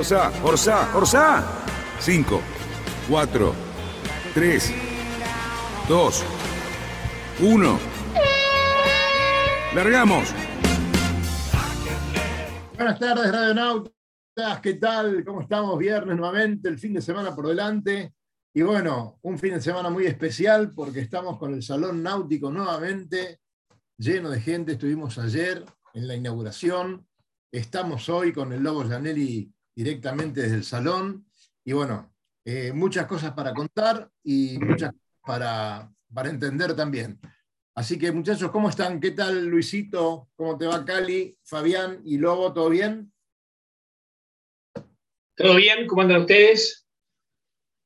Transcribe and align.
Orsá, 0.00 0.32
Orsá, 0.42 0.96
Orsá. 0.96 1.44
5, 2.00 2.40
4, 3.10 3.54
3, 4.32 4.72
2, 5.86 6.24
1. 7.40 7.78
Largamos. 9.74 10.34
Buenas 12.74 12.98
tardes, 12.98 13.30
Radionautas. 13.30 13.92
¿Qué 14.62 14.74
tal? 14.80 15.22
¿Cómo 15.22 15.42
estamos? 15.42 15.78
Viernes 15.78 16.16
nuevamente, 16.16 16.70
el 16.70 16.78
fin 16.78 16.94
de 16.94 17.02
semana 17.02 17.36
por 17.36 17.48
delante. 17.48 18.14
Y 18.54 18.62
bueno, 18.62 19.18
un 19.20 19.38
fin 19.38 19.52
de 19.52 19.60
semana 19.60 19.90
muy 19.90 20.06
especial 20.06 20.72
porque 20.74 21.00
estamos 21.00 21.38
con 21.38 21.52
el 21.52 21.62
Salón 21.62 22.02
Náutico 22.02 22.50
nuevamente, 22.50 23.40
lleno 23.98 24.30
de 24.30 24.40
gente. 24.40 24.72
Estuvimos 24.72 25.18
ayer 25.18 25.62
en 25.92 26.08
la 26.08 26.14
inauguración. 26.14 27.06
Estamos 27.52 28.08
hoy 28.08 28.32
con 28.32 28.54
el 28.54 28.62
Lobo 28.62 28.88
Janelli 28.88 29.52
directamente 29.82 30.42
desde 30.42 30.56
el 30.56 30.64
salón. 30.64 31.26
Y 31.64 31.72
bueno, 31.72 32.12
eh, 32.44 32.72
muchas 32.72 33.06
cosas 33.06 33.32
para 33.32 33.54
contar 33.54 34.10
y 34.22 34.58
muchas 34.58 34.92
para, 35.22 35.90
para 36.12 36.28
entender 36.28 36.76
también. 36.76 37.18
Así 37.74 37.98
que 37.98 38.12
muchachos, 38.12 38.50
¿cómo 38.50 38.68
están? 38.68 39.00
¿Qué 39.00 39.12
tal 39.12 39.46
Luisito? 39.46 40.28
¿Cómo 40.36 40.58
te 40.58 40.66
va 40.66 40.84
Cali? 40.84 41.36
Fabián 41.42 42.02
y 42.04 42.18
Lobo, 42.18 42.52
¿todo 42.52 42.68
bien? 42.68 43.10
¿Todo 45.34 45.56
bien? 45.56 45.86
¿Cómo 45.86 46.02
andan 46.02 46.20
ustedes? 46.20 46.86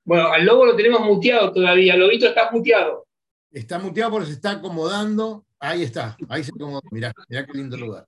Bueno, 0.05 0.29
al 0.29 0.45
lobo 0.45 0.67
lo 0.67 0.77
tenemos 0.77 1.01
muteado 1.01 1.53
todavía. 1.53 1.97
Lobito 1.97 2.27
está 2.27 2.51
muteado. 2.51 3.06
Está 3.53 3.79
muteado 3.79 4.11
porque 4.11 4.27
se 4.27 4.33
está 4.33 4.51
acomodando. 4.53 5.47
Ahí 5.61 5.84
está, 5.84 6.17
ahí 6.29 6.42
se 6.42 6.51
acomodó. 6.51 6.83
Mirá, 6.91 7.12
mirá 7.29 7.47
qué 7.47 7.53
lindo 7.53 7.77
lugar. 7.77 8.06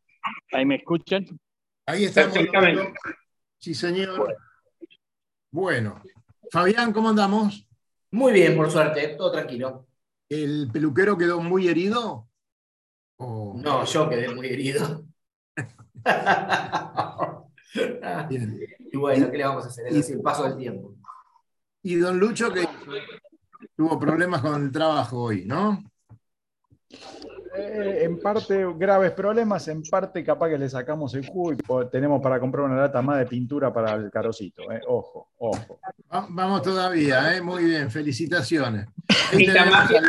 ¿Ahí 0.51 0.67
me 0.67 0.75
escuchan? 0.75 1.25
Ahí 1.87 2.05
estamos. 2.05 2.37
Sí, 3.59 3.75
señor. 3.75 4.37
Bueno, 5.51 6.03
Fabián, 6.51 6.93
¿cómo 6.93 7.09
andamos? 7.09 7.67
Muy 8.11 8.33
bien, 8.33 8.57
por 8.57 8.71
suerte, 8.71 9.15
todo 9.17 9.33
tranquilo. 9.33 9.87
¿El 10.29 10.69
peluquero 10.73 11.17
quedó 11.17 11.41
muy 11.41 11.69
herido? 11.69 12.29
¿O- 13.17 13.55
No, 13.57 13.85
yo 13.85 14.09
quedé 14.09 14.35
muy 14.35 14.47
herido. 14.49 15.05
Bien. 18.29 18.61
y 18.93 18.97
bueno, 18.97 19.31
¿qué 19.31 19.39
le 19.39 19.45
vamos 19.45 19.65
a 19.65 19.69
hacer? 19.69 19.87
Es 19.89 20.11
el 20.11 20.21
paso 20.21 20.45
del 20.45 20.57
tiempo. 20.57 20.95
Y 21.83 21.97
don 21.97 22.19
Lucho, 22.19 22.53
que 22.53 22.67
tuvo 23.77 23.99
problemas 23.99 24.41
con 24.41 24.63
el 24.63 24.73
trabajo 24.73 25.23
hoy, 25.25 25.45
¿no? 25.45 25.83
Eh, 27.59 28.05
en 28.05 28.19
parte 28.19 28.67
graves 28.77 29.13
problemas, 29.13 29.67
en 29.69 29.83
parte 29.83 30.23
capaz 30.25 30.51
que 30.51 30.59
le 30.59 30.69
sacamos 30.69 31.15
el 31.15 31.27
jugo 31.27 31.53
y 31.53 31.57
tenemos 31.91 32.21
para 32.21 32.39
comprar 32.39 32.65
una 32.67 32.77
lata 32.77 33.01
más 33.03 33.19
de 33.19 33.27
pintura 33.27 33.73
para 33.73 33.95
el 33.95 34.11
carocito. 34.11 34.71
eh. 34.71 34.81
Ojo, 34.87 35.29
ojo. 35.39 35.79
Va- 36.13 36.27
Vamos 36.29 36.63
todavía, 36.63 37.37
¿eh? 37.37 37.41
Muy 37.41 37.65
bien, 37.65 37.91
felicitaciones. 37.91 38.87
Ahí 39.33 39.45
Esta 39.45 39.53
tenemos 39.65 39.71
mafia, 39.73 39.99
al 39.99 40.05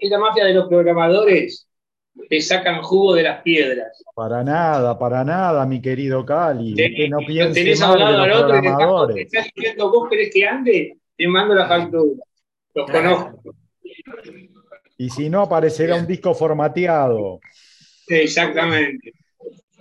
esta 0.00 0.18
mafia- 0.18 0.44
de 0.46 0.54
los 0.54 0.68
programadores 0.68 1.68
te 2.30 2.40
sacan 2.40 2.80
jugo 2.82 3.14
de 3.14 3.24
las 3.24 3.42
piedras. 3.42 4.02
Para 4.14 4.44
nada, 4.44 4.96
para 4.98 5.24
nada, 5.24 5.66
mi 5.66 5.82
querido 5.82 6.24
Cali. 6.24 6.70
Usted 6.70 7.08
no 7.10 7.20
Lo 7.20 7.26
piense 7.26 7.54
tenés 7.60 7.80
mal 7.80 7.98
de 7.98 8.04
al 8.04 8.28
los 8.28 8.40
otro 8.42 8.56
y 8.56 9.14
te 9.14 9.22
estás 9.22 9.46
diciendo, 9.54 9.90
vos 9.90 10.08
querés 10.08 10.30
que 10.32 10.46
ande, 10.46 10.98
te 11.16 11.28
mando 11.28 11.54
la 11.54 11.66
factura. 11.66 12.22
Los 12.74 12.90
conozco. 12.90 13.42
Y 14.96 15.10
si 15.10 15.28
no, 15.28 15.42
aparecerá 15.42 15.96
un 15.96 16.06
disco 16.06 16.34
formateado. 16.34 17.40
Exactamente. 18.08 19.12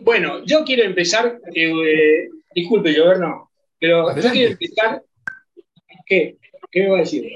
Bueno, 0.01 0.43
yo 0.45 0.63
quiero 0.63 0.83
empezar, 0.83 1.39
eh, 1.53 2.27
disculpe, 2.53 2.95
Joverno, 2.95 3.51
pero 3.79 4.15
yo 4.19 4.31
quiero 4.31 4.51
empezar. 4.51 5.01
¿Qué? 6.05 6.37
¿Qué 6.71 6.81
me 6.83 6.89
va 6.89 6.97
a 6.97 6.99
decir? 7.01 7.31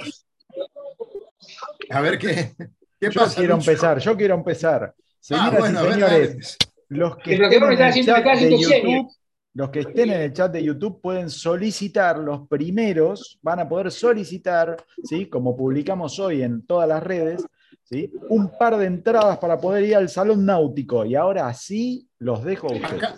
A 1.89 2.01
ver 2.01 2.17
qué, 2.17 2.53
qué 2.99 3.09
Yo 3.09 3.11
pasa. 3.13 3.35
quiero 3.35 3.55
Lucho? 3.55 3.69
empezar, 3.71 3.99
yo 3.99 4.17
quiero 4.17 4.35
empezar. 4.35 4.93
Señoras 5.19 5.53
Ah, 5.53 5.59
bueno, 5.59 5.87
y 5.87 5.91
señores, 5.93 6.57
los 6.89 7.17
que, 7.17 7.33
estén 7.33 7.59
no 7.59 7.71
en 7.71 7.73
el 7.73 7.81
haciendo 7.83 8.11
chat 8.13 8.21
acá 8.21 8.35
de 8.35 8.49
YouTube, 8.59 9.11
los 9.53 9.69
que 9.69 9.79
estén 9.79 10.09
en 10.11 10.21
el 10.21 10.33
chat 10.33 10.51
de 10.51 10.63
YouTube 10.63 11.01
pueden 11.01 11.29
solicitar, 11.29 12.17
los 12.17 12.47
primeros 12.47 13.39
van 13.41 13.59
a 13.59 13.69
poder 13.69 13.91
solicitar, 13.91 14.75
¿sí? 15.03 15.27
como 15.29 15.55
publicamos 15.55 16.19
hoy 16.19 16.41
en 16.43 16.65
todas 16.65 16.87
las 16.89 17.03
redes, 17.03 17.43
¿sí? 17.89 18.11
un 18.29 18.57
par 18.57 18.77
de 18.77 18.85
entradas 18.85 19.37
para 19.37 19.59
poder 19.59 19.83
ir 19.85 19.95
al 19.95 20.09
Salón 20.09 20.45
Náutico. 20.45 21.05
Y 21.05 21.15
ahora 21.15 21.53
sí 21.53 22.09
los 22.19 22.43
dejo 22.43 22.67
a 22.69 22.75
ustedes. 22.75 23.13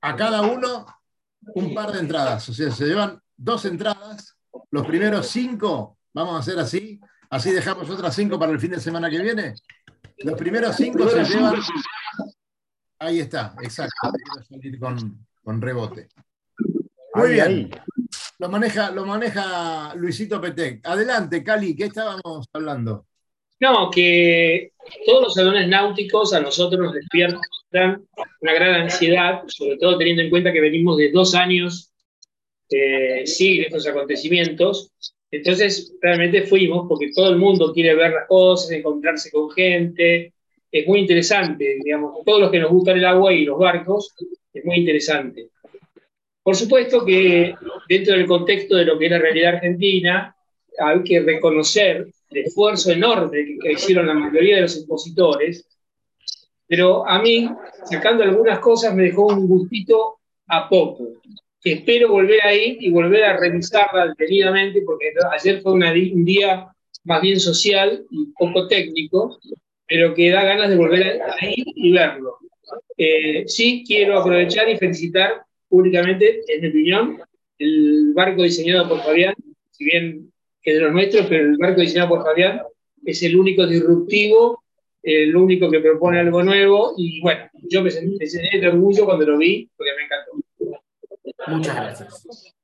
cada 0.00 0.42
uno 0.42 0.86
un 1.54 1.74
par 1.74 1.92
de 1.92 2.00
entradas. 2.00 2.48
O 2.48 2.52
sea, 2.52 2.70
se 2.70 2.86
llevan 2.86 3.20
dos 3.36 3.64
entradas. 3.64 4.36
Los 4.70 4.86
primeros 4.86 5.26
cinco, 5.28 5.98
vamos 6.12 6.34
a 6.34 6.38
hacer 6.38 6.58
así. 6.58 7.00
Así 7.30 7.52
dejamos 7.52 7.88
otras 7.90 8.14
cinco 8.14 8.38
para 8.38 8.52
el 8.52 8.60
fin 8.60 8.70
de 8.70 8.80
semana 8.80 9.10
que 9.10 9.20
viene. 9.20 9.54
Los 10.18 10.36
primeros 10.38 10.74
cinco 10.76 11.08
se 11.08 11.24
llevan. 11.24 11.54
Ahí 12.98 13.20
está, 13.20 13.54
exacto. 13.62 14.10
Quiero 14.12 14.46
salir 14.48 14.78
con, 14.80 15.26
con 15.44 15.60
rebote. 15.60 16.08
Muy 17.14 17.28
Ahí, 17.28 17.32
bien. 17.34 17.46
ahí. 17.46 17.70
Lo 18.40 18.48
maneja, 18.48 18.90
lo 18.90 19.04
maneja 19.04 19.94
Luisito 19.94 20.40
Petec. 20.40 20.86
Adelante, 20.86 21.42
Cali, 21.42 21.74
¿qué 21.74 21.86
estábamos 21.86 22.46
hablando? 22.52 23.07
No, 23.60 23.90
que 23.90 24.72
todos 25.04 25.22
los 25.22 25.34
salones 25.34 25.68
náuticos 25.68 26.32
a 26.32 26.40
nosotros 26.40 26.80
nos 26.80 26.94
despiertan 26.94 28.06
una 28.40 28.54
gran 28.54 28.82
ansiedad, 28.82 29.42
sobre 29.48 29.76
todo 29.76 29.98
teniendo 29.98 30.22
en 30.22 30.30
cuenta 30.30 30.52
que 30.52 30.60
venimos 30.60 30.96
de 30.96 31.10
dos 31.10 31.34
años 31.34 31.92
eh, 32.70 33.24
estos 33.24 33.86
acontecimientos. 33.86 34.92
Entonces, 35.30 35.94
realmente 36.00 36.42
fuimos 36.42 36.86
porque 36.88 37.10
todo 37.14 37.30
el 37.30 37.36
mundo 37.36 37.72
quiere 37.72 37.94
ver 37.94 38.12
las 38.12 38.26
cosas, 38.28 38.70
encontrarse 38.70 39.30
con 39.30 39.50
gente. 39.50 40.32
Es 40.70 40.86
muy 40.86 41.00
interesante, 41.00 41.78
digamos, 41.82 42.24
todos 42.24 42.40
los 42.40 42.50
que 42.50 42.60
nos 42.60 42.70
gustan 42.70 42.98
el 42.98 43.04
agua 43.04 43.32
y 43.32 43.44
los 43.44 43.58
barcos, 43.58 44.14
es 44.52 44.64
muy 44.64 44.76
interesante. 44.76 45.48
Por 46.42 46.56
supuesto 46.56 47.04
que 47.04 47.54
dentro 47.88 48.14
del 48.14 48.26
contexto 48.26 48.76
de 48.76 48.84
lo 48.84 48.98
que 48.98 49.06
es 49.06 49.10
la 49.10 49.18
realidad 49.18 49.56
argentina, 49.56 50.34
hay 50.78 51.02
que 51.02 51.20
reconocer 51.20 52.06
el 52.30 52.44
esfuerzo 52.44 52.92
enorme 52.92 53.44
que- 53.44 53.58
que 53.58 53.72
hicieron 53.72 54.06
la 54.06 54.14
mayoría 54.14 54.56
de 54.56 54.62
los 54.62 54.76
expositores, 54.76 55.66
pero 56.66 57.08
a 57.08 57.20
mí, 57.22 57.48
sacando 57.84 58.24
algunas 58.24 58.58
cosas, 58.58 58.94
me 58.94 59.04
dejó 59.04 59.26
un 59.26 59.48
gustito 59.48 60.18
a 60.48 60.68
poco. 60.68 61.14
Espero 61.64 62.10
volver 62.10 62.42
ahí 62.44 62.76
y 62.80 62.90
volver 62.90 63.24
a 63.24 63.36
revisarla 63.38 64.08
detenidamente, 64.08 64.82
porque 64.82 65.12
ayer 65.32 65.60
fue 65.62 65.72
un 65.72 66.24
día 66.24 66.68
más 67.04 67.22
bien 67.22 67.40
social 67.40 68.04
y 68.10 68.26
poco 68.38 68.68
técnico, 68.68 69.38
pero 69.86 70.14
que 70.14 70.30
da 70.30 70.44
ganas 70.44 70.68
de 70.68 70.76
volver 70.76 71.20
ahí 71.40 71.54
y 71.74 71.92
verlo. 71.92 72.36
Eh, 72.96 73.44
sí, 73.46 73.82
quiero 73.86 74.18
aprovechar 74.18 74.68
y 74.68 74.76
felicitar 74.76 75.42
públicamente, 75.68 76.42
en 76.48 76.60
mi 76.62 76.68
opinión, 76.68 77.18
el 77.58 78.12
barco 78.14 78.42
diseñado 78.42 78.88
por 78.88 79.00
Fabián, 79.00 79.34
si 79.70 79.84
bien 79.84 80.32
que 80.68 80.74
de 80.74 80.80
los 80.80 80.92
nuestros, 80.92 81.26
pero 81.26 81.44
el 81.44 81.56
barco 81.56 81.80
diseñado 81.80 82.10
por 82.10 82.22
Fabián 82.22 82.60
es 83.02 83.22
el 83.22 83.36
único 83.36 83.66
disruptivo, 83.66 84.64
el 85.02 85.34
único 85.34 85.70
que 85.70 85.80
propone 85.80 86.20
algo 86.20 86.42
nuevo, 86.42 86.92
y 86.98 87.22
bueno, 87.22 87.48
yo 87.70 87.82
me 87.82 87.90
sentí, 87.90 88.18
me 88.18 88.26
sentí 88.26 88.58
de 88.58 88.68
orgullo 88.68 89.06
cuando 89.06 89.24
lo 89.24 89.38
vi, 89.38 89.70
porque 89.74 89.92
me 89.96 90.04
encantó. 90.04 91.56
Muchas 91.56 91.74
gracias. 91.74 92.54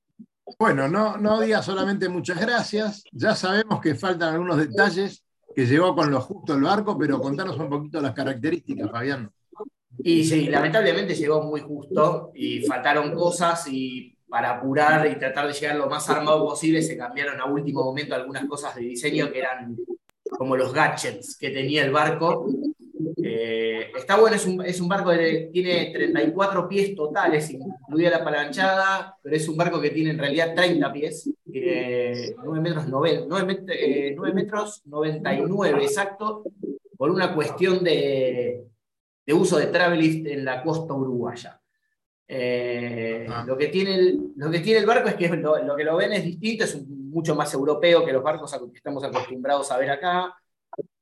Bueno, 0.58 0.86
no, 0.86 1.16
no 1.16 1.40
diga 1.40 1.62
solamente 1.62 2.10
muchas 2.10 2.38
gracias. 2.38 3.04
Ya 3.10 3.34
sabemos 3.34 3.80
que 3.80 3.94
faltan 3.94 4.34
algunos 4.34 4.58
detalles 4.58 5.24
que 5.56 5.64
llegó 5.64 5.94
con 5.94 6.10
lo 6.10 6.20
justo 6.20 6.54
el 6.54 6.62
barco, 6.62 6.98
pero 6.98 7.18
contanos 7.18 7.58
un 7.58 7.70
poquito 7.70 8.02
las 8.02 8.12
características, 8.12 8.90
Fabián. 8.90 9.30
Y 9.98 10.24
sí, 10.24 10.48
lamentablemente 10.48 11.14
llegó 11.14 11.42
muy 11.42 11.62
justo 11.62 12.32
y 12.34 12.60
faltaron 12.66 13.14
cosas 13.14 13.66
y 13.68 14.13
para 14.34 14.56
apurar 14.56 15.06
y 15.06 15.14
tratar 15.16 15.46
de 15.46 15.52
llegar 15.52 15.76
lo 15.76 15.88
más 15.88 16.10
armado 16.10 16.44
posible 16.44 16.82
se 16.82 16.96
cambiaron 16.96 17.40
a 17.40 17.44
último 17.44 17.84
momento 17.84 18.16
algunas 18.16 18.44
cosas 18.46 18.74
de 18.74 18.80
diseño 18.82 19.30
que 19.30 19.38
eran 19.38 19.76
como 20.36 20.56
los 20.56 20.72
gadgets 20.72 21.36
que 21.36 21.50
tenía 21.50 21.84
el 21.84 21.92
barco. 21.92 22.48
Eh, 23.22 23.64
Eh, 23.84 23.90
está 23.96 24.16
bueno, 24.16 24.36
es 24.36 24.46
un, 24.46 24.64
es 24.64 24.80
un 24.80 24.88
barco 24.88 25.10
que 25.10 25.50
tiene 25.52 25.90
34 25.92 26.68
pies 26.68 26.94
totales, 26.94 27.50
incluida 27.50 28.10
la 28.10 28.24
palanchada, 28.24 29.16
pero 29.22 29.36
es 29.36 29.48
un 29.48 29.56
barco 29.56 29.80
que 29.80 29.90
tiene 29.90 30.10
en 30.10 30.18
realidad 30.18 30.54
30 30.54 30.92
pies, 30.92 31.30
9 31.46 32.60
metros, 32.60 32.86
9, 32.88 33.24
9, 33.28 34.14
9 34.16 34.34
metros 34.34 34.82
99 34.86 35.82
exacto, 35.82 36.44
por 36.96 37.10
una 37.10 37.34
cuestión 37.34 37.82
de, 37.82 38.64
de 39.26 39.34
uso 39.34 39.58
de 39.58 39.66
travelift 39.66 40.26
en 40.26 40.44
la 40.44 40.62
costa 40.62 40.94
uruguaya. 40.94 41.60
Eh, 42.26 43.26
ah. 43.28 43.44
lo, 43.46 43.56
que 43.56 43.68
tiene 43.68 43.94
el, 43.94 44.32
lo 44.36 44.50
que 44.50 44.60
tiene 44.60 44.80
el 44.80 44.86
barco 44.86 45.08
es 45.08 45.14
que 45.14 45.28
lo, 45.28 45.76
que 45.76 45.84
lo 45.84 45.96
ven 45.96 46.12
es 46.12 46.24
distinto, 46.24 46.64
es 46.64 46.86
mucho 46.88 47.34
más 47.34 47.52
europeo 47.52 48.04
que 48.04 48.12
los 48.12 48.22
barcos 48.22 48.52
a 48.54 48.58
los 48.58 48.70
que 48.70 48.78
estamos 48.78 49.04
acostumbrados 49.04 49.70
a 49.70 49.78
ver 49.78 49.90
acá, 49.90 50.34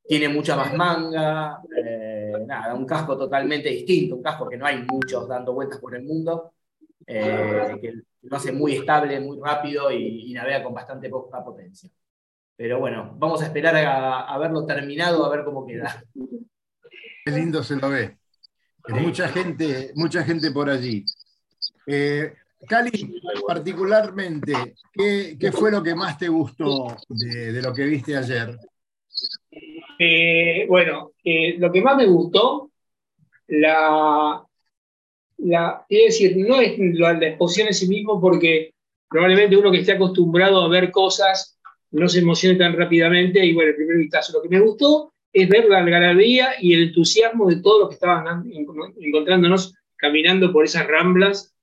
tiene 0.04 0.28
mucha 0.28 0.56
más 0.56 0.74
manga, 0.74 1.62
eh, 1.76 2.32
nada, 2.44 2.74
un 2.74 2.84
casco 2.84 3.16
totalmente 3.16 3.68
distinto, 3.68 4.16
un 4.16 4.22
casco 4.22 4.48
que 4.48 4.56
no 4.56 4.66
hay 4.66 4.82
muchos 4.82 5.28
dando 5.28 5.54
vueltas 5.54 5.78
por 5.78 5.94
el 5.94 6.02
mundo, 6.02 6.54
eh, 7.06 7.78
que 7.80 7.94
lo 8.22 8.36
hace 8.36 8.52
muy 8.52 8.74
estable, 8.74 9.20
muy 9.20 9.38
rápido 9.40 9.92
y, 9.92 10.32
navega 10.32 10.62
con 10.62 10.74
bastante 10.74 11.08
poca 11.08 11.44
potencia. 11.44 11.88
Pero 12.56 12.80
bueno, 12.80 13.14
vamos 13.16 13.42
a 13.42 13.46
esperar 13.46 13.74
a 13.76 14.38
verlo 14.38 14.66
terminado, 14.66 15.24
a 15.24 15.30
ver 15.30 15.44
cómo 15.44 15.66
queda. 15.66 16.04
Qué 17.24 17.30
lindo 17.30 17.62
se 17.62 17.76
lo 17.76 17.88
ve. 17.88 18.21
Mucha 18.88 19.28
gente, 19.28 19.92
mucha 19.94 20.24
gente 20.24 20.50
por 20.50 20.68
allí. 20.68 21.04
Eh, 21.86 22.32
Cali, 22.66 23.20
particularmente, 23.46 24.74
¿qué, 24.92 25.52
fue 25.52 25.70
lo 25.70 25.82
que 25.82 25.94
más 25.94 26.16
te 26.18 26.28
gustó 26.28 26.96
de, 27.08 27.60
lo 27.60 27.74
que 27.74 27.84
viste 27.84 28.16
ayer? 28.16 28.56
Eh, 29.98 30.66
bueno, 30.68 31.12
eh, 31.24 31.56
lo 31.58 31.72
que 31.72 31.82
más 31.82 31.96
me 31.96 32.06
gustó, 32.06 32.70
la, 33.48 34.44
la, 35.38 35.86
decir, 35.88 36.36
no 36.36 36.60
es 36.60 36.78
la, 36.78 37.14
la, 37.14 37.28
exposición 37.28 37.68
en 37.68 37.74
sí 37.74 37.88
mismo, 37.88 38.20
porque 38.20 38.72
probablemente 39.08 39.56
uno 39.56 39.70
que 39.70 39.80
esté 39.80 39.92
acostumbrado 39.92 40.62
a 40.62 40.68
ver 40.68 40.90
cosas 40.90 41.58
no 41.90 42.08
se 42.08 42.20
emocione 42.20 42.56
tan 42.56 42.76
rápidamente. 42.76 43.44
Y 43.44 43.54
bueno, 43.54 43.70
el 43.70 43.76
primer 43.76 43.96
vistazo, 43.96 44.32
lo 44.34 44.42
que 44.42 44.48
me 44.48 44.60
gustó 44.60 45.11
es 45.32 45.48
ver 45.48 45.66
la 45.66 45.78
algarabía 45.78 46.54
y 46.60 46.74
el 46.74 46.88
entusiasmo 46.88 47.48
de 47.48 47.56
todos 47.56 47.80
los 47.80 47.88
que 47.88 47.94
estaban 47.94 48.44
encontrándonos 49.00 49.74
caminando 49.96 50.52
por 50.52 50.64
esas 50.64 50.86
ramblas. 50.86 51.54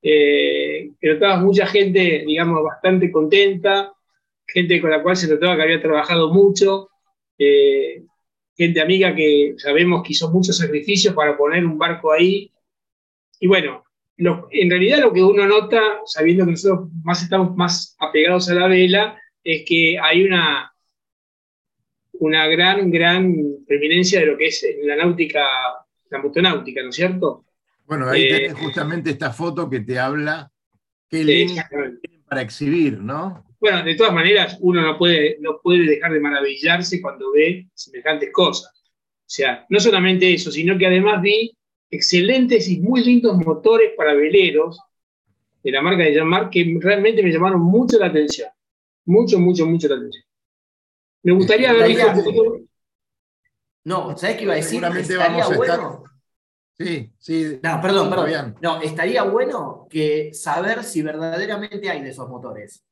Eh, 0.00 0.92
que 1.00 1.12
notabas 1.12 1.42
mucha 1.42 1.66
gente, 1.66 2.24
digamos, 2.26 2.62
bastante 2.62 3.10
contenta, 3.10 3.92
gente 4.46 4.80
con 4.80 4.90
la 4.90 5.02
cual 5.02 5.16
se 5.16 5.28
notaba 5.28 5.56
que 5.56 5.62
había 5.62 5.82
trabajado 5.82 6.32
mucho, 6.32 6.88
eh, 7.36 8.04
gente 8.56 8.80
amiga 8.80 9.14
que 9.14 9.54
sabemos 9.58 10.02
que 10.02 10.12
hizo 10.12 10.30
muchos 10.30 10.56
sacrificios 10.56 11.14
para 11.14 11.36
poner 11.36 11.64
un 11.66 11.76
barco 11.76 12.12
ahí. 12.12 12.50
Y 13.40 13.46
bueno, 13.46 13.84
en 14.16 14.70
realidad 14.70 15.00
lo 15.00 15.12
que 15.12 15.22
uno 15.22 15.46
nota, 15.46 15.80
sabiendo 16.06 16.44
que 16.44 16.52
nosotros 16.52 16.88
más 17.02 17.22
estamos 17.22 17.56
más 17.56 17.96
apegados 17.98 18.48
a 18.48 18.54
la 18.54 18.68
vela, 18.68 19.20
es 19.44 19.64
que 19.66 19.98
hay 19.98 20.24
una, 20.24 20.72
una 22.20 22.46
gran, 22.46 22.90
gran 22.90 23.34
preeminencia 23.66 24.20
de 24.20 24.26
lo 24.26 24.36
que 24.36 24.46
es 24.46 24.66
la 24.82 24.96
náutica, 24.96 25.44
la 26.10 26.18
motonáutica, 26.18 26.82
¿no 26.82 26.90
es 26.90 26.96
cierto? 26.96 27.44
Bueno, 27.86 28.08
ahí 28.08 28.24
eh, 28.24 28.28
tenés 28.28 28.54
justamente 28.54 29.10
esta 29.10 29.32
foto 29.32 29.68
que 29.68 29.80
te 29.80 29.98
habla 29.98 30.50
qué 31.08 31.24
línea 31.24 31.68
para 32.28 32.42
exhibir, 32.42 33.00
¿no? 33.00 33.44
Bueno, 33.60 33.82
de 33.82 33.94
todas 33.94 34.12
maneras, 34.12 34.56
uno 34.60 34.82
no 34.82 34.96
puede, 34.96 35.38
no 35.40 35.60
puede 35.62 35.84
dejar 35.84 36.12
de 36.12 36.20
maravillarse 36.20 37.00
cuando 37.00 37.32
ve 37.32 37.66
semejantes 37.74 38.30
cosas. 38.32 38.72
O 38.74 39.30
sea, 39.30 39.66
no 39.68 39.80
solamente 39.80 40.32
eso, 40.32 40.50
sino 40.50 40.78
que 40.78 40.86
además 40.86 41.20
vi 41.22 41.56
excelentes 41.90 42.68
y 42.68 42.80
muy 42.80 43.02
lindos 43.02 43.36
motores 43.38 43.92
para 43.96 44.14
veleros 44.14 44.78
de 45.62 45.70
la 45.72 45.82
marca 45.82 46.04
de 46.04 46.14
Jean-Marc 46.14 46.50
que 46.50 46.78
realmente 46.80 47.22
me 47.22 47.32
llamaron 47.32 47.60
mucho 47.60 47.98
la 47.98 48.06
atención. 48.06 48.48
Mucho, 49.06 49.38
mucho, 49.38 49.66
mucho 49.66 49.88
la 49.88 49.96
atención. 49.96 50.24
Me 51.28 51.34
gustaría 51.34 51.74
ver. 51.74 51.94
No, 53.84 54.16
¿sabes 54.16 54.36
qué 54.36 54.44
iba 54.44 54.54
a 54.54 54.56
decir? 54.56 54.82
estaría 54.82 55.46
bueno. 55.48 56.04
Sí, 56.78 57.12
sí. 57.18 57.60
No, 57.62 57.80
perdón, 57.82 58.08
perdón. 58.08 58.56
No, 58.62 58.80
estaría 58.80 59.24
bueno 59.24 59.86
que 59.90 60.32
saber 60.32 60.82
si 60.84 61.02
verdaderamente 61.02 61.90
hay 61.90 62.00
de 62.02 62.08
esos 62.08 62.30
motores. 62.30 62.82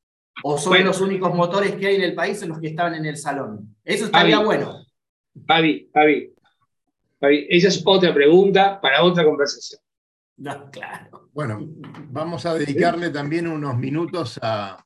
O 0.42 0.58
son 0.58 0.84
los 0.84 1.00
únicos 1.00 1.34
motores 1.34 1.76
que 1.76 1.86
hay 1.86 1.94
en 1.94 2.02
el 2.02 2.14
país 2.14 2.42
en 2.42 2.50
los 2.50 2.60
que 2.60 2.66
estaban 2.66 2.94
en 2.94 3.06
el 3.06 3.16
salón. 3.16 3.74
Eso 3.82 4.04
estaría 4.04 4.38
bueno. 4.40 4.84
Pavi, 5.46 5.88
Pavi, 5.90 6.34
Pavi, 7.18 7.46
esa 7.48 7.68
es 7.68 7.82
otra 7.86 8.12
pregunta 8.12 8.78
para 8.82 9.02
otra 9.02 9.24
conversación. 9.24 9.80
No, 10.36 10.70
claro. 10.70 11.30
Bueno, 11.32 11.60
vamos 12.10 12.44
a 12.44 12.52
dedicarle 12.52 13.08
también 13.08 13.46
unos 13.46 13.78
minutos 13.78 14.38
a, 14.42 14.85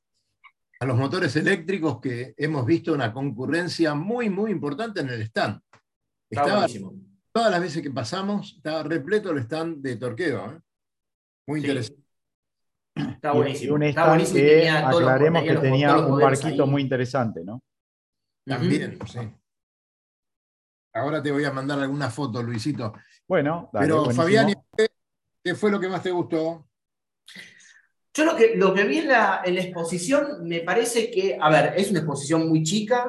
a 0.80 0.86
los 0.86 0.96
motores 0.96 1.36
eléctricos 1.36 2.00
que 2.00 2.34
hemos 2.38 2.64
visto 2.64 2.94
una 2.94 3.12
concurrencia 3.12 3.94
muy, 3.94 4.30
muy 4.30 4.50
importante 4.50 5.00
en 5.00 5.10
el 5.10 5.20
stand. 5.22 5.60
Estaba, 6.30 6.66
todas 7.32 7.50
las 7.50 7.60
veces 7.60 7.82
que 7.82 7.90
pasamos, 7.90 8.54
estaba 8.56 8.82
repleto 8.82 9.30
el 9.30 9.38
stand 9.40 9.82
de 9.82 9.96
Torquedo. 9.96 10.52
¿eh? 10.52 10.60
Muy 11.46 11.60
interesante. 11.60 12.02
Está 12.94 13.32
buenísimo. 13.32 13.74
un 13.74 13.82
stand 13.82 14.32
que 14.32 14.70
aclaremos 14.70 15.42
que 15.42 15.56
tenía 15.56 15.98
un 15.98 16.18
barquito 16.18 16.66
muy 16.66 16.82
interesante, 16.82 17.44
¿no? 17.44 17.62
También, 18.46 18.98
sí. 19.06 19.18
Ahora 20.94 21.22
te 21.22 21.30
voy 21.30 21.44
a 21.44 21.52
mandar 21.52 21.78
alguna 21.78 22.08
foto, 22.08 22.42
Luisito. 22.42 22.94
Bueno, 23.28 23.68
Pero 23.72 24.10
Fabián, 24.10 24.52
¿qué 25.44 25.54
fue 25.54 25.70
lo 25.70 25.78
que 25.78 25.88
más 25.88 26.02
te 26.02 26.10
gustó? 26.10 26.69
Yo 28.12 28.24
lo 28.24 28.36
que, 28.36 28.56
lo 28.56 28.74
que 28.74 28.84
vi 28.84 28.98
en 28.98 29.08
la, 29.08 29.42
exposición 29.44 30.46
me 30.46 30.60
parece 30.60 31.10
que, 31.10 31.38
a 31.40 31.48
ver, 31.48 31.74
es 31.76 31.90
una 31.90 32.00
exposición 32.00 32.48
muy 32.48 32.62
chica, 32.62 33.08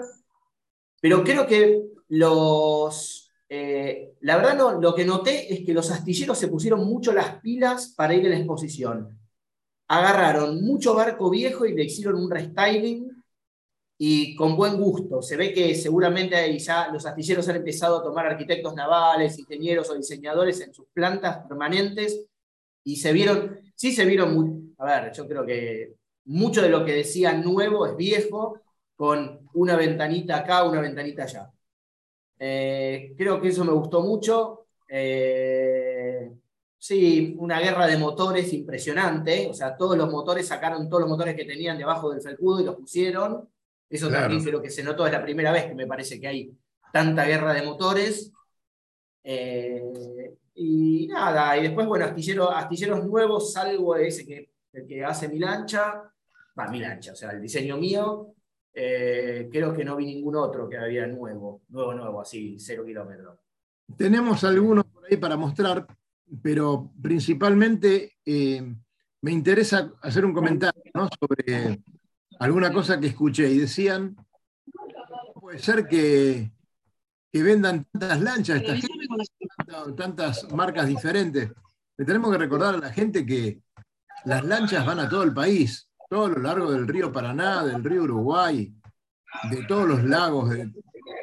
pero 1.02 1.24
creo 1.24 1.48
que 1.48 1.82
los, 2.10 3.32
eh, 3.50 4.14
la 4.22 4.38
verdad 4.38 4.56
no, 4.56 4.80
lo 4.80 4.94
que 4.94 5.06
noté 5.06 5.52
es 5.52 5.66
que 5.66 5.74
los 5.74 5.90
astilleros 5.90 6.38
se 6.38 6.50
pusieron 6.50 6.86
mucho 6.86 7.14
las 7.14 7.40
pilas 7.42 7.94
para 7.98 8.14
ir 8.14 8.26
a 8.28 8.30
la 8.30 8.38
exposición. 8.38 9.18
Agarraron 9.88 10.64
mucho 10.64 10.94
barco 10.94 11.30
viejo 11.32 11.66
y 11.66 11.74
le 11.74 11.86
hicieron 11.86 12.16
un 12.16 12.30
restyling 12.30 13.12
y 13.98 14.36
con 14.36 14.56
buen 14.56 14.78
gusto. 14.78 15.22
Se 15.22 15.36
ve 15.36 15.52
que 15.52 15.74
seguramente 15.76 16.58
ya 16.60 16.90
los 16.90 17.06
astilleros 17.06 17.48
han 17.50 17.58
empezado 17.58 17.98
a 17.98 18.04
tomar 18.04 18.28
arquitectos 18.28 18.76
navales, 18.76 19.38
ingenieros 19.40 19.90
o 19.90 19.96
diseñadores 19.96 20.62
en 20.62 20.74
sus 20.74 20.88
plantas 20.94 21.46
permanentes 21.48 22.26
y 22.84 22.96
se 22.96 23.14
vieron, 23.14 23.60
sí 23.76 23.92
se 23.92 24.06
vieron 24.06 24.34
muy, 24.34 24.71
a 24.82 24.86
ver, 24.86 25.14
yo 25.14 25.28
creo 25.28 25.46
que 25.46 25.94
mucho 26.26 26.62
de 26.62 26.70
lo 26.70 26.84
que 26.84 26.94
decía 26.94 27.34
nuevo 27.34 27.86
es 27.86 27.96
viejo, 27.96 28.60
con 28.96 29.48
una 29.54 29.76
ventanita 29.76 30.38
acá, 30.38 30.64
una 30.64 30.82
ventanita 30.82 31.24
allá. 31.24 31.52
Eh, 32.38 33.14
creo 33.18 33.40
que 33.42 33.50
eso 33.50 33.64
me 33.64 33.72
gustó 33.72 34.02
mucho. 34.02 34.68
Eh, 34.88 36.32
sí, 36.78 37.36
una 37.40 37.60
guerra 37.60 37.88
de 37.88 37.98
motores 37.98 38.52
impresionante. 38.54 39.48
O 39.50 39.54
sea, 39.54 39.76
todos 39.76 39.98
los 39.98 40.12
motores 40.12 40.48
sacaron 40.48 40.90
todos 40.90 41.02
los 41.02 41.10
motores 41.10 41.36
que 41.36 41.46
tenían 41.46 41.78
debajo 41.78 42.12
del 42.12 42.22
felpudo 42.22 42.62
y 42.62 42.66
los 42.66 42.76
pusieron. 42.76 43.50
Eso 43.90 44.10
también 44.10 44.44
creo 44.44 44.62
que 44.62 44.70
se 44.70 44.84
notó, 44.84 45.06
es 45.06 45.12
la 45.12 45.22
primera 45.22 45.52
vez 45.52 45.66
que 45.66 45.76
me 45.76 45.86
parece 45.86 46.20
que 46.20 46.28
hay 46.28 46.58
tanta 46.94 47.26
guerra 47.26 47.54
de 47.54 47.64
motores. 47.64 48.32
Eh, 49.24 50.34
y 50.56 51.08
nada, 51.08 51.58
y 51.58 51.64
después, 51.64 51.88
bueno, 51.88 52.06
astilleros 52.06 53.06
nuevos, 53.06 53.52
salvo 53.52 53.96
ese 53.96 54.26
que 54.26 54.52
el 54.74 54.88
que 54.88 55.04
hace 55.04 55.28
mi 55.28 55.40
lancha, 55.40 56.04
va, 56.58 56.68
mi 56.70 56.80
lancha, 56.80 57.14
o 57.14 57.16
sea, 57.16 57.32
el 57.32 57.42
diseño 57.42 57.78
mío, 57.78 58.34
eh, 58.74 59.50
creo 59.52 59.74
que 59.74 59.84
no 59.84 59.96
vi 59.98 60.06
ningún 60.06 60.36
otro 60.36 60.70
que 60.70 60.78
había 60.78 61.06
nuevo, 61.08 61.62
nuevo, 61.70 61.94
nuevo, 61.94 62.22
así, 62.22 62.58
cero 62.58 62.84
kilómetros. 62.86 63.38
Tenemos 63.98 64.44
algunos 64.44 64.86
por 64.86 65.06
ahí 65.06 65.18
para 65.18 65.36
mostrar, 65.36 65.86
pero 66.42 66.92
principalmente 67.02 68.18
eh, 68.26 68.74
me 69.22 69.32
interesa 69.32 69.92
hacer 70.02 70.26
un 70.26 70.34
comentario 70.34 70.82
sobre 71.20 71.84
alguna 72.40 72.72
cosa 72.72 73.00
que 73.00 73.08
escuché 73.08 73.50
y 73.50 73.60
decían, 73.60 74.16
puede 75.40 75.60
ser 75.60 75.88
que, 75.88 76.52
que 77.32 77.44
vendan 77.44 77.86
tantas 77.92 78.22
lanchas, 78.22 78.64
tantas 79.98 80.52
marcas 80.54 80.88
diferentes. 80.88 81.52
Le 81.98 82.06
tenemos 82.06 82.32
que 82.32 82.38
recordar 82.38 82.76
a 82.76 82.80
la 82.80 82.94
gente 82.94 83.26
que 83.26 83.62
las 84.26 84.44
lanchas 84.44 84.86
van 84.86 85.00
a 85.00 85.10
todo 85.10 85.24
el 85.24 85.34
país, 85.34 85.90
todo 86.10 86.30
lo 86.30 86.42
largo 86.42 86.72
del 86.72 86.88
río 86.88 87.12
Paraná, 87.12 87.64
del 87.66 87.84
río 87.84 88.04
Uruguay, 88.04 88.72
de 89.50 89.66
todos 89.66 89.88
los 89.88 90.04
lagos, 90.04 90.50
de 90.50 90.72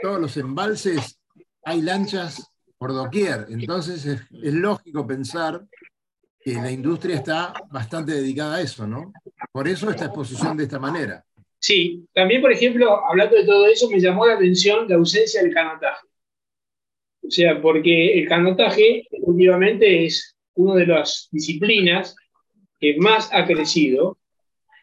todos 0.03 0.21
los 0.21 0.37
embalses, 0.37 1.19
hay 1.65 1.83
lanchas 1.83 2.51
por 2.79 2.93
doquier. 2.93 3.47
Entonces 3.51 4.07
es, 4.07 4.21
lógico 4.31 5.07
pensar 5.07 5.63
que 6.41 6.55
la 6.55 6.71
industria 6.71 7.17
está 7.17 7.53
bastante 7.71 8.13
dedicada 8.13 8.57
a 8.57 8.61
eso, 8.63 8.87
¿no? 8.87 9.13
Por 9.53 9.69
eso 9.69 9.91
esta 9.91 10.07
exposición 10.07 10.57
de 10.57 10.65
esta 10.65 10.79
manera. 10.79 11.25
Sí, 11.59 12.07
también, 12.15 12.41
por 12.41 12.53
ejemplo, 12.53 13.05
hablando 13.07 13.37
de 13.37 13.45
todo 13.45 13.67
eso, 13.67 13.91
me 13.91 14.01
llamó 14.01 14.27
la 14.27 14.35
atención 14.35 14.89
la 14.89 14.95
ausencia 14.95 15.43
del 15.43 15.53
canotaje. 15.53 16.07
O 17.27 17.31
sea, 17.31 17.61
porque 17.61 18.21
el 18.21 18.29
canotaje 18.29 19.07
últimamente 19.11 20.07
es 20.07 20.37
una 20.55 20.77
de 20.77 20.87
las 20.87 21.29
disciplinas 21.33 22.15
que 22.81 22.97
más 22.99 23.31
ha 23.33 23.47
crecido 23.47 24.19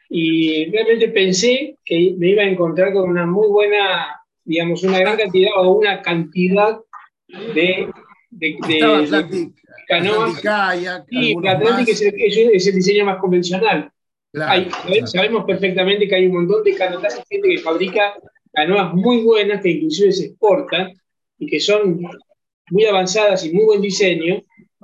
y 0.10 0.70
realmente 0.72 1.10
pensé 1.10 1.78
que 1.84 2.16
me 2.18 2.30
iba 2.30 2.44
a 2.44 2.48
encontrar 2.48 2.94
con 2.94 3.10
una 3.10 3.26
muy 3.26 3.48
buena, 3.48 4.22
digamos, 4.44 4.84
una 4.84 5.00
gran 5.00 5.18
cantidad 5.18 5.52
o 5.58 5.74
una 5.74 6.02
cantidad 6.02 6.80
de, 7.28 7.90
de, 8.30 8.58
de, 8.68 9.52
canoas. 9.88 10.44
y 11.10 11.48
Atlantic 11.48 11.90
es 11.90 12.02
el, 12.02 12.14
es 12.22 12.68
el, 12.68 12.76
diseño 12.76 13.06
más 13.06 13.18
convencional. 13.18 13.92
Claro, 14.32 14.66
claro. 14.86 15.08
Sabemos 15.08 15.46
perfectamente 15.46 16.08
que 16.08 16.16
hay 16.16 16.28
un 16.28 16.34
montón 16.34 16.64
de 16.64 16.76
canotas, 16.76 17.24
gente 17.30 17.50
que 17.50 17.58
fabrica 17.60 18.16
canoas 18.54 18.94
muy 18.94 19.24
buenas 19.24 19.62
que 19.62 19.72
inclusive 19.72 20.12
se 20.12 20.26
exportan 20.28 20.94
y 21.38 21.48
que 21.48 21.60
son 21.60 22.02
muy 22.70 22.86
avanzadas 22.86 23.46
y 23.46 23.54
muy 23.54 23.66
buen 23.66 23.82
diseño. 23.82 24.42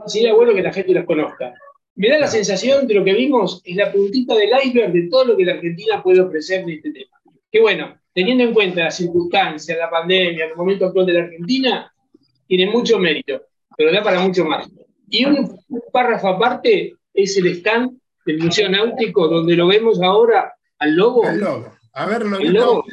Sería 0.07 0.33
bueno 0.33 0.53
que 0.53 0.63
la 0.63 0.73
gente 0.73 0.93
las 0.93 1.05
conozca. 1.05 1.53
Me 1.95 2.09
da 2.09 2.19
la 2.19 2.27
sensación 2.27 2.87
de 2.87 2.93
lo 2.93 3.03
que 3.03 3.13
vimos 3.13 3.61
es 3.65 3.75
la 3.75 3.91
puntita 3.91 4.35
del 4.35 4.49
iceberg 4.63 4.93
de 4.93 5.09
todo 5.09 5.25
lo 5.25 5.37
que 5.37 5.45
la 5.45 5.53
Argentina 5.53 6.01
puede 6.01 6.21
ofrecer 6.21 6.61
en 6.61 6.69
este 6.69 6.91
tema. 6.91 7.19
Que 7.51 7.59
bueno, 7.59 7.99
teniendo 8.13 8.43
en 8.43 8.53
cuenta 8.53 8.85
las 8.85 8.97
circunstancias, 8.97 9.77
la 9.77 9.89
pandemia, 9.89 10.45
el 10.45 10.55
momento 10.55 10.85
actual 10.85 11.05
de 11.05 11.13
la 11.13 11.23
Argentina, 11.23 11.93
tiene 12.47 12.71
mucho 12.71 12.97
mérito, 12.97 13.41
pero 13.77 13.91
da 13.91 14.03
para 14.03 14.19
mucho 14.19 14.45
más. 14.45 14.69
Y 15.09 15.25
un, 15.25 15.59
párrafo 15.91 16.29
aparte 16.29 16.93
es 17.13 17.37
el 17.37 17.47
stand 17.47 17.99
del 18.25 18.39
Museo 18.39 18.69
Náutico, 18.69 19.27
donde 19.27 19.55
lo 19.55 19.67
vemos 19.67 20.01
ahora 20.01 20.53
al 20.79 20.95
lobo. 20.95 21.27
El 21.27 21.39
lobo. 21.39 21.73
A 21.93 22.05
verlo. 22.05 22.39
El 22.39 22.53
lobo. 22.53 22.85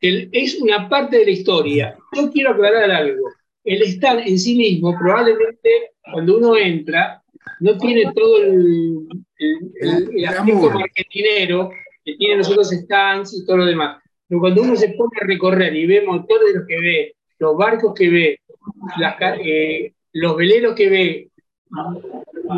El, 0.00 0.28
es 0.32 0.60
una 0.60 0.88
parte 0.88 1.18
de 1.18 1.24
la 1.24 1.30
historia. 1.30 1.96
Yo 2.14 2.30
quiero 2.30 2.50
aclarar 2.50 2.90
algo. 2.90 3.30
El 3.64 3.82
stand 3.82 4.20
en 4.26 4.38
sí 4.38 4.56
mismo, 4.56 4.94
probablemente 4.98 5.92
cuando 6.12 6.36
uno 6.36 6.56
entra, 6.56 7.22
no 7.60 7.78
tiene 7.78 8.12
todo 8.14 8.42
el, 8.42 9.06
el, 9.38 9.72
el, 9.80 10.18
el 10.18 10.24
aspecto 10.26 10.70
marketinero 10.70 11.70
que 12.04 12.14
tienen 12.16 12.38
los 12.38 12.50
otros 12.50 12.70
stands 12.70 13.34
y 13.34 13.44
todo 13.44 13.58
lo 13.58 13.64
demás. 13.64 14.02
Pero 14.28 14.40
cuando 14.40 14.62
uno 14.62 14.76
se 14.76 14.90
pone 14.90 15.18
a 15.20 15.26
recorrer 15.26 15.74
y 15.74 15.86
ve 15.86 16.02
motores 16.02 16.52
de 16.52 16.58
los 16.58 16.66
que 16.66 16.80
ve, 16.80 17.16
los 17.38 17.56
barcos 17.56 17.94
que 17.94 18.10
ve, 18.10 18.40
las, 18.98 19.16
eh, 19.44 19.92
los 20.12 20.36
veleros 20.36 20.74
que 20.74 20.88
ve, 20.88 21.30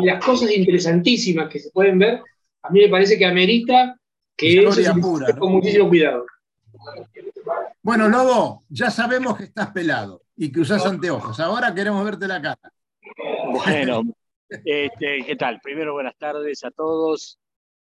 y 0.01 0.05
las 0.05 0.23
cosas 0.23 0.51
interesantísimas 0.51 1.49
que 1.49 1.59
se 1.59 1.71
pueden 1.71 1.99
ver, 1.99 2.21
a 2.61 2.69
mí 2.69 2.81
me 2.81 2.89
parece 2.89 3.17
que 3.17 3.25
amerita 3.25 3.95
que 4.35 4.59
eso 4.59 4.71
se 4.71 4.93
pura, 4.93 5.27
¿no? 5.29 5.39
con 5.39 5.51
muchísimo 5.53 5.89
cuidado. 5.89 6.25
Bueno, 7.81 8.07
Lobo, 8.07 8.63
ya 8.69 8.89
sabemos 8.89 9.37
que 9.37 9.45
estás 9.45 9.71
pelado 9.71 10.21
y 10.35 10.51
que 10.51 10.61
usas 10.61 10.85
anteojos. 10.85 11.39
Ahora 11.39 11.73
queremos 11.73 12.03
verte 12.05 12.27
la 12.27 12.41
cara. 12.41 12.71
Bueno, 13.51 14.03
este, 14.49 15.23
¿qué 15.25 15.35
tal? 15.35 15.59
Primero, 15.61 15.93
buenas 15.93 16.17
tardes 16.17 16.63
a 16.63 16.71
todos. 16.71 17.39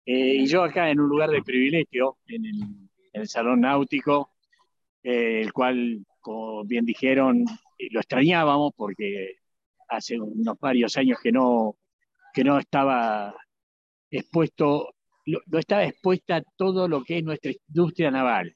Eh, 0.06 0.36
y 0.38 0.46
yo 0.48 0.64
acá 0.64 0.90
en 0.90 1.00
un 1.00 1.10
lugar 1.10 1.30
de 1.30 1.42
privilegio, 1.42 2.18
en 2.28 2.46
el, 2.46 3.28
Salón 3.28 3.62
Náutico, 3.62 4.32
eh, 5.04 5.42
el 5.42 5.54
cual, 5.54 6.06
como 6.20 6.64
bien 6.66 6.84
dijeron, 6.84 7.46
lo 7.92 8.00
extrañábamos 8.00 8.74
porque 8.76 9.36
hace 9.88 10.20
unos 10.20 10.60
varios 10.60 10.98
años 10.98 11.20
que 11.22 11.32
no, 11.32 11.78
que 12.34 12.44
no 12.44 12.58
estaba 12.58 13.36
expuesto, 14.10 14.96
no 15.26 15.60
estaba 15.60 15.86
expuesta 15.86 16.42
todo 16.58 16.88
lo 16.88 17.04
que 17.04 17.20
es 17.20 17.24
nuestra 17.24 17.52
industria 17.68 18.10
naval. 18.10 18.56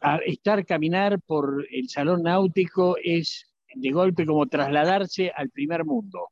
A 0.00 0.16
estar 0.18 0.64
caminar 0.64 1.20
por 1.20 1.66
el 1.70 1.88
salón 1.88 2.22
náutico 2.22 2.96
es 3.02 3.52
de 3.74 3.90
golpe 3.90 4.24
como 4.24 4.46
trasladarse 4.46 5.30
al 5.34 5.50
primer 5.50 5.84
mundo. 5.84 6.28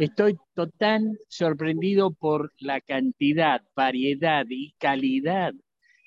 Estoy 0.00 0.38
total 0.54 1.18
sorprendido 1.28 2.10
por 2.10 2.54
la 2.58 2.80
cantidad, 2.80 3.60
variedad 3.76 4.46
y 4.48 4.72
calidad 4.78 5.52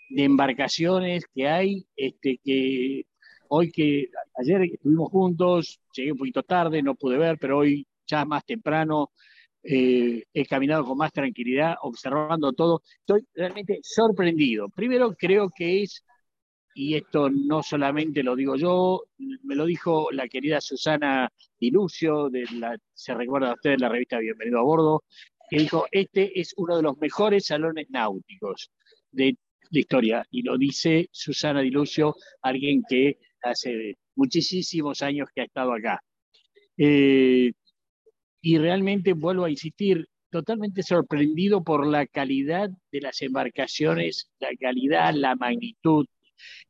de 0.10 0.24
embarcaciones 0.24 1.26
que 1.32 1.48
hay, 1.48 1.86
este, 1.96 2.40
que 2.44 3.06
hoy 3.50 3.72
que 3.72 4.08
ayer 4.36 4.64
estuvimos 4.64 5.12
juntos, 5.12 5.80
llegué 5.96 6.12
un 6.12 6.18
poquito 6.18 6.42
tarde, 6.42 6.82
no 6.82 6.96
pude 6.96 7.20
ver, 7.20 7.38
pero 7.40 7.60
hoy 7.60 7.86
ya 8.08 8.26
más 8.26 8.44
temprano 8.46 9.12
eh, 9.62 10.24
he 10.34 10.46
caminado 10.48 10.86
con 10.86 10.98
más 10.98 11.14
tranquilidad, 11.14 11.76
observando 11.84 12.52
todo. 12.52 12.82
Estoy 12.98 13.28
realmente 13.36 13.80
sorprendido. 13.84 14.70
Primero 14.70 15.14
creo 15.14 15.52
que 15.56 15.84
es, 15.84 16.04
y 16.76 16.96
esto 16.96 17.30
no 17.30 17.62
solamente 17.62 18.24
lo 18.24 18.36
digo 18.36 18.56
yo, 18.56 19.04
me 19.44 19.56
lo 19.56 19.66
dijo 19.66 20.12
la 20.12 20.28
querida 20.28 20.60
Susana 20.62 21.32
Dilucio, 21.60 22.30
de 22.30 22.46
la, 22.56 22.78
se 22.94 23.14
recuerda 23.14 23.52
a 23.52 23.54
ustedes 23.54 23.80
la 23.80 23.90
revista 23.90 24.20
Bienvenido 24.20 24.60
a 24.60 24.64
Bordo, 24.64 25.04
que 25.50 25.60
dijo, 25.60 25.86
este 25.92 26.40
es 26.40 26.54
uno 26.58 26.78
de 26.78 26.84
los 26.84 26.98
mejores 26.98 27.46
salones 27.46 27.88
náuticos 27.90 28.72
de 29.12 29.38
la 29.70 29.80
historia. 29.80 30.26
Y 30.32 30.42
lo 30.42 30.58
dice 30.58 31.10
Susana 31.12 31.62
Dilucio, 31.62 32.16
alguien 32.42 32.84
que 32.88 33.20
hace 33.42 33.98
muchísimos 34.16 35.02
años 35.02 35.30
que 35.34 35.42
ha 35.42 35.46
estado 35.46 35.74
acá. 35.74 36.02
Eh, 36.78 37.52
y 38.42 38.58
realmente 38.58 39.14
vuelvo 39.14 39.46
a 39.46 39.50
insistir, 39.50 40.08
totalmente 40.30 40.82
sorprendido 40.82 41.64
por 41.64 41.86
la 41.86 42.08
calidad 42.08 42.70
de 42.92 43.02
las 43.02 43.22
embarcaciones, 43.22 44.32
la 44.40 44.50
calidad, 44.60 45.14
la 45.14 45.36
magnitud, 45.36 46.08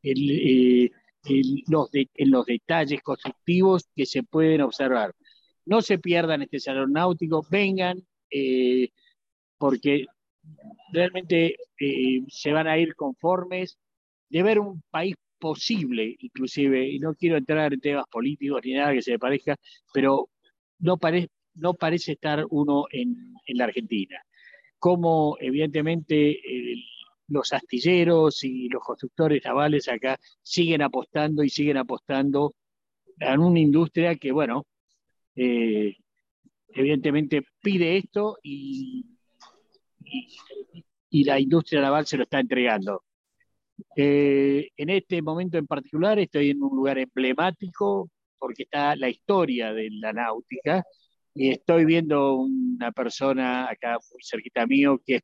el, 0.02 0.30
eh, 0.30 0.90
los, 1.68 1.90
de, 1.90 2.08
en 2.14 2.30
los 2.30 2.46
detalles 2.46 3.02
constructivos 3.02 3.88
que 3.94 4.06
se 4.06 4.22
pueden 4.22 4.60
observar. 4.60 5.14
No 5.66 5.82
se 5.82 5.98
pierdan 5.98 6.42
este 6.42 6.60
salón 6.60 6.92
náutico, 6.92 7.46
vengan, 7.50 7.98
eh, 8.30 8.90
porque 9.58 10.06
realmente 10.92 11.56
eh, 11.80 12.20
se 12.28 12.52
van 12.52 12.66
a 12.68 12.78
ir 12.78 12.94
conformes 12.94 13.78
de 14.28 14.42
ver 14.42 14.58
un 14.58 14.82
país 14.90 15.14
posible, 15.38 16.16
inclusive, 16.18 16.88
y 16.88 16.98
no 16.98 17.14
quiero 17.14 17.36
entrar 17.36 17.72
en 17.72 17.80
temas 17.80 18.06
políticos 18.10 18.60
ni 18.64 18.72
nada 18.72 18.92
que 18.92 19.02
se 19.02 19.18
parezca, 19.18 19.56
pero 19.92 20.28
no, 20.78 20.96
pare, 20.98 21.28
no 21.54 21.74
parece 21.74 22.12
estar 22.12 22.44
uno 22.50 22.86
en, 22.90 23.34
en 23.46 23.56
la 23.56 23.64
Argentina. 23.64 24.20
Como 24.78 25.36
evidentemente 25.40 26.30
el, 26.30 26.82
los 27.28 27.52
astilleros 27.52 28.44
y 28.44 28.68
los 28.68 28.82
constructores 28.82 29.42
navales 29.44 29.88
acá 29.88 30.18
siguen 30.42 30.82
apostando 30.82 31.42
y 31.42 31.50
siguen 31.50 31.78
apostando 31.78 32.54
en 33.18 33.40
una 33.40 33.60
industria 33.60 34.16
que, 34.16 34.32
bueno, 34.32 34.66
eh, 35.36 35.96
evidentemente 36.68 37.42
pide 37.60 37.96
esto 37.96 38.38
y, 38.42 39.06
y, 40.04 40.36
y, 41.10 41.24
la 41.24 41.40
industria 41.40 41.80
naval 41.80 42.06
se 42.06 42.16
lo 42.16 42.24
está 42.24 42.40
entregando. 42.40 43.02
Eh, 43.96 44.70
en 44.76 44.90
este 44.90 45.22
momento 45.22 45.58
en 45.58 45.66
particular 45.66 46.18
estoy 46.18 46.50
en 46.50 46.62
un 46.62 46.76
lugar 46.76 46.98
emblemático 46.98 48.10
porque 48.38 48.64
está 48.64 48.94
la 48.96 49.08
historia 49.08 49.72
de 49.72 49.88
la 49.90 50.12
náutica 50.12 50.84
y 51.34 51.50
estoy 51.50 51.84
viendo 51.84 52.36
una 52.36 52.92
persona 52.92 53.68
acá 53.68 53.98
muy 54.12 54.22
cerquita 54.22 54.66
mío 54.66 55.00
que 55.04 55.16
es 55.16 55.22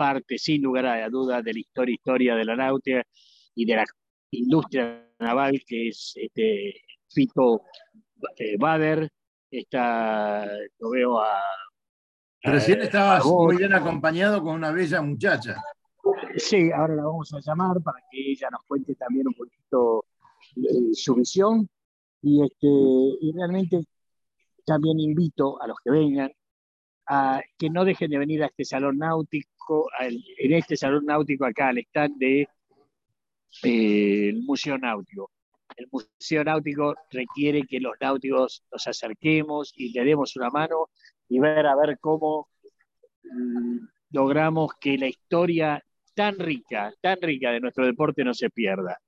parte, 0.00 0.38
sin 0.38 0.62
lugar 0.62 0.86
a 0.86 1.10
dudas, 1.10 1.44
de 1.44 1.52
la 1.52 1.58
historia, 1.58 1.94
historia 1.94 2.34
de 2.34 2.44
la 2.46 2.56
náutica 2.56 3.02
y 3.54 3.66
de 3.66 3.76
la 3.76 3.84
industria 4.30 5.06
naval, 5.18 5.60
que 5.66 5.88
es 5.88 6.14
este, 6.16 6.74
Fito 7.06 7.64
eh, 8.38 8.56
Bader. 8.58 9.10
Está, 9.50 10.46
lo 10.78 10.90
veo 10.90 11.20
a. 11.20 11.38
Recién 12.42 12.80
estabas 12.80 13.26
muy 13.26 13.58
bien 13.58 13.74
acompañado 13.74 14.42
con 14.42 14.54
una 14.54 14.70
bella 14.70 15.02
muchacha. 15.02 15.62
Sí, 16.36 16.70
ahora 16.72 16.94
la 16.94 17.04
vamos 17.04 17.34
a 17.34 17.40
llamar 17.40 17.82
para 17.82 17.98
que 18.10 18.30
ella 18.30 18.48
nos 18.50 18.62
cuente 18.62 18.94
también 18.94 19.28
un 19.28 19.34
poquito 19.34 20.06
eh, 20.56 20.94
su 20.94 21.14
visión. 21.14 21.68
Y, 22.22 22.42
este, 22.42 22.68
y 22.68 23.32
realmente 23.34 23.84
también 24.64 24.98
invito 24.98 25.60
a 25.60 25.66
los 25.66 25.76
que 25.84 25.90
vengan 25.90 26.32
a 27.12 27.42
que 27.58 27.68
no 27.68 27.84
dejen 27.84 28.08
de 28.08 28.18
venir 28.18 28.40
a 28.44 28.46
este 28.46 28.64
salón 28.64 28.98
náutico, 28.98 29.90
al, 29.98 30.14
en 30.38 30.52
este 30.52 30.76
salón 30.76 31.04
náutico 31.06 31.44
acá, 31.44 31.68
al 31.68 31.78
stand 31.78 32.16
del 32.18 32.46
de, 33.62 34.28
eh, 34.28 34.32
Museo 34.46 34.78
Náutico. 34.78 35.32
El 35.76 35.88
Museo 35.90 36.44
Náutico 36.44 36.94
requiere 37.10 37.64
que 37.66 37.80
los 37.80 37.94
náuticos 38.00 38.62
nos 38.70 38.86
acerquemos 38.86 39.72
y 39.74 39.92
le 39.92 40.04
demos 40.04 40.36
una 40.36 40.50
mano 40.50 40.88
y 41.28 41.40
ver 41.40 41.66
a 41.66 41.74
ver 41.74 41.98
cómo 42.00 42.48
mm, 43.24 43.78
logramos 44.12 44.70
que 44.80 44.96
la 44.96 45.08
historia 45.08 45.84
tan 46.14 46.38
rica, 46.38 46.94
tan 47.00 47.20
rica 47.20 47.50
de 47.50 47.58
nuestro 47.58 47.86
deporte 47.86 48.22
no 48.22 48.34
se 48.34 48.50
pierda. 48.50 49.00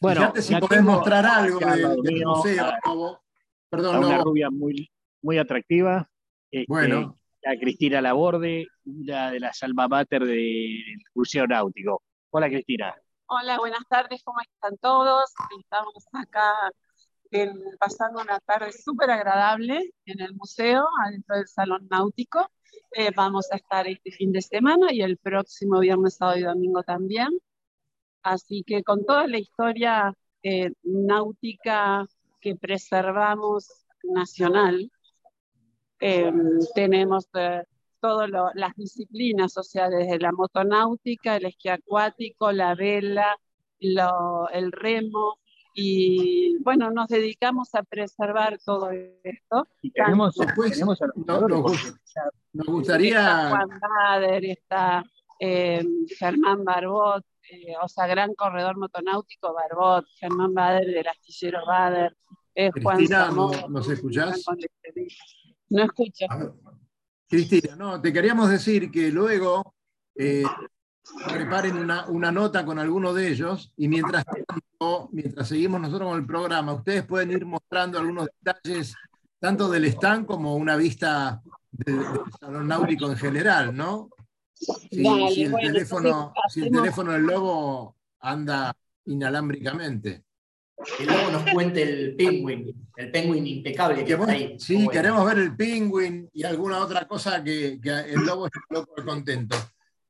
Bueno, 0.00 0.20
Fíjate 0.20 0.42
si 0.42 0.54
podés 0.54 0.82
mostrar 0.84 1.26
algo 1.26 1.58
del 1.58 1.96
de 2.02 2.24
museo. 2.24 2.66
A, 2.66 3.20
Perdón, 3.68 3.96
a 3.96 3.98
una 3.98 4.18
no. 4.18 4.24
rubia 4.24 4.48
muy, 4.48 4.88
muy 5.22 5.38
atractiva. 5.38 6.08
Este, 6.52 6.66
bueno 6.68 7.17
a 7.44 7.56
Cristina 7.56 8.00
Laborde, 8.00 8.66
una 8.84 9.30
de 9.30 9.40
las 9.40 9.62
alma 9.62 9.88
mater 9.88 10.24
del 10.24 10.82
Museo 11.14 11.46
Náutico. 11.46 12.02
Hola 12.30 12.48
Cristina. 12.48 12.94
Hola, 13.26 13.58
buenas 13.58 13.86
tardes, 13.88 14.22
¿cómo 14.24 14.38
están 14.40 14.76
todos? 14.78 15.32
Estamos 15.58 16.06
acá 16.12 16.52
pasando 17.78 18.22
una 18.22 18.40
tarde 18.40 18.72
súper 18.72 19.10
agradable 19.10 19.92
en 20.06 20.20
el 20.20 20.34
museo, 20.34 20.86
adentro 21.04 21.36
del 21.36 21.46
salón 21.46 21.86
náutico. 21.90 22.50
Eh, 22.92 23.10
vamos 23.14 23.52
a 23.52 23.56
estar 23.56 23.86
este 23.86 24.10
fin 24.12 24.32
de 24.32 24.40
semana 24.40 24.92
y 24.92 25.02
el 25.02 25.18
próximo 25.18 25.80
viernes, 25.80 26.16
sábado 26.16 26.38
y 26.38 26.42
domingo 26.42 26.82
también. 26.82 27.28
Así 28.22 28.64
que 28.66 28.82
con 28.82 29.04
toda 29.04 29.26
la 29.26 29.38
historia 29.38 30.14
eh, 30.42 30.72
náutica 30.82 32.06
que 32.40 32.56
preservamos 32.56 33.86
nacional, 34.04 34.90
em, 36.00 36.58
tenemos 36.74 37.28
eh, 37.34 37.62
todas 38.00 38.30
las 38.54 38.74
disciplinas, 38.76 39.56
o 39.56 39.62
sea, 39.62 39.88
desde 39.88 40.18
la 40.18 40.32
motonáutica, 40.32 41.36
el 41.36 41.46
esquí 41.46 41.68
acuático, 41.68 42.52
la 42.52 42.74
vela, 42.74 43.36
el 43.80 44.72
remo, 44.72 45.38
y 45.80 46.60
bueno, 46.64 46.90
nos 46.90 47.06
dedicamos 47.08 47.72
a 47.76 47.84
preservar 47.84 48.58
todo 48.64 48.90
esto. 49.22 49.66
Y 49.80 49.92
tenemos, 49.92 50.34
Después, 50.34 50.80
nos, 50.80 50.98
gustaría... 52.66 53.20
Está 53.20 53.50
Juan 53.50 53.80
Bader, 53.80 54.44
está 54.44 55.04
eh, 55.38 55.84
Germán 56.18 56.64
Barbot, 56.64 57.24
eh, 57.50 57.74
o 57.80 57.88
sea, 57.88 58.08
gran 58.08 58.34
corredor 58.34 58.76
motonáutico 58.76 59.54
Barbot, 59.54 60.04
Germán 60.18 60.52
Bader 60.52 60.86
del 60.86 61.06
astillero 61.06 61.64
Bader, 61.64 62.16
eh, 62.56 62.72
Cristina, 62.72 63.30
¿no, 63.30 63.50
¿nos 63.68 63.88
escuchás? 63.88 64.44
No 65.70 65.84
escucho. 65.84 66.26
Cristina, 67.28 67.76
no, 67.76 68.00
te 68.00 68.12
queríamos 68.12 68.48
decir 68.48 68.90
que 68.90 69.10
luego 69.10 69.74
eh, 70.14 70.44
preparen 71.26 71.76
una, 71.76 72.06
una, 72.08 72.32
nota 72.32 72.64
con 72.64 72.78
alguno 72.78 73.12
de 73.12 73.28
ellos 73.28 73.72
y 73.76 73.88
mientras 73.88 74.24
mientras 75.10 75.48
seguimos 75.48 75.80
nosotros 75.80 76.10
con 76.10 76.20
el 76.20 76.26
programa, 76.26 76.74
ustedes 76.74 77.04
pueden 77.04 77.32
ir 77.32 77.44
mostrando 77.44 77.98
algunos 77.98 78.28
detalles, 78.40 78.94
tanto 79.40 79.68
del 79.68 79.84
stand 79.86 80.26
como 80.26 80.56
una 80.56 80.76
vista 80.76 81.42
del, 81.70 82.00
salón 82.40 82.68
náutico 82.68 83.10
en 83.10 83.16
general, 83.16 83.76
¿no? 83.76 84.08
Si, 84.54 85.44
el, 85.44 85.54
teléfono, 85.54 86.32
si 86.48 86.62
el 86.62 86.70
teléfono 86.70 87.12
del 87.12 87.22
lobo 87.22 87.96
anda 88.20 88.74
inalámbricamente. 89.04 90.24
Que 90.96 91.04
luego 91.04 91.30
nos 91.32 91.50
cuente 91.50 91.82
el 91.82 92.14
penguin, 92.14 92.88
el 92.96 93.10
penguin 93.10 93.46
impecable 93.46 94.04
que, 94.04 94.12
está 94.12 94.30
ahí. 94.30 94.56
Sí, 94.58 94.86
queremos 94.88 95.26
ver 95.26 95.38
el 95.38 95.56
penguin 95.56 96.28
y 96.32 96.44
alguna 96.44 96.78
otra 96.78 97.06
cosa 97.06 97.42
que, 97.42 97.80
que 97.82 97.90
el 97.90 98.24
lobo 98.24 98.46
esté 98.46 98.60
loco 98.70 98.94
de 98.96 99.04
contento. 99.04 99.56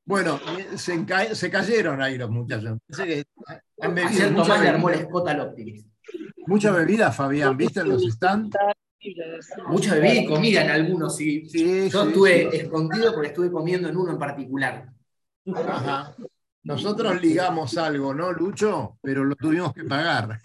Bueno, 0.04 0.40
se, 0.76 1.34
se, 1.34 1.50
cayeron 1.50 2.00
ahí 2.02 2.16
los 2.16 2.30
muchachos. 2.30 2.78
Han 3.80 3.94
bebido 3.94 4.30
mucha 4.30 4.58
bebida. 4.58 5.84
Mucha 6.46 6.70
bebida, 6.70 7.12
Fabián, 7.12 7.56
¿viste 7.56 7.84
los 7.84 8.02
stands? 8.04 8.56
Mucha 9.68 9.94
bebida 9.94 10.14
y 10.14 10.26
comida 10.26 10.64
en 10.64 10.70
algunos, 10.70 11.16
sí. 11.16 11.46
Yo 11.90 12.04
estuve 12.04 12.56
escondido 12.56 13.12
porque 13.12 13.28
estuve 13.28 13.50
comiendo 13.50 13.88
en 13.88 13.96
uno 13.96 14.12
en 14.12 14.18
particular. 14.18 14.87
Ajá. 15.54 16.14
Nosotros 16.62 17.20
ligamos 17.20 17.78
algo, 17.78 18.12
¿no, 18.12 18.32
Lucho? 18.32 18.98
Pero 19.02 19.25
lo 19.25 19.37
tuvimos 19.37 19.72
que 19.72 19.84
pagar. 19.84 20.40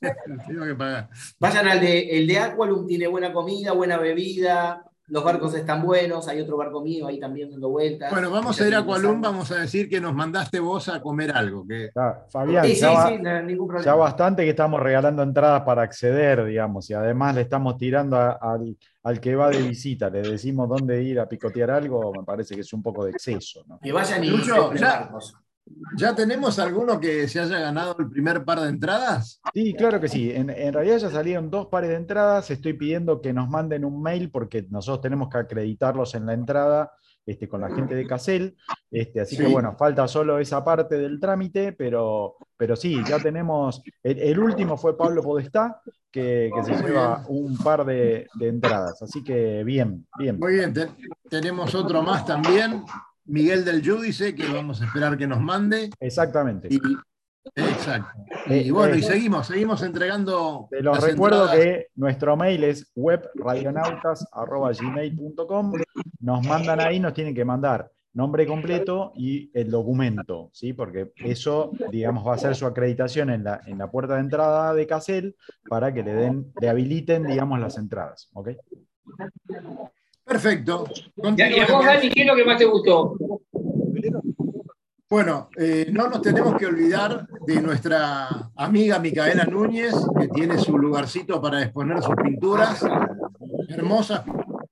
Que 0.00 0.74
pagar. 0.74 1.08
Vayan 1.38 1.68
al 1.68 1.80
de, 1.80 2.18
el 2.18 2.26
de 2.26 2.38
Aqualum, 2.38 2.86
tiene 2.86 3.06
buena 3.06 3.32
comida, 3.32 3.72
buena 3.72 3.98
bebida, 3.98 4.90
los 5.10 5.24
barcos 5.24 5.54
están 5.54 5.82
buenos, 5.82 6.28
hay 6.28 6.40
otro 6.40 6.56
barco 6.56 6.82
mío 6.82 7.08
ahí 7.08 7.18
también 7.18 7.50
dando 7.50 7.68
vueltas. 7.68 8.12
Bueno, 8.12 8.30
vamos 8.30 8.60
a 8.60 8.68
ir 8.68 8.74
a 8.74 8.84
Kualum, 8.84 9.20
vamos 9.20 9.50
a 9.50 9.56
decir 9.56 9.88
que 9.88 10.00
nos 10.00 10.14
mandaste 10.14 10.60
vos 10.60 10.88
a 10.88 11.00
comer 11.00 11.32
algo. 11.32 11.66
Que... 11.66 11.90
Fabián, 12.30 12.64
ya, 12.64 13.94
bastante 13.94 14.44
que 14.44 14.50
estamos 14.50 14.80
regalando 14.80 15.22
entradas 15.22 15.62
para 15.62 15.82
acceder, 15.82 16.44
digamos, 16.44 16.88
y 16.90 16.94
además 16.94 17.34
le 17.34 17.40
estamos 17.42 17.76
tirando 17.76 18.16
al, 18.16 19.20
que 19.20 19.34
va 19.34 19.50
de 19.50 19.62
visita, 19.62 20.08
le 20.08 20.22
decimos 20.22 20.68
dónde 20.68 21.02
ir 21.02 21.18
a 21.18 21.28
picotear 21.28 21.72
algo, 21.72 22.12
me 22.16 22.22
parece 22.22 22.54
que 22.54 22.60
es 22.60 22.72
un 22.72 22.82
poco 22.82 23.04
de 23.04 23.10
exceso. 23.10 23.64
¿no? 23.66 23.80
Que 23.80 23.90
vayan 23.90 24.22
y 24.22 24.30
¿Ya 24.78 25.10
tenemos 26.16 26.58
alguno 26.58 27.00
que 27.00 27.28
se 27.28 27.40
haya 27.40 27.58
ganado 27.58 27.96
el 27.98 28.08
primer 28.10 28.44
par 28.44 28.60
de 28.60 28.68
entradas? 28.68 29.40
Sí, 29.54 29.74
claro 29.74 30.00
que 30.00 30.08
sí. 30.08 30.30
En, 30.30 30.48
realidad 30.48 30.98
ya 30.98 31.10
salieron 31.10 31.50
dos 31.50 31.66
pares 31.66 31.90
de 31.90 31.96
entradas. 31.96 32.50
Estoy 32.50 32.74
pidiendo 32.74 33.20
que 33.20 33.32
nos 33.32 33.48
manden 33.48 33.84
un 33.84 34.02
mail 34.02 34.30
porque 34.30 34.66
nosotros 34.70 35.02
tenemos 35.02 35.28
que 35.28 35.38
acreditarlos 35.38 36.14
en 36.14 36.26
la 36.26 36.34
entrada 36.34 36.92
este, 37.26 37.48
con 37.48 37.60
la 37.60 37.70
gente 37.74 37.94
de 37.94 38.06
Casel. 38.06 38.56
Este, 38.90 39.20
así 39.20 39.36
que 39.36 39.46
bueno, 39.46 39.76
falta 39.76 40.08
solo 40.08 40.38
esa 40.38 40.64
parte 40.64 40.96
del 40.96 41.20
trámite, 41.20 41.72
pero, 41.72 42.36
pero 42.56 42.76
sí, 42.76 43.00
ya 43.08 43.18
tenemos. 43.18 43.82
El, 44.02 44.38
último 44.38 44.76
fue 44.76 44.96
Pablo 44.96 45.22
Podestá, 45.22 45.80
que, 46.10 46.50
se 46.64 46.74
lleva 46.82 47.24
un 47.28 47.56
par 47.58 47.84
de, 47.84 48.26
entradas. 48.40 49.00
Así 49.02 49.22
que 49.22 49.62
bien, 49.64 50.06
bien. 50.18 50.38
Muy 50.38 50.54
bien, 50.54 50.74
tenemos 51.28 51.74
otro 51.74 52.02
más 52.02 52.24
también. 52.26 52.82
Miguel 53.30 53.64
del 53.64 53.88
Judice, 53.88 54.34
que 54.34 54.52
vamos 54.52 54.82
a 54.82 54.86
esperar 54.86 55.16
que 55.16 55.26
nos 55.26 55.40
mande. 55.40 55.88
Exactamente. 56.00 56.68
exacto. 57.54 58.10
Y, 58.46 58.54
eh, 58.54 58.72
bueno, 58.72 58.96
y 58.96 59.00
eh, 59.00 59.02
seguimos, 59.02 59.46
seguimos 59.46 59.82
entregando. 59.82 60.66
Te 60.70 60.82
lo 60.82 60.94
recuerdo 60.94 61.50
que 61.50 61.88
nuestro 61.94 62.34
mail 62.36 62.64
es 62.64 62.90
webradionautas.gmail.com. 62.94 65.72
Nos 66.20 66.46
mandan 66.46 66.80
ahí, 66.80 66.98
nos 66.98 67.12
tienen 67.14 67.34
que 67.34 67.44
mandar 67.44 67.90
nombre 68.12 68.46
completo 68.46 69.12
y 69.14 69.50
el 69.54 69.70
documento, 69.70 70.50
¿sí? 70.52 70.72
porque 70.72 71.12
eso, 71.24 71.70
digamos, 71.92 72.26
va 72.26 72.34
a 72.34 72.38
ser 72.38 72.56
su 72.56 72.66
acreditación 72.66 73.30
en 73.30 73.44
la, 73.44 73.60
en 73.66 73.78
la 73.78 73.88
puerta 73.88 74.14
de 74.14 74.20
entrada 74.20 74.74
de 74.74 74.84
Casel 74.86 75.36
para 75.68 75.94
que 75.94 76.02
le 76.02 76.14
den, 76.14 76.52
le 76.60 76.68
habiliten, 76.68 77.24
digamos, 77.24 77.60
las 77.60 77.78
entradas. 77.78 78.28
¿ok? 78.32 78.48
Perfecto. 80.24 80.84
¿Y 81.36 81.60
a 81.60 81.66
vos, 81.66 81.84
Dani, 81.84 82.10
qué 82.10 82.22
es 82.22 82.26
lo 82.26 82.36
que 82.36 82.44
más 82.44 82.58
te 82.58 82.64
gustó? 82.64 83.16
Bueno, 85.10 85.48
eh, 85.56 85.88
no 85.90 86.06
nos 86.08 86.22
tenemos 86.22 86.54
que 86.56 86.66
olvidar 86.66 87.26
de 87.44 87.60
nuestra 87.60 88.28
amiga 88.54 89.00
Micaela 89.00 89.42
Núñez, 89.42 89.92
que 90.20 90.28
tiene 90.28 90.56
su 90.56 90.78
lugarcito 90.78 91.42
para 91.42 91.60
exponer 91.62 92.00
sus 92.00 92.14
pinturas. 92.14 92.86
Hermosas 93.68 94.22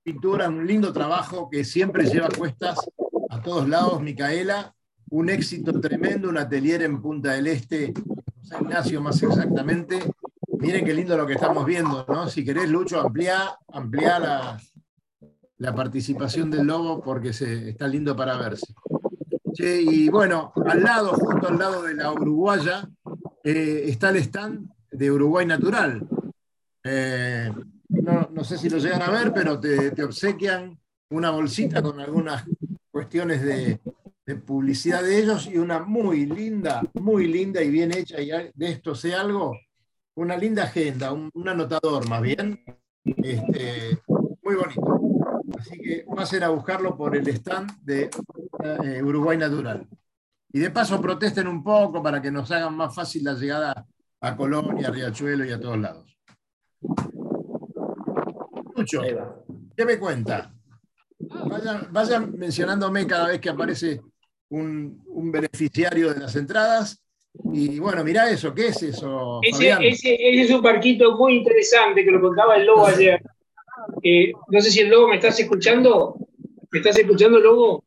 pinturas, 0.01 0.47
un 0.47 0.65
lindo 0.65 0.93
trabajo 0.93 1.49
que 1.49 1.65
siempre 1.65 2.05
lleva 2.05 2.29
cuestas 2.29 2.79
a 3.29 3.41
todos 3.41 3.67
lados, 3.67 4.01
Micaela. 4.01 4.73
Un 5.09 5.29
éxito 5.29 5.77
tremendo, 5.81 6.29
un 6.29 6.37
atelier 6.37 6.83
en 6.83 7.01
Punta 7.01 7.33
del 7.33 7.47
Este, 7.47 7.93
San 8.41 8.63
Ignacio 8.63 9.01
más 9.01 9.21
exactamente. 9.21 9.99
Miren 10.57 10.85
qué 10.85 10.93
lindo 10.93 11.17
lo 11.17 11.27
que 11.27 11.33
estamos 11.33 11.65
viendo, 11.65 12.05
¿no? 12.07 12.29
Si 12.29 12.45
querés, 12.45 12.69
Lucho, 12.69 13.01
amplía, 13.01 13.57
amplía 13.73 14.19
la, 14.19 14.59
la 15.59 15.75
participación 15.75 16.49
del 16.49 16.65
lobo 16.65 17.01
porque 17.01 17.33
se, 17.33 17.69
está 17.69 17.87
lindo 17.87 18.15
para 18.15 18.37
verse. 18.37 18.73
y 19.57 20.09
bueno, 20.09 20.53
al 20.65 20.83
lado, 20.83 21.13
justo 21.13 21.47
al 21.47 21.57
lado 21.57 21.83
de 21.83 21.93
la 21.95 22.11
Uruguaya, 22.11 22.89
eh, 23.43 23.83
está 23.87 24.09
el 24.09 24.17
stand 24.17 24.69
de 24.91 25.11
Uruguay 25.11 25.45
Natural. 25.45 26.07
Eh, 26.83 27.51
no, 27.89 28.43
sé 28.43 28.57
si 28.57 28.69
lo 28.69 28.77
llegan 28.77 29.01
a 29.01 29.09
ver, 29.09 29.33
pero 29.33 29.59
te, 29.59 30.03
obsequian 30.03 30.79
una 31.09 31.31
bolsita 31.31 31.81
con 31.81 31.99
algunas 31.99 32.45
cuestiones 32.91 33.43
de, 33.43 33.79
publicidad 34.45 35.01
de 35.01 35.17
ellos 35.17 35.47
y 35.47 35.57
una 35.57 35.79
muy 35.79 36.27
linda, 36.27 36.83
muy 36.93 37.27
linda 37.27 37.63
y 37.63 37.71
bien 37.71 37.91
hecha, 37.91 38.21
y 38.21 38.29
de 38.29 38.71
esto 38.71 38.93
sé 38.93 39.15
algo, 39.15 39.57
una 40.15 40.37
linda 40.37 40.65
agenda, 40.65 41.11
un, 41.11 41.31
anotador 41.47 42.07
más 42.07 42.21
bien, 42.21 42.63
este, 43.03 43.97
muy 44.43 44.55
bonito. 44.55 45.08
Así 45.59 45.77
que 45.77 46.05
pasen 46.15 46.43
a 46.43 46.49
buscarlo 46.49 46.95
por 46.95 47.17
el 47.17 47.27
stand 47.27 47.83
de 47.83 48.09
eh, 48.63 49.03
Uruguay 49.03 49.37
Natural. 49.37 49.85
Y 50.53 50.59
de 50.59 50.71
paso 50.71 51.01
protesten 51.01 51.47
un 51.47 51.61
poco 51.61 52.01
para 52.01 52.21
que 52.21 52.31
nos 52.31 52.49
hagan 52.51 52.75
más 52.77 52.95
fácil 52.95 53.25
la 53.25 53.33
llegada 53.33 53.85
a 54.21 54.37
Colonia, 54.37 54.87
a 54.87 54.91
Riachuelo 54.91 55.43
y 55.43 55.51
a 55.51 55.59
todos 55.59 55.77
lados. 55.77 56.17
Mucho. 58.73 59.01
¿Qué 59.75 59.85
me 59.85 59.99
cuenta? 59.99 60.53
Vayan, 61.91 62.37
mencionándome 62.37 63.05
cada 63.05 63.27
vez 63.27 63.41
que 63.41 63.49
aparece 63.49 63.99
un, 64.49 65.03
beneficiario 65.29 66.13
de 66.13 66.21
las 66.21 66.37
entradas. 66.37 67.03
Y 67.51 67.79
bueno, 67.79 68.03
mira 68.05 68.29
eso, 68.29 68.55
¿qué 68.55 68.67
es 68.67 68.81
eso? 68.81 69.41
Ese, 69.43 69.75
ese, 69.81 70.41
es 70.41 70.49
un 70.51 70.61
parquito 70.61 71.17
muy 71.17 71.35
interesante 71.35 72.05
que 72.05 72.11
lo 72.11 72.21
contaba 72.21 72.55
el 72.55 72.65
Lobo 72.65 72.85
ayer. 72.87 73.21
Eh, 74.03 74.31
no 74.49 74.61
sé 74.61 74.71
si 74.71 74.79
el 74.81 74.89
Lobo 74.89 75.09
me 75.09 75.15
estás 75.15 75.39
escuchando. 75.39 76.15
¿Me 76.71 76.79
estás 76.79 76.97
escuchando, 76.97 77.39
Lobo? 77.39 77.85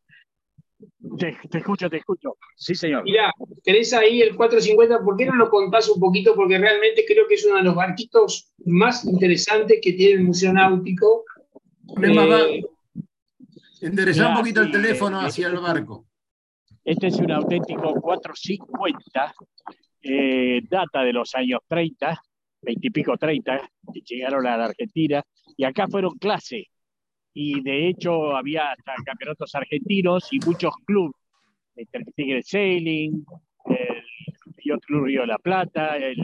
Te, 1.18 1.36
escucho, 1.58 1.90
te 1.90 1.98
escucho. 1.98 2.36
Sí, 2.56 2.74
señor. 2.74 3.02
Mira, 3.04 3.32
tenés 3.62 3.92
ahí 3.92 4.22
el 4.22 4.36
450, 4.36 5.04
¿por 5.04 5.16
qué 5.16 5.26
no 5.26 5.34
lo 5.36 5.50
contás 5.50 5.88
un 5.88 6.00
poquito? 6.00 6.34
Porque 6.34 6.58
realmente 6.58 7.04
creo 7.06 7.26
que 7.28 7.34
es 7.34 7.44
uno 7.44 7.56
de 7.56 7.64
los 7.64 7.74
barquitos 7.74 8.52
más 8.64 9.04
interesantes 9.04 9.80
que 9.82 9.92
tiene 9.92 10.14
el 10.14 10.24
Museo 10.24 10.52
Náutico. 10.52 11.24
Eh, 12.02 12.62
enderezá 13.80 14.28
un 14.28 14.36
poquito 14.36 14.62
el 14.62 14.70
teléfono 14.70 15.20
hacia 15.20 15.48
el 15.48 15.56
barco. 15.56 16.06
Este 16.84 17.08
es 17.08 17.16
un 17.16 17.30
auténtico 17.30 17.94
450, 18.00 19.34
eh, 20.02 20.60
data 20.68 21.02
de 21.02 21.12
los 21.12 21.34
años 21.34 21.60
30, 21.68 22.20
veintipico, 22.60 23.16
treinta, 23.16 23.60
que 23.92 24.00
llegaron 24.00 24.46
a 24.46 24.56
la 24.56 24.64
Argentina, 24.66 25.22
y 25.56 25.64
acá 25.64 25.86
fueron 25.88 26.16
clase. 26.18 26.66
Y 27.34 27.62
de 27.62 27.88
hecho 27.88 28.36
había 28.36 28.72
hasta 28.72 28.94
campeonatos 29.04 29.54
argentinos 29.54 30.28
y 30.32 30.38
muchos 30.44 30.74
clubes, 30.84 31.16
el 31.74 32.14
Tigre 32.14 32.42
Sailing, 32.42 33.24
el 33.66 34.80
Club 34.80 35.04
Río 35.04 35.22
de 35.22 35.26
la 35.28 35.38
Plata, 35.38 35.96
el 35.96 36.16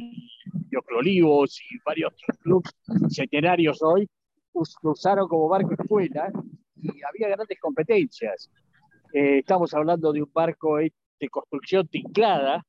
Yacht 0.70 0.92
Olivos 0.96 1.60
y 1.70 1.78
varios 1.84 2.12
clubes 2.42 2.70
centenarios 3.08 3.82
hoy, 3.82 4.06
usaron 4.52 5.28
como 5.28 5.48
barco 5.48 5.72
escuela 5.72 6.30
y 6.76 6.88
había 7.02 7.34
grandes 7.34 7.58
competencias. 7.58 8.50
Eh, 9.12 9.38
estamos 9.38 9.72
hablando 9.74 10.12
de 10.12 10.22
un 10.22 10.30
barco 10.32 10.76
de 10.76 11.28
construcción 11.30 11.88
tinclada, 11.88 12.64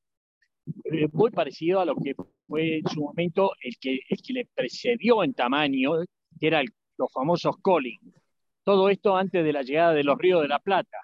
eh, 0.86 1.08
muy 1.12 1.32
parecido 1.32 1.82
a 1.82 1.86
lo 1.86 1.96
que 1.96 2.16
fue 2.48 2.80
en 2.80 2.88
su 2.88 3.02
momento 3.02 3.52
el 3.62 3.78
que, 3.80 4.00
el 4.10 4.22
que 4.22 4.34
le 4.34 4.48
precedió 4.54 5.24
en 5.24 5.34
tamaño, 5.34 6.04
que 6.40 6.48
eran 6.48 6.66
los 6.98 7.12
famosos 7.12 7.58
Collins. 7.62 8.02
Todo 8.64 8.90
esto 8.90 9.16
antes 9.16 9.44
de 9.44 9.54
la 9.54 9.62
llegada 9.62 9.94
de 9.94 10.04
los 10.04 10.18
ríos 10.18 10.42
de 10.42 10.48
la 10.48 10.60
Plata. 10.60 10.98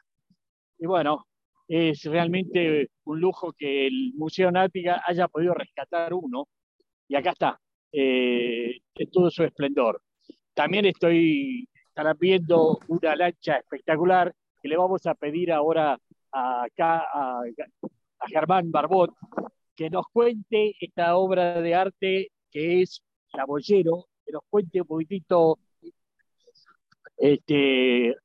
Y 0.78 0.86
bueno, 0.86 1.28
es 1.68 2.04
realmente 2.04 2.90
un 3.06 3.20
lujo 3.20 3.54
que 3.54 3.88
el 3.88 4.14
Museo 4.16 4.52
Náutica 4.52 5.04
haya 5.08 5.28
podido 5.28 5.54
rescatar 5.54 6.14
uno. 6.14 6.48
Y 7.08 7.16
acá 7.16 7.32
está, 7.32 7.60
eh, 7.92 8.80
en 8.96 9.12
todo 9.12 9.30
su 9.30 9.44
esplendor. 9.44 10.02
También 10.54 10.86
estoy, 10.86 11.68
estarán 11.88 12.18
viendo 12.20 12.80
una 12.88 13.16
lancha 13.16 13.58
espectacular 13.58 14.34
que 14.62 14.70
le 14.70 14.78
vamos 14.78 15.06
a 15.06 15.16
pedir 15.16 15.52
ahora 15.52 15.98
acá 16.32 17.06
a, 17.14 17.42
a 18.20 18.28
Germán 18.28 18.72
Barbot 18.72 19.12
que 19.76 19.90
nos 19.90 20.06
cuente 20.12 20.76
esta 20.80 21.18
obra 21.18 21.62
de 21.62 21.76
arte 21.76 22.32
que 22.50 22.82
es 22.82 23.02
Bollero, 23.46 24.08
que 24.26 24.32
nos 24.32 24.44
cuente 24.50 24.82
un 24.82 24.88
poquitito 24.88 25.60
este, 27.18 28.16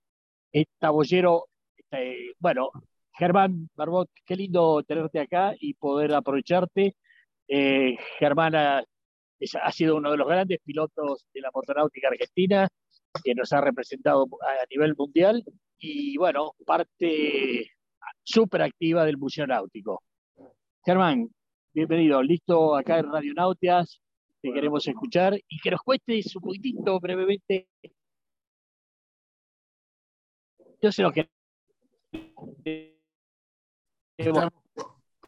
esta 0.53 0.91
Bollero. 0.91 1.47
Este, 1.77 2.33
bueno, 2.39 2.71
Germán 3.13 3.69
Barbot, 3.75 4.09
qué 4.25 4.37
lindo 4.37 4.83
tenerte 4.83 5.21
acá 5.21 5.55
y 5.59 5.75
poder 5.75 6.15
aprovecharte. 6.15 6.97
Eh, 7.49 7.97
Germán 8.19 8.55
ha, 8.55 8.83
sido 9.73 9.97
uno 9.97 10.11
de 10.11 10.17
los 10.17 10.29
grandes 10.29 10.59
pilotos 10.65 11.27
de 11.35 11.41
la 11.41 11.51
motonáutica 11.53 12.09
argentina, 12.09 12.69
que 13.25 13.35
nos 13.35 13.53
ha 13.53 13.61
representado 13.61 14.27
a 14.43 14.65
nivel 14.71 14.95
mundial 14.97 15.43
y 15.79 16.17
bueno, 16.17 16.53
parte 16.65 17.71
súper 18.23 18.63
activa 18.63 19.05
del 19.05 19.19
Museo 19.19 19.47
Náutico. 19.47 20.03
Germán, 20.85 21.29
bienvenido, 21.75 22.23
listo 22.23 22.77
acá 22.77 22.99
en 22.99 23.11
Radio 23.11 23.35
Nautias, 23.35 24.01
te 24.41 24.53
queremos 24.53 24.87
escuchar 24.87 25.39
y 25.49 25.61
que 25.61 25.71
nos 25.71 25.81
cuentes 25.83 26.35
un 26.37 26.43
poquitito 26.43 26.99
brevemente. 27.01 27.69
Yo 30.83 30.91
sé 30.91 31.03
lo 31.03 31.13
que 31.13 31.29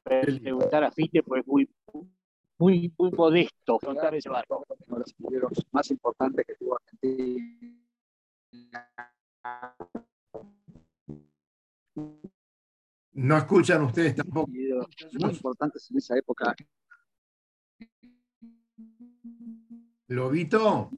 preguntar 0.02 0.84
a 0.84 0.90
Fite, 0.90 1.22
pues 1.22 1.46
muy, 1.46 1.68
muy, 2.58 2.92
muy 2.98 3.10
modesto 3.12 3.78
contar 3.78 4.14
ese 4.14 4.28
barco. 4.28 4.64
Uno 4.88 5.04
de 5.30 5.38
los 5.40 5.66
más 5.72 5.90
importantes 5.90 6.46
que 6.46 6.54
tuvo 6.54 6.76
Argentina 6.76 7.58
no 13.14 13.36
escuchan 13.36 13.82
ustedes 13.82 14.16
tampoco. 14.16 14.50
Muy 14.50 15.30
importantes 15.30 15.90
en 15.90 15.98
esa 15.98 16.16
época. 16.16 16.54
Lobito, 20.12 20.90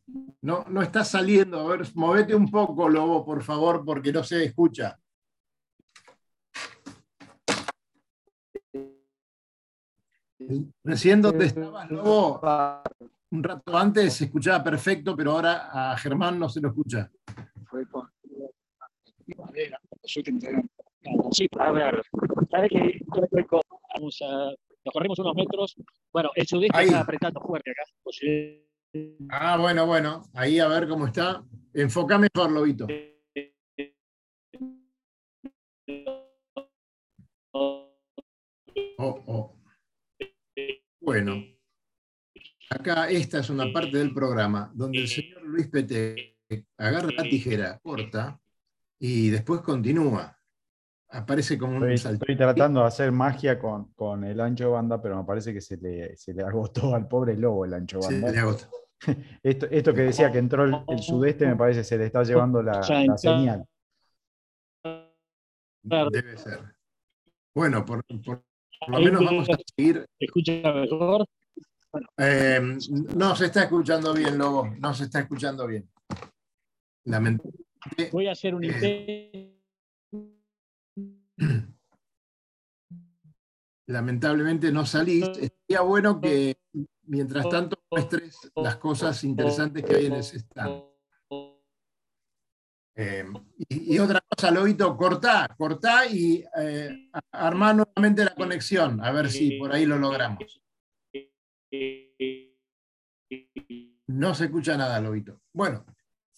no, 0.42 0.64
no 0.68 0.83
está 0.83 1.05
saliendo. 1.05 1.61
A 1.61 1.77
ver, 1.77 1.87
movete 1.94 2.35
un 2.35 2.50
poco, 2.50 2.88
Lobo, 2.88 3.24
por 3.24 3.42
favor, 3.42 3.85
porque 3.85 4.12
no 4.12 4.22
se 4.24 4.44
escucha. 4.44 4.98
Recién 10.83 11.22
donde 11.22 11.46
estabas, 11.46 11.90
Lobo, 11.90 12.40
un 13.31 13.42
rato 13.42 13.77
antes 13.77 14.14
se 14.14 14.24
escuchaba 14.24 14.62
perfecto, 14.62 15.16
pero 15.16 15.33
ahora 15.33 15.92
a 15.92 15.96
Germán 15.96 16.38
no 16.38 16.48
se 16.48 16.61
lo 16.61 16.68
escucha. 16.68 17.11
Fue 17.66 17.87
con 17.88 18.11
Sí, 21.33 21.48
a 21.59 21.72
ver, 21.72 22.03
¿sabes 22.50 22.70
qué? 22.70 23.00
Vamos 23.94 24.22
a, 24.22 24.55
nos 24.85 24.92
corrimos 24.92 25.18
unos 25.18 25.35
metros. 25.35 25.74
Bueno, 26.12 26.31
el 26.35 26.46
sudeste 26.46 26.83
está 26.83 27.00
apretando 27.00 27.40
fuerte 27.40 27.70
acá. 27.70 27.83
Ah, 29.28 29.57
bueno, 29.57 29.87
bueno. 29.87 30.22
Ahí 30.35 30.59
a 30.59 30.68
ver 30.68 30.88
cómo 30.88 31.07
está. 31.07 31.44
Enfoca 31.72 32.18
mejor, 32.18 32.52
Lobito. 32.52 32.87
Oh, 38.96 39.22
oh. 39.26 39.61
Bueno, 41.00 41.35
acá 42.70 43.11
esta 43.11 43.40
es 43.40 43.50
una 43.50 43.70
parte 43.72 43.98
del 43.98 44.14
programa 44.14 44.70
donde 44.74 45.00
el 45.00 45.09
señor 45.09 45.42
Luis 45.42 45.68
Pete 45.68 46.38
agarra 46.78 47.11
la 47.11 47.22
tijera, 47.24 47.78
corta 47.80 48.40
y 48.98 49.28
después 49.28 49.61
continúa 49.61 50.38
aparece 51.14 51.57
como 51.57 51.77
un 51.77 51.90
estoy, 51.90 52.14
estoy 52.14 52.37
tratando 52.37 52.81
de 52.81 52.87
hacer 52.87 53.12
magia 53.12 53.59
con, 53.59 53.92
con, 53.94 54.24
el 54.24 54.40
ancho 54.40 54.72
banda, 54.72 55.00
pero 55.00 55.16
me 55.16 55.24
parece 55.24 55.53
que 55.53 55.61
se 55.61 55.77
le, 55.77 56.16
se 56.16 56.35
le 56.35 56.42
agotó 56.42 56.94
al 56.94 57.07
pobre 57.07 57.37
lobo 57.37 57.64
el 57.64 57.74
ancho 57.74 58.00
banda. 58.00 58.29
Se 58.29 58.35
le 58.35 58.40
agotó. 58.40 58.66
Esto, 59.42 59.66
esto, 59.70 59.92
que 59.92 60.00
decía 60.00 60.33
que 60.33 60.38
entró 60.38 60.64
el, 60.64 60.98
sudeste, 60.98 61.46
me 61.46 61.57
parece 61.57 61.81
que 61.81 61.85
se 61.85 61.98
le 61.98 62.07
está 62.07 62.22
llevando 62.22 62.62
la, 62.62 62.81
la 63.07 63.18
señal. 63.18 63.66
Debe 65.83 66.38
ser. 66.38 66.61
Bueno, 67.55 67.85
por, 67.85 68.03
por, 68.24 68.42
lo 68.88 69.00
menos 69.00 69.22
vamos 69.22 69.50
a 69.50 69.57
seguir. 69.77 70.07
¿Escucha 70.18 70.72
mejor? 70.72 71.27
Eh, 72.16 72.79
no 73.14 73.37
se 73.37 73.46
está 73.46 73.64
escuchando 73.64 74.14
bien, 74.14 74.38
Lobo. 74.38 74.68
No 74.79 74.94
se 74.94 75.05
está 75.05 75.20
escuchando 75.20 75.66
bien. 75.66 75.87
Lamentablemente. 77.05 78.11
Voy 78.11 78.27
a 78.29 78.33
hacer 78.33 78.55
un 78.55 78.64
eh, 78.64 78.68
intento 78.68 79.54
Lamentablemente 83.87 84.73
no 84.73 84.87
salís. 84.87 85.27
Sería 85.35 85.83
bueno 85.83 86.20
que 86.20 86.59
mientras 87.03 87.49
tanto 87.49 87.83
muestres 87.90 88.51
las 88.57 88.77
cosas 88.77 89.23
interesantes 89.25 89.85
que 89.85 89.97
hay 89.97 90.07
en 90.07 90.14
ese 90.14 90.38
stand. 90.38 90.85
Eh, 92.97 93.25
y, 93.68 93.99
otra 93.99 94.20
cosa, 94.20 94.53
Lobito, 94.53 94.97
cortá, 94.97 95.49
cortá 95.59 96.07
y 96.07 96.44
eh, 96.57 97.11
armá 97.33 97.73
nuevamente 97.73 98.25
la 98.25 98.35
conexión, 98.37 99.05
a 99.05 99.11
ver 99.11 99.29
si 99.31 99.59
por 99.59 99.73
ahí 99.73 99.85
lo 99.85 99.99
logramos. 99.99 100.62
No 104.07 104.35
se 104.35 104.44
escucha 104.44 104.77
nada, 104.77 105.01
Lobito. 105.01 105.40
Bueno, 105.53 105.85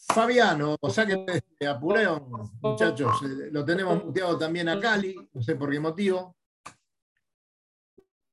Fabiano, 0.08 0.76
o 0.80 0.90
sea 0.90 1.04
que 1.04 1.24
este 1.26 1.66
apureo, 1.66 2.48
muchachos, 2.60 3.22
eh, 3.22 3.48
lo 3.50 3.64
tenemos 3.64 4.04
muteado 4.04 4.38
también 4.38 4.68
a 4.68 4.78
Cali, 4.78 5.16
no 5.32 5.42
sé 5.42 5.56
por 5.56 5.70
qué 5.70 5.80
motivo. 5.80 6.36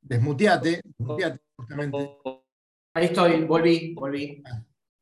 Desmuteate, 0.01 0.81
desmuteate 0.83 1.41
justamente. 1.57 2.19
Ahí 2.93 3.05
estoy, 3.05 3.43
volví, 3.45 3.93
volví. 3.95 4.43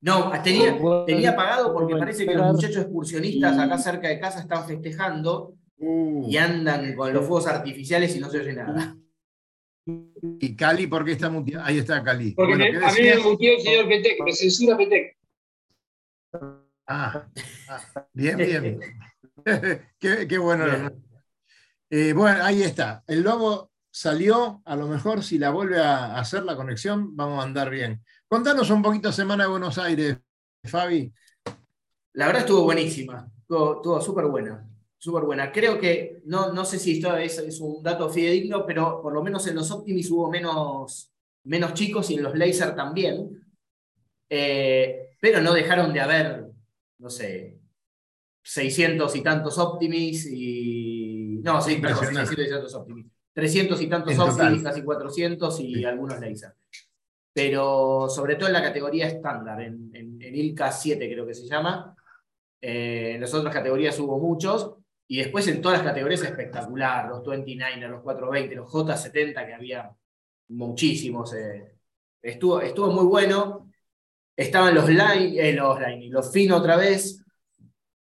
No, 0.01 0.31
tenía, 0.41 0.77
tenía 1.05 1.31
apagado 1.31 1.73
porque 1.73 1.95
parece 1.95 2.25
que 2.25 2.33
los 2.33 2.53
muchachos 2.53 2.83
excursionistas 2.83 3.57
acá 3.57 3.77
cerca 3.77 4.07
de 4.07 4.19
casa 4.19 4.39
están 4.39 4.65
festejando 4.65 5.55
uh. 5.77 6.27
y 6.27 6.37
andan 6.37 6.95
con 6.95 7.13
los 7.13 7.25
fuegos 7.25 7.47
artificiales 7.47 8.15
y 8.15 8.19
no 8.19 8.29
se 8.29 8.39
oye 8.39 8.53
nada. 8.53 8.97
¿Y 9.85 10.55
Cali 10.55 10.87
por 10.87 11.03
qué 11.03 11.11
está 11.13 11.29
muteado? 11.29 11.65
Ahí 11.65 11.79
está 11.79 12.01
Cali. 12.03 12.31
Porque 12.31 12.53
a 12.53 12.57
mí 12.57 13.01
me 13.01 13.17
muteó 13.17 13.53
el 13.53 13.61
señor 13.61 13.87
Petec, 13.87 14.23
me 14.23 14.31
censura 14.33 14.77
Petec. 14.77 15.20
Ah, 16.33 16.63
ah, 16.87 17.27
bien, 18.13 18.37
bien. 18.37 18.79
qué, 19.99 20.37
bueno. 20.37 20.91
Eh, 21.89 22.13
bueno, 22.13 22.43
ahí 22.43 22.63
está. 22.63 23.03
El 23.07 23.21
lobo 23.21 23.71
salió, 23.89 24.61
a 24.65 24.75
lo 24.75 24.87
mejor 24.87 25.23
si 25.23 25.37
la 25.37 25.49
vuelve 25.49 25.79
a 25.79 26.17
hacer 26.17 26.43
la 26.43 26.55
conexión, 26.55 27.15
vamos 27.15 27.39
a 27.39 27.47
andar 27.47 27.69
bien. 27.69 28.01
Contanos 28.27 28.69
un 28.69 28.81
poquito 28.81 29.11
Semana 29.11 29.43
de 29.43 29.49
Buenos 29.49 29.77
Aires, 29.77 30.17
Fabi. 30.63 31.13
La 32.13 32.27
verdad 32.27 32.43
estuvo 32.43 32.63
buenísima, 32.63 33.29
estuvo 33.41 34.01
súper 34.01 34.25
buena, 34.25 34.67
súper 34.97 35.23
buena. 35.23 35.51
Creo 35.51 35.79
que, 35.79 36.21
no, 36.25 36.53
no 36.53 36.63
sé 36.63 36.79
si 36.79 36.97
esto 36.97 37.15
es, 37.17 37.37
es, 37.39 37.59
un 37.59 37.83
dato 37.83 38.09
fidedigno, 38.09 38.65
pero 38.65 39.01
por 39.01 39.13
lo 39.13 39.23
menos 39.23 39.45
en 39.47 39.55
los 39.55 39.71
Optimis 39.71 40.09
hubo 40.11 40.29
menos, 40.29 41.11
menos 41.43 41.73
chicos 41.73 42.09
y 42.09 42.15
en 42.15 42.23
los 42.23 42.37
Laser 42.37 42.75
también. 42.75 43.41
Eh, 44.29 45.10
pero 45.21 45.39
no 45.39 45.53
dejaron 45.53 45.93
de 45.93 46.01
haber 46.01 46.51
no 47.01 47.09
sé, 47.09 47.57
600 48.43 49.15
y 49.15 49.21
tantos 49.21 49.57
Optimis 49.57 50.27
y... 50.31 51.39
No, 51.43 51.59
sí, 51.59 51.77
perdón, 51.77 52.13
600 52.13 52.45
y 52.45 52.49
tantos 52.49 52.75
Optimis. 52.75 53.05
300 53.33 53.81
y 53.81 53.87
tantos 53.87 54.19
Optimis, 54.19 54.63
casi 54.63 54.83
400 54.83 55.59
y 55.61 55.83
algunos 55.83 56.19
Laser. 56.19 56.53
pero 57.33 58.07
sobre 58.07 58.35
todo 58.35 58.47
en 58.47 58.53
la 58.53 58.61
categoría 58.61 59.07
estándar, 59.07 59.61
en, 59.61 59.89
en, 59.93 60.21
en 60.21 60.35
ILCA 60.35 60.71
7 60.71 61.11
creo 61.11 61.25
que 61.25 61.33
se 61.33 61.47
llama. 61.47 61.95
Eh, 62.61 63.13
en 63.15 63.21
las 63.21 63.33
otras 63.33 63.53
categorías 63.53 63.99
hubo 63.99 64.19
muchos, 64.19 64.75
y 65.07 65.17
después 65.17 65.47
en 65.47 65.59
todas 65.59 65.79
las 65.79 65.87
categorías 65.87 66.21
espectacular, 66.21 67.09
los 67.09 67.25
29, 67.25 67.87
los 67.87 68.01
420, 68.03 68.55
los 68.55 68.71
J70, 68.71 69.45
que 69.47 69.53
había 69.53 69.91
muchísimos. 70.49 71.33
eh, 71.33 71.73
estuvo, 72.21 72.61
estuvo 72.61 72.91
muy 72.91 73.05
bueno. 73.05 73.70
Estaban 74.41 74.73
los 74.73 74.89
line, 74.89 75.39
eh, 75.39 75.53
los 75.53 75.79
line, 75.79 76.09
los 76.09 76.31
fin 76.31 76.51
otra 76.51 76.75
vez. 76.75 77.23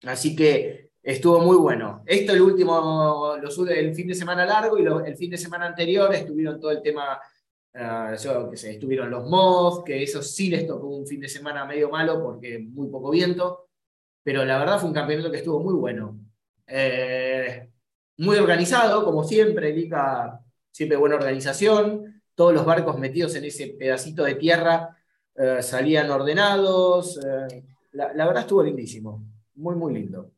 Así 0.03 0.36
que 0.36 0.91
estuvo 1.01 1.39
muy 1.39 1.57
bueno. 1.57 2.03
Esto 2.05 2.34
el 2.34 2.41
último, 2.41 3.38
los, 3.41 3.57
el 3.67 3.95
fin 3.95 4.07
de 4.07 4.13
semana 4.13 4.45
largo 4.45 4.77
y 4.77 4.86
el 4.86 5.17
fin 5.17 5.31
de 5.31 5.38
semana 5.39 5.65
anterior 5.65 6.13
estuvieron 6.13 6.60
todo 6.60 6.69
el 6.69 6.81
tema, 6.84 7.19
ah, 7.73 8.15
qué 8.51 8.57
sé, 8.57 8.71
estuvieron 8.71 9.10
los 9.10 9.27
mods, 9.27 9.84
que 9.84 10.03
eso 10.03 10.21
sí 10.21 10.51
les 10.51 10.67
tocó 10.67 10.89
un 10.89 11.07
fin 11.07 11.21
de 11.21 11.27
semana 11.27 11.65
medio 11.65 11.89
malo 11.89 12.21
porque 12.21 12.60
muy 12.60 12.88
poco 12.89 13.10
viento, 13.10 13.69
pero 14.23 14.45
la 14.45 14.60
verdad 14.60 14.79
fue 14.79 14.89
un 14.89 14.95
campeonato 14.95 15.31
que 15.31 15.38
estuvo 15.38 15.60
muy 15.60 15.73
bueno. 15.73 16.19
Eh, 16.67 17.67
muy 18.17 18.38
organizado, 18.38 19.03
como 19.03 19.23
siempre, 19.23 19.71
el 19.71 19.79
ICA 19.79 20.39
siempre 20.71 20.97
buena 20.97 21.15
organización, 21.15 22.21
todos 22.36 22.53
los 22.53 22.63
barcos 22.63 22.99
metidos 22.99 23.34
en 23.34 23.45
ese 23.45 23.69
pedacito 23.69 24.23
de 24.23 24.36
tierra 24.36 24.97
eh, 25.35 25.61
salían 25.61 26.09
ordenados, 26.09 27.17
eh, 27.17 27.63
la, 27.93 28.13
la 28.13 28.25
verdad 28.25 28.41
estuvo 28.43 28.63
lindísimo, 28.63 29.23
muy, 29.55 29.75
muy 29.75 29.93
lindo. 29.93 30.31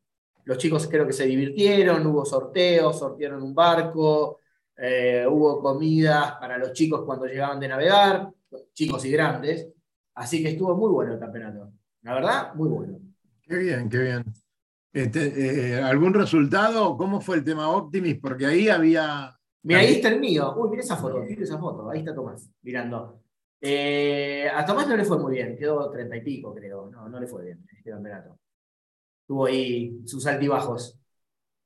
Los 0.44 0.58
chicos 0.58 0.86
creo 0.88 1.06
que 1.06 1.12
se 1.12 1.26
divirtieron, 1.26 2.06
hubo 2.06 2.24
sorteos, 2.24 2.98
sortearon 2.98 3.42
un 3.42 3.54
barco, 3.54 4.40
eh, 4.76 5.24
hubo 5.28 5.60
comidas 5.60 6.32
para 6.32 6.58
los 6.58 6.72
chicos 6.72 7.02
cuando 7.04 7.26
llegaban 7.26 7.60
de 7.60 7.68
navegar, 7.68 8.30
chicos 8.72 9.04
y 9.04 9.10
grandes, 9.10 9.68
así 10.14 10.42
que 10.42 10.50
estuvo 10.50 10.76
muy 10.76 10.90
bueno 10.90 11.14
el 11.14 11.18
campeonato. 11.18 11.70
La 12.02 12.14
verdad, 12.14 12.54
muy 12.54 12.68
bueno. 12.68 12.98
Qué 13.42 13.56
bien, 13.56 13.88
qué 13.88 13.98
bien. 13.98 14.24
Este, 14.92 15.72
eh, 15.72 15.82
¿Algún 15.82 16.14
resultado? 16.14 16.96
¿Cómo 16.96 17.20
fue 17.20 17.36
el 17.36 17.44
tema 17.44 17.68
Optimis? 17.70 18.20
Porque 18.20 18.46
ahí 18.46 18.68
había. 18.68 19.36
Mira, 19.62 19.80
ahí 19.80 19.94
está 19.94 20.08
el 20.08 20.20
mío. 20.20 20.54
Uy, 20.56 20.70
mira 20.70 20.82
esa 20.82 20.96
foto, 20.96 21.20
mira 21.20 21.42
esa 21.42 21.58
foto. 21.58 21.90
Ahí 21.90 22.00
está 22.00 22.14
Tomás, 22.14 22.48
mirando. 22.62 23.23
Eh, 23.60 24.48
a 24.52 24.64
Tomás 24.64 24.86
no 24.86 24.96
le 24.96 25.04
fue 25.04 25.18
muy 25.18 25.34
bien, 25.34 25.56
quedó 25.56 25.90
treinta 25.90 26.16
y 26.16 26.20
pico, 26.22 26.54
creo. 26.54 26.90
No, 26.90 27.08
no 27.08 27.20
le 27.20 27.26
fue 27.26 27.44
bien 27.44 27.64
este 27.76 27.90
campeonato. 27.90 28.38
Tuvo 29.26 29.46
ahí 29.46 30.00
sus 30.06 30.26
altibajos. 30.26 30.98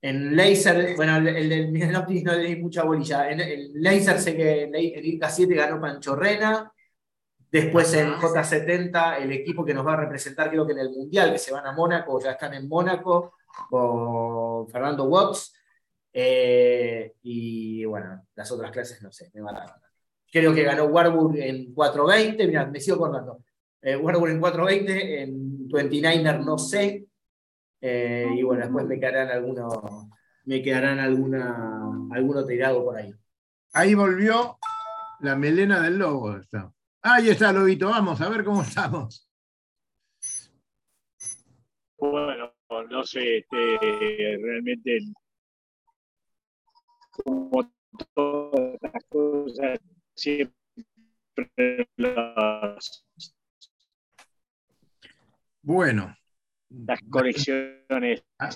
En 0.01 0.37
Laser, 0.37 0.95
bueno, 0.97 1.17
el, 1.17 1.29
el, 1.29 1.49
del 1.49 1.83
el 1.83 1.97
Optimis 1.97 2.25
no 2.25 2.35
le 2.35 2.45
di 2.45 2.57
mucha 2.57 2.85
bolilla. 2.85 3.31
En 3.31 3.41
el 3.41 3.73
Laser 3.75 4.21
sé 4.21 4.37
que 4.37 4.63
en 4.65 4.75
el 4.75 5.05
IRCA 5.05 5.29
7 5.29 5.55
ganó 5.55 5.81
Panchorrena. 5.81 6.73
Después 7.51 7.93
en 7.95 8.13
J70, 8.13 9.23
el 9.23 9.33
equipo 9.33 9.65
que 9.65 9.75
nos 9.75 9.87
va 9.87 9.95
a 9.95 9.97
representar, 9.97 10.51
creo 10.51 10.67
que 10.67 10.75
en 10.75 10.81
el 10.81 10.91
Mundial, 10.91 11.33
que 11.33 11.39
se 11.39 11.53
van 11.53 11.67
a 11.67 11.73
Mónaco, 11.73 12.21
ya 12.21 12.33
están 12.33 12.55
en 12.55 12.69
Mónaco, 12.69 13.35
con 13.71 14.69
Fernando 14.69 15.05
Watts. 15.05 15.55
Eh, 16.13 17.15
y 17.23 17.85
bueno, 17.87 18.27
las 18.35 18.51
otras 18.53 18.71
clases 18.71 19.03
no 19.03 19.11
sé, 19.11 19.31
me 19.35 19.41
van 19.41 19.57
a 19.57 19.88
Creo 20.31 20.55
que 20.55 20.63
ganó 20.63 20.85
Warburg 20.87 21.37
en 21.39 21.73
420, 21.75 22.47
mira, 22.47 22.67
me 22.67 22.81
sigo 22.81 22.97
acordando. 22.97 23.43
Eh, 23.81 23.97
Warburg 23.97 24.33
en 24.33 24.41
420, 24.41 25.23
en 25.23 25.69
29er 25.69 26.45
no 26.45 26.59
sé. 26.59 27.07
Eh, 27.81 28.27
y 28.37 28.43
bueno, 28.43 28.63
después 28.65 28.87
me 28.87 28.99
quedarán 28.99 29.29
algunos, 29.29 29.73
me 30.45 30.63
quedarán 30.63 30.99
alguna, 30.99 31.57
alguno 32.11 32.45
tirado 32.45 32.85
por 32.85 32.97
ahí. 32.97 33.15
Ahí 33.73 33.95
volvió 33.95 34.59
la 35.21 35.37
melena 35.37 35.81
del 35.81 35.99
lobo. 35.99 36.37
Está. 36.37 36.73
Ahí 37.03 37.31
está, 37.31 37.53
Lobito, 37.53 37.89
vamos 37.89 38.21
a 38.21 38.29
ver 38.29 38.45
cómo 38.45 38.63
estamos. 38.63 39.31
Bueno, 41.99 42.53
no 42.91 43.05
sé, 43.05 43.39
este, 43.39 43.79
realmente 44.43 44.97
el- 44.97 45.15
como 47.25 47.71
todas 48.15 48.77
las 48.81 49.05
cosas, 49.09 49.81
siempre 50.19 51.89
las, 51.97 53.07
Bueno, 55.63 56.17
las 56.71 57.01
conexiones 57.09 58.25
Ah, 58.39 58.51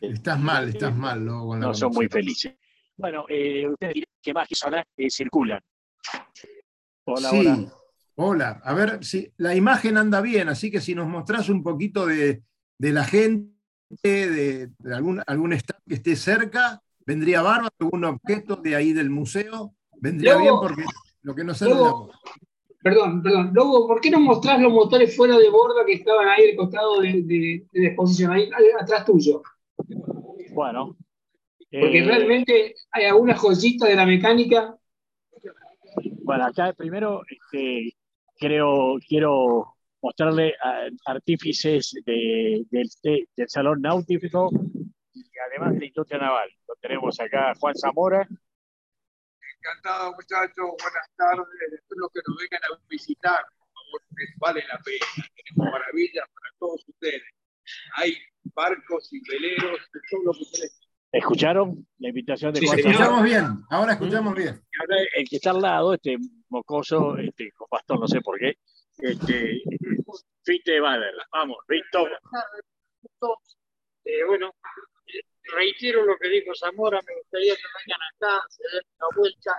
estás 0.00 0.40
mal, 0.40 0.68
estás 0.68 0.96
mal, 0.96 1.24
no 1.24 1.74
son 1.74 1.92
muy 1.92 2.08
felices. 2.08 2.54
Bueno, 2.96 3.26
eh, 3.28 3.68
ustedes 3.68 3.94
dirán 3.94 4.14
que 4.20 4.34
más 4.34 4.48
que 4.48 4.54
sonar 4.54 4.86
eh, 4.96 5.10
circulan. 5.10 5.60
Hola, 7.04 7.30
sí. 7.30 7.36
hola. 7.38 7.72
Hola, 8.20 8.60
a 8.64 8.74
ver 8.74 9.04
si 9.04 9.32
la 9.36 9.54
imagen 9.54 9.96
anda 9.96 10.20
bien, 10.20 10.48
así 10.48 10.72
que 10.72 10.80
si 10.80 10.92
nos 10.92 11.06
mostrás 11.06 11.48
un 11.48 11.62
poquito 11.62 12.04
de, 12.04 12.42
de 12.76 12.92
la 12.92 13.04
gente, 13.04 13.52
de, 14.02 14.70
de 14.76 14.94
algún, 14.94 15.22
algún 15.24 15.52
staff 15.52 15.78
que 15.86 15.94
esté 15.94 16.16
cerca, 16.16 16.82
vendría 17.06 17.42
bárbaro, 17.42 17.72
algún 17.78 18.04
objeto 18.04 18.56
de 18.56 18.74
ahí 18.74 18.92
del 18.92 19.08
museo, 19.08 19.76
vendría 20.00 20.32
Lobo. 20.34 20.42
bien 20.42 20.54
porque 20.60 20.84
lo 21.22 21.34
que 21.34 21.44
nos 21.44 21.58
sale 21.58 21.74
de 21.74 21.78
Lobo. 21.80 22.10
Perdón, 22.82 23.22
perdón. 23.22 23.50
Lobo, 23.54 23.86
¿por 23.88 24.00
qué 24.00 24.10
no 24.10 24.20
mostrás 24.20 24.60
los 24.60 24.72
motores 24.72 25.14
fuera 25.16 25.36
de 25.36 25.50
borda 25.50 25.84
que 25.84 25.94
estaban 25.94 26.28
ahí 26.28 26.50
al 26.50 26.56
costado 26.56 27.00
de, 27.00 27.08
de, 27.24 27.64
de 27.72 27.80
la 27.82 27.88
exposición, 27.88 28.32
ahí 28.32 28.48
atrás 28.80 29.04
tuyo? 29.04 29.42
Bueno. 30.52 30.96
Porque 31.70 31.98
eh, 31.98 32.04
realmente 32.04 32.74
hay 32.92 33.04
algunas 33.04 33.38
joyitas 33.40 33.88
de 33.88 33.94
la 33.96 34.06
mecánica. 34.06 34.74
Bueno, 36.22 36.46
acá 36.46 36.72
primero 36.72 37.22
este, 37.28 37.94
creo, 38.38 38.96
quiero 39.06 39.74
mostrarle 40.00 40.54
a 40.62 40.86
artífices 41.06 41.92
de- 42.06 42.64
del, 42.70 42.88
del 43.02 43.48
Salón 43.48 43.82
Náutico 43.82 44.50
y 45.12 45.24
además 45.50 45.74
de 45.74 45.80
la 45.80 45.86
industria 45.86 46.20
naval. 46.20 46.48
Lo 46.66 46.74
tenemos 46.80 47.18
acá 47.20 47.52
Juan 47.58 47.74
Zamora. 47.74 48.26
Encantado, 49.60 50.14
muchachos. 50.14 50.54
Buenas 50.56 51.10
tardes. 51.16 51.46
Espero 51.72 52.08
que 52.14 52.20
nos 52.26 52.36
vengan 52.38 52.60
a 52.64 52.78
visitar. 52.88 53.44
Por 53.58 53.68
favor, 53.68 54.02
que 54.16 54.24
vale 54.38 54.64
la 54.68 54.78
pena. 54.80 55.06
Tenemos 55.34 55.72
maravillas 55.72 56.26
para 56.34 56.54
todos 56.58 56.84
ustedes. 56.88 57.22
Hay 57.96 58.16
barcos 58.54 59.12
y 59.12 59.20
veleros 59.28 59.80
de 59.92 60.00
todo 60.10 60.22
lo 60.24 60.32
que 60.32 60.42
ustedes 60.42 60.88
¿Escucharon 61.10 61.86
la 61.98 62.08
invitación 62.08 62.52
de 62.52 62.60
Sí, 62.60 62.66
Juan? 62.66 62.78
Escuchamos 62.78 63.22
bien, 63.24 63.44
ahora 63.70 63.92
escuchamos 63.92 64.34
bien. 64.34 64.62
Y 64.70 64.80
ahora 64.80 64.96
el 65.16 65.28
que 65.28 65.36
está 65.36 65.50
al 65.50 65.62
lado, 65.62 65.94
este 65.94 66.18
mocoso, 66.50 67.16
este, 67.16 67.50
con 67.52 67.66
bastón, 67.70 68.00
no 68.00 68.08
sé 68.08 68.20
por 68.20 68.38
qué, 68.38 68.58
este, 68.98 69.62
Fite 70.44 70.80
Bader. 70.80 71.14
Vamos, 71.32 71.58
Víctor. 71.66 72.10
Eh, 74.04 74.24
bueno, 74.26 74.54
reitero 75.52 76.04
lo 76.04 76.16
que 76.18 76.28
dijo 76.28 76.54
Zamora, 76.54 77.00
me 77.06 77.14
gustaría 77.16 77.54
que 77.56 77.62
vengan 77.62 78.00
acá, 78.14 78.44
se 78.48 78.62
den 78.72 78.82
una 78.98 79.08
vuelta, 79.16 79.56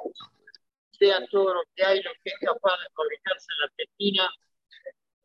vean 0.99 1.27
todo 1.27 1.53
lo 1.53 1.63
que 1.75 1.83
hay, 1.83 2.01
lo 2.01 2.11
que 2.23 2.29
es 2.29 2.39
capaz 2.39 2.77
de 2.79 2.89
fabricarse 2.95 3.47
en 3.51 3.59
la 3.59 3.65
Argentina. 3.65 4.29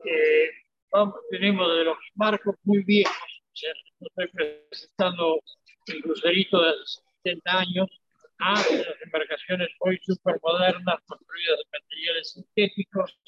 Eh, 0.05 0.51
vamos, 0.91 1.15
tenemos 1.31 1.77
de 1.77 1.85
los 1.85 1.99
barcos 2.15 2.57
muy 2.63 2.83
viejos, 2.85 3.43
estoy 4.01 4.29
presentando 4.29 5.41
el 5.87 6.03
crucerito 6.03 6.63
de 6.63 6.71
hace 6.71 7.03
70 7.23 7.59
años, 7.59 7.89
a 8.39 8.55
las 8.55 9.03
embarcaciones 9.03 9.69
hoy 9.81 9.99
súper 10.03 10.39
modernas, 10.43 11.01
construidas 11.07 11.59
de 11.59 11.79
materiales 11.79 12.31
sintéticos, 12.33 13.19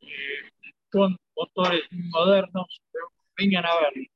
eh, 0.00 0.50
con 0.90 1.16
motores 1.36 1.82
muy 1.90 2.08
modernos, 2.08 2.82
pero 2.92 3.06
vengan 3.36 3.66
a 3.66 3.80
verlo. 3.80 4.13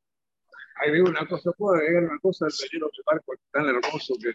Ahí 0.81 0.91
veo 0.93 1.05
una 1.05 1.27
cosa, 1.27 1.51
puedo 1.53 1.77
agregar 1.77 2.05
una 2.05 2.19
cosa 2.21 2.47
al 2.47 2.53
velero 2.61 2.87
de 2.87 3.03
barco 3.05 3.35
tan 3.51 3.67
hermoso 3.67 4.15
que 4.23 4.35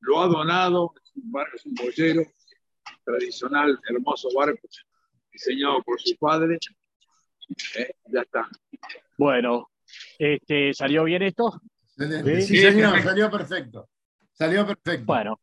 lo 0.00 0.20
ha 0.20 0.26
donado, 0.26 0.92
es 1.02 1.12
un 1.16 1.30
barco, 1.32 1.56
es 1.56 1.66
un 1.66 1.74
boyero 1.74 2.22
tradicional, 3.04 3.78
hermoso 3.88 4.28
barco, 4.36 4.68
diseñado 5.32 5.82
por 5.82 6.00
su 6.00 6.16
padre. 6.16 6.58
Eh, 7.76 7.90
ya 8.06 8.20
está. 8.22 8.48
Bueno, 9.16 9.70
este, 10.18 10.74
¿salió 10.74 11.04
bien 11.04 11.22
esto? 11.22 11.60
Sí. 11.96 12.42
Sí, 12.42 12.56
señor, 12.58 13.00
salió 13.02 13.30
perfecto. 13.30 13.88
Salió 14.32 14.66
perfecto. 14.66 15.04
Bueno, 15.06 15.40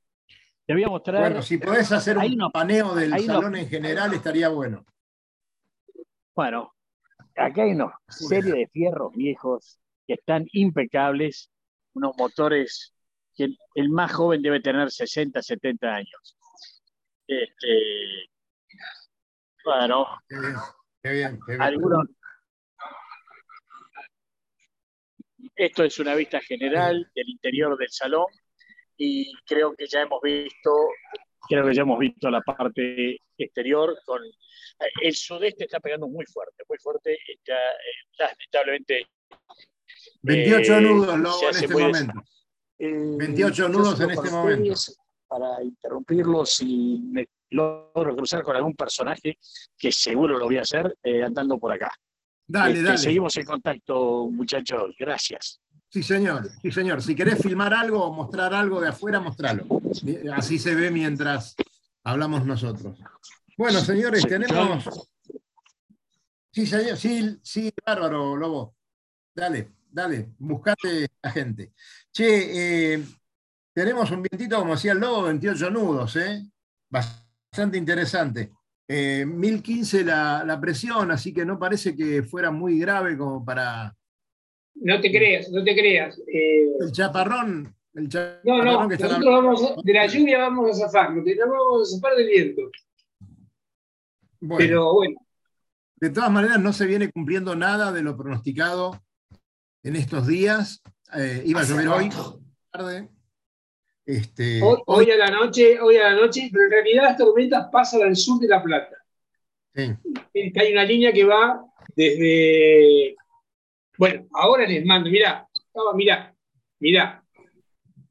te 0.65 0.73
voy 0.73 0.83
a 0.83 0.87
mostrar. 0.87 1.21
Bueno, 1.21 1.41
si 1.41 1.57
podés 1.57 1.91
hacer 1.91 2.17
un 2.17 2.25
unos- 2.33 2.51
paneo 2.51 2.93
del 2.95 3.17
salón 3.19 3.55
en 3.55 3.67
general, 3.67 4.13
estaría 4.13 4.49
bueno. 4.49 4.85
Bueno, 6.35 6.73
acá 7.35 7.63
hay 7.63 7.71
una 7.71 7.97
serie 8.07 8.53
de 8.53 8.67
fierros 8.67 9.13
viejos 9.15 9.79
que 10.07 10.13
están 10.13 10.45
impecables, 10.53 11.51
unos 11.93 12.15
motores 12.17 12.93
que 13.35 13.45
el, 13.45 13.57
el 13.75 13.89
más 13.89 14.13
joven 14.13 14.41
debe 14.41 14.61
tener 14.61 14.91
60, 14.91 15.41
70 15.41 15.87
años. 15.87 16.37
Este, 17.27 18.29
bueno, 19.63 20.07
Qué 20.29 20.39
bien, 20.39 20.55
qué 21.01 21.11
bien. 21.11 21.39
qué 21.45 21.51
bien. 21.53 21.61
algunos. 21.61 22.05
Esto 25.55 25.83
es 25.83 25.99
una 25.99 26.15
vista 26.15 26.39
general 26.41 27.09
del 27.15 27.29
interior 27.29 27.77
del 27.77 27.89
salón 27.89 28.25
y 28.97 29.33
creo 29.45 29.73
que 29.75 29.87
ya 29.87 30.01
hemos 30.01 30.21
visto 30.21 30.71
creo 31.47 31.65
que 31.65 31.73
ya 31.73 31.81
hemos 31.83 31.99
visto 31.99 32.29
la 32.29 32.41
parte 32.41 33.17
exterior. 33.37 33.97
Con, 34.05 34.21
el 35.01 35.15
sudeste 35.15 35.65
está 35.65 35.79
pegando 35.79 36.07
muy 36.07 36.25
fuerte, 36.25 36.63
muy 36.67 36.77
fuerte. 36.77 37.17
Está, 37.27 37.57
está 38.11 38.25
lamentablemente 38.25 39.07
28 40.25 40.73
eh, 40.73 40.81
nudos, 40.81 41.19
Lobo, 41.19 41.41
en 41.43 41.55
este 41.55 41.67
momento. 41.67 42.23
Eh, 42.79 43.15
28 43.17 43.53
yo 43.53 43.69
nudos 43.69 43.99
en 44.01 44.11
este 44.11 44.29
momento. 44.29 44.73
Para 45.27 45.63
interrumpirlos 45.63 46.61
y 46.61 46.99
me 47.11 47.27
logro 47.51 48.15
cruzar 48.15 48.43
con 48.43 48.55
algún 48.55 48.75
personaje, 48.75 49.37
que 49.77 49.91
seguro 49.91 50.37
lo 50.37 50.45
voy 50.45 50.57
a 50.57 50.61
hacer 50.61 50.97
eh, 51.03 51.23
andando 51.23 51.57
por 51.57 51.71
acá. 51.71 51.91
Dale, 52.47 52.73
Este, 52.73 52.83
dale. 52.83 52.97
Seguimos 52.97 53.37
en 53.37 53.45
contacto, 53.45 54.27
muchachos. 54.31 54.95
Gracias. 54.99 55.61
Sí, 55.89 56.03
señor, 56.03 56.49
sí, 56.61 56.71
señor. 56.71 57.01
Si 57.01 57.15
querés 57.15 57.41
filmar 57.41 57.73
algo 57.73 58.03
o 58.03 58.13
mostrar 58.13 58.53
algo 58.53 58.81
de 58.81 58.89
afuera, 58.89 59.19
mostralo. 59.19 59.65
Así 60.33 60.59
se 60.59 60.75
ve 60.75 60.91
mientras 60.91 61.55
hablamos 62.03 62.45
nosotros. 62.45 62.97
Bueno, 63.57 63.79
señores, 63.79 64.23
Sí, 64.23 64.27
tenemos. 64.27 65.09
Sí, 66.51 66.65
señor, 66.65 66.97
sí, 66.97 67.37
sí, 67.41 67.71
bárbaro, 67.85 68.35
Lobo. 68.35 68.75
Dale, 69.33 69.71
dale, 69.95 70.29
buscate 70.39 71.07
a 71.21 71.31
gente. 71.31 71.71
Che, 72.11 72.93
eh, 72.93 73.03
tenemos 73.73 74.11
un 74.11 74.21
vientito, 74.21 74.59
como 74.59 74.73
decía 74.73 74.91
el 74.91 74.99
Lobo, 74.99 75.23
28 75.23 75.69
nudos, 75.71 76.15
¿eh? 76.17 76.43
Bastante 76.89 77.77
interesante. 77.77 78.51
Eh, 78.87 79.25
1015 79.25 80.03
la, 80.03 80.43
la 80.45 80.59
presión, 80.59 81.11
así 81.11 81.33
que 81.33 81.45
no 81.45 81.57
parece 81.57 81.95
que 81.95 82.21
fuera 82.23 82.51
muy 82.51 82.77
grave 82.77 83.17
como 83.17 83.43
para. 83.43 83.95
No 84.75 84.99
te 84.99 85.09
creas, 85.09 85.49
no 85.49 85.63
te 85.63 85.73
creas. 85.73 86.19
Eh, 86.27 86.67
El 86.81 86.91
chaparrón, 86.91 87.73
el 87.93 88.03
no, 88.03 88.09
chaparrón 88.09 88.65
no, 88.65 88.87
que 88.89 88.95
está 88.95 89.07
nosotros 89.07 89.33
vamos 89.33 89.63
a- 89.63 89.75
de 89.81 89.93
la 89.93 90.05
lluvia 90.07 90.37
vamos 90.39 90.69
a 90.71 90.85
zafar, 90.85 91.23
que 91.23 91.35
no 91.35 91.49
vamos 91.49 91.81
a 91.93 91.95
zafar 91.95 92.17
del 92.17 92.27
viento. 92.27 92.61
Bueno, 94.41 94.57
Pero 94.57 94.93
bueno, 94.93 95.15
de 95.95 96.09
todas 96.09 96.29
maneras, 96.29 96.59
no 96.59 96.73
se 96.73 96.85
viene 96.85 97.09
cumpliendo 97.09 97.55
nada 97.55 97.91
de 97.93 98.03
lo 98.03 98.15
pronosticado 98.17 99.01
en 99.85 99.95
estos 99.95 100.25
días. 100.27 100.81
Eh, 101.15 101.43
iba 101.45 101.61
a 101.61 101.63
llover 101.63 101.87
hoy, 101.87 102.09
tarde. 102.71 103.07
Este, 104.05 104.61
hoy, 104.61 104.79
hoy 104.87 105.11
a 105.11 105.15
la 105.15 105.29
noche, 105.29 105.79
hoy 105.79 105.97
a 105.97 106.11
la 106.11 106.15
noche, 106.15 106.49
pero 106.51 106.65
en 106.65 106.71
realidad 106.71 107.03
las 107.03 107.17
tormentas 107.17 107.67
pasan 107.71 108.01
al 108.01 108.15
sur 108.15 108.39
de 108.39 108.47
La 108.47 108.61
Plata. 108.61 108.97
sí. 109.73 109.95
Hay 110.33 110.73
una 110.73 110.83
línea 110.83 111.13
que 111.13 111.23
va 111.23 111.63
desde. 111.95 113.15
Bueno, 113.97 114.27
ahora 114.33 114.67
les 114.67 114.83
mando, 114.85 115.09
mirá, 115.09 115.47
mirá, 115.95 116.35
mirá. 116.79 117.23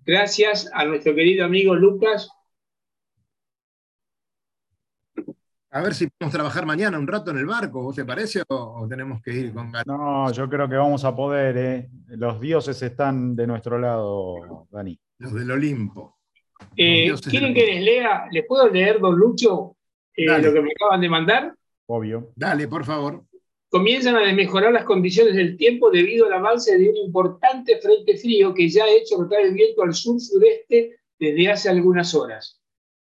Gracias 0.07 0.71
a 0.73 0.85
nuestro 0.85 1.15
querido 1.15 1.45
amigo 1.45 1.75
Lucas. 1.75 2.31
A 5.75 5.83
ver 5.83 5.93
si 5.93 6.07
podemos 6.07 6.33
trabajar 6.33 6.65
mañana 6.65 7.01
un 7.01 7.07
rato 7.09 7.33
en 7.33 7.39
el 7.39 7.47
barco, 7.47 7.83
¿vos 7.83 7.97
te 7.97 8.05
parece? 8.05 8.45
¿O, 8.47 8.83
o 8.83 8.87
tenemos 8.87 9.21
que 9.21 9.33
ir 9.33 9.53
con 9.53 9.73
ganas? 9.73 9.85
No, 9.89 10.31
yo 10.31 10.49
creo 10.49 10.69
que 10.69 10.77
vamos 10.77 11.05
a 11.05 11.17
poder, 11.17 11.57
¿eh? 11.57 11.91
Los 12.11 12.41
dioses 12.41 12.81
están 12.81 13.35
de 13.35 13.45
nuestro 13.45 13.77
lado, 13.77 14.69
Dani. 14.71 14.97
Los 15.19 15.35
del 15.35 15.51
Olimpo. 15.51 16.19
Eh, 16.77 17.13
¿Quieren 17.29 17.53
del 17.53 17.65
que 17.65 17.73
les 17.73 17.83
lea? 17.83 18.29
¿Les 18.31 18.47
puedo 18.47 18.69
leer, 18.69 19.01
don 19.01 19.17
Lucho, 19.17 19.77
eh, 20.15 20.39
lo 20.39 20.53
que 20.53 20.61
me 20.61 20.71
acaban 20.71 21.01
de 21.01 21.09
mandar? 21.09 21.55
Obvio. 21.87 22.31
Dale, 22.37 22.69
por 22.69 22.85
favor. 22.85 23.25
Comienzan 23.69 24.15
a 24.15 24.21
desmejorar 24.21 24.73
las 24.73 24.85
condiciones 24.85 25.35
del 25.35 25.57
tiempo 25.57 25.91
debido 25.91 26.27
al 26.27 26.35
avance 26.35 26.79
de 26.79 26.89
un 26.89 26.97
importante 26.99 27.81
frente 27.81 28.17
frío 28.17 28.55
que 28.55 28.69
ya 28.69 28.85
ha 28.85 28.91
hecho 28.91 29.21
rotar 29.21 29.41
el 29.41 29.53
viento 29.53 29.83
al 29.83 29.93
sur-sureste 29.93 31.01
desde 31.19 31.51
hace 31.51 31.69
algunas 31.69 32.15
horas. 32.15 32.61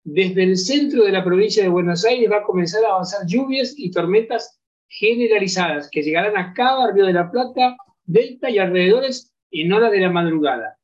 Desde 0.04 0.44
el 0.44 0.58
centro 0.58 1.04
de 1.04 1.12
la 1.12 1.24
provincia 1.24 1.62
de 1.62 1.70
Buenos 1.70 2.04
Aires 2.06 2.30
va 2.32 2.38
a 2.38 2.44
comenzar 2.44 2.84
a 2.84 2.90
avanzar 2.90 3.26
lluvias 3.28 3.76
y 3.78 3.92
tormentas 3.92 4.60
generalizadas 4.88 5.90
que 5.92 6.02
llegarán 6.02 6.38
a 6.38 6.54
cada 6.54 6.92
Río 6.92 7.06
de 7.06 7.14
la 7.14 7.30
Plata, 7.30 7.78
Delta 8.04 8.50
y 8.50 8.58
alrededores 8.58 9.32
en 9.52 9.72
horas 9.72 9.92
de 9.92 10.00
la 10.00 10.10
madrugada. 10.10 10.78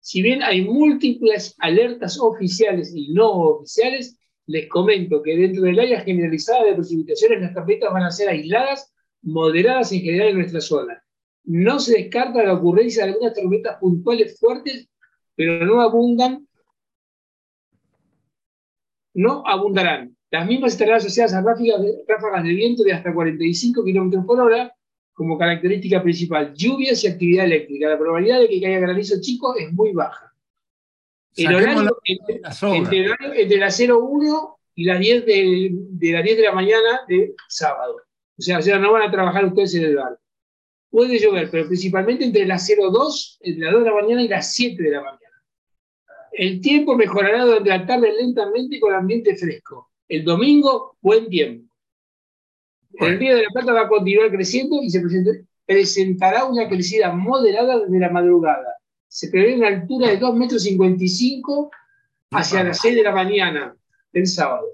Si 0.00 0.20
bien 0.20 0.42
hay 0.42 0.62
múltiples 0.62 1.54
alertas 1.58 2.20
oficiales 2.20 2.92
y 2.94 3.12
no 3.14 3.30
oficiales, 3.30 4.18
les 4.46 4.68
comento 4.68 5.22
que 5.22 5.36
dentro 5.36 5.62
del 5.62 5.80
área 5.80 6.00
generalizada 6.00 6.64
de 6.64 6.74
precipitaciones 6.74 7.40
las 7.40 7.54
tormentas 7.54 7.92
van 7.92 8.02
a 8.02 8.10
ser 8.10 8.28
aisladas, 8.28 8.92
moderadas 9.22 9.92
en 9.92 10.00
general 10.00 10.28
en 10.28 10.38
nuestra 10.38 10.60
zona. 10.60 11.02
No 11.44 11.78
se 11.80 11.94
descarta 11.94 12.42
la 12.42 12.54
ocurrencia 12.54 13.04
de 13.04 13.12
algunas 13.12 13.34
tormentas 13.34 13.78
puntuales 13.80 14.38
fuertes, 14.38 14.88
pero 15.34 15.64
no 15.64 15.80
abundan, 15.80 16.46
no 19.14 19.42
abundarán. 19.46 20.16
Las 20.30 20.46
mismas 20.46 20.72
estarán 20.72 20.96
asociadas 20.96 21.34
a 21.34 21.42
ráfagas 21.42 21.82
de, 21.82 22.04
ráfagas 22.08 22.44
de 22.44 22.54
viento 22.54 22.82
de 22.82 22.92
hasta 22.92 23.12
45 23.12 23.84
km 23.84 24.24
por 24.24 24.40
hora 24.40 24.74
como 25.12 25.36
característica 25.36 26.02
principal. 26.02 26.54
Lluvias 26.54 27.04
y 27.04 27.08
actividad 27.08 27.44
eléctrica. 27.44 27.88
La 27.88 27.98
probabilidad 27.98 28.40
de 28.40 28.48
que 28.48 28.60
caiga 28.60 28.80
granizo 28.80 29.20
chico 29.20 29.54
es 29.56 29.70
muy 29.72 29.92
baja. 29.92 30.32
El 31.36 31.54
horario 31.54 31.98
entre, 32.04 32.40
entre 32.76 33.42
entre 33.42 33.58
las 33.58 33.80
01 33.80 34.58
y 34.74 34.84
las 34.84 35.00
10 35.00 35.26
de, 35.26 35.70
de 35.72 36.12
las 36.12 36.24
10 36.24 36.36
de 36.36 36.42
la 36.42 36.52
mañana 36.52 37.00
de 37.08 37.34
sábado. 37.48 37.96
O 38.38 38.42
sea, 38.42 38.58
o 38.58 38.62
sea, 38.62 38.78
no 38.78 38.92
van 38.92 39.02
a 39.02 39.10
trabajar 39.10 39.44
ustedes 39.44 39.74
en 39.74 39.84
el 39.84 39.96
barco. 39.96 40.20
Puede 40.90 41.18
llover, 41.18 41.50
pero 41.50 41.66
principalmente 41.66 42.24
entre 42.24 42.44
las 42.44 42.68
02, 42.68 43.38
entre 43.40 43.64
las 43.64 43.72
2 43.74 43.84
de 43.84 43.90
la 43.90 43.96
mañana 43.96 44.22
y 44.22 44.28
las 44.28 44.52
7 44.54 44.82
de 44.82 44.90
la 44.90 45.00
mañana. 45.00 45.21
El 46.32 46.60
tiempo 46.60 46.96
mejorará 46.96 47.44
durante 47.44 47.68
la 47.70 47.86
tarde 47.86 48.12
lentamente 48.12 48.80
con 48.80 48.94
ambiente 48.94 49.36
fresco. 49.36 49.90
El 50.08 50.24
domingo, 50.24 50.96
buen 51.00 51.28
tiempo. 51.28 51.72
El 52.94 53.18
Río 53.18 53.36
de 53.36 53.42
la 53.44 53.48
Plata 53.52 53.72
va 53.72 53.82
a 53.82 53.88
continuar 53.88 54.30
creciendo 54.30 54.82
y 54.82 54.90
se 54.90 55.00
present- 55.02 55.46
presentará 55.64 56.44
una 56.44 56.68
crecida 56.68 57.12
moderada 57.12 57.78
desde 57.80 57.98
la 57.98 58.10
madrugada. 58.10 58.76
Se 59.08 59.28
prevé 59.30 59.56
una 59.56 59.68
altura 59.68 60.08
de 60.08 60.18
2,55 60.18 60.34
metros 60.38 61.70
hacia 62.30 62.64
las 62.64 62.78
6 62.80 62.94
de 62.96 63.02
la 63.02 63.12
mañana 63.12 63.76
del 64.12 64.26
sábado. 64.26 64.66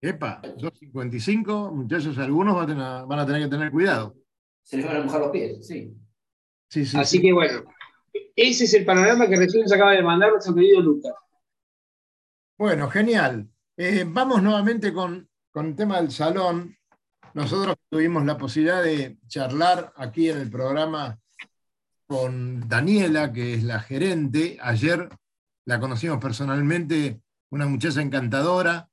Epa, 0.00 0.40
255, 0.58 1.70
muchachos, 1.72 2.18
algunos 2.18 2.54
van 2.56 2.64
a, 2.64 2.66
tener, 2.66 3.06
van 3.06 3.18
a 3.18 3.26
tener 3.26 3.42
que 3.42 3.48
tener 3.48 3.70
cuidado. 3.70 4.14
Se 4.62 4.76
les 4.76 4.86
van 4.86 4.96
a 4.96 5.04
mojar 5.04 5.20
los 5.20 5.30
pies, 5.30 5.66
sí. 5.66 5.94
Sí, 6.68 6.84
sí, 6.86 6.96
Así 6.98 7.16
sí. 7.18 7.22
que 7.22 7.32
bueno, 7.32 7.64
ese 8.36 8.64
es 8.64 8.74
el 8.74 8.84
panorama 8.84 9.28
que 9.28 9.36
recién 9.36 9.62
nos 9.62 9.72
acaba 9.72 9.92
de 9.92 10.02
mandar 10.02 10.30
nuestro 10.30 10.54
querido 10.54 10.80
Lucas. 10.80 11.14
Bueno, 12.58 12.88
genial. 12.88 13.48
Eh, 13.76 14.04
vamos 14.06 14.42
nuevamente 14.42 14.92
con, 14.92 15.28
con 15.50 15.66
el 15.66 15.76
tema 15.76 16.00
del 16.00 16.10
salón. 16.10 16.76
Nosotros 17.34 17.76
tuvimos 17.88 18.24
la 18.24 18.36
posibilidad 18.36 18.82
de 18.82 19.18
charlar 19.26 19.92
aquí 19.96 20.28
en 20.28 20.38
el 20.38 20.50
programa 20.50 21.18
con 22.06 22.68
Daniela, 22.68 23.32
que 23.32 23.54
es 23.54 23.62
la 23.62 23.80
gerente. 23.80 24.58
Ayer 24.60 25.08
la 25.64 25.80
conocimos 25.80 26.18
personalmente, 26.18 27.22
una 27.50 27.66
muchacha 27.66 28.02
encantadora. 28.02 28.88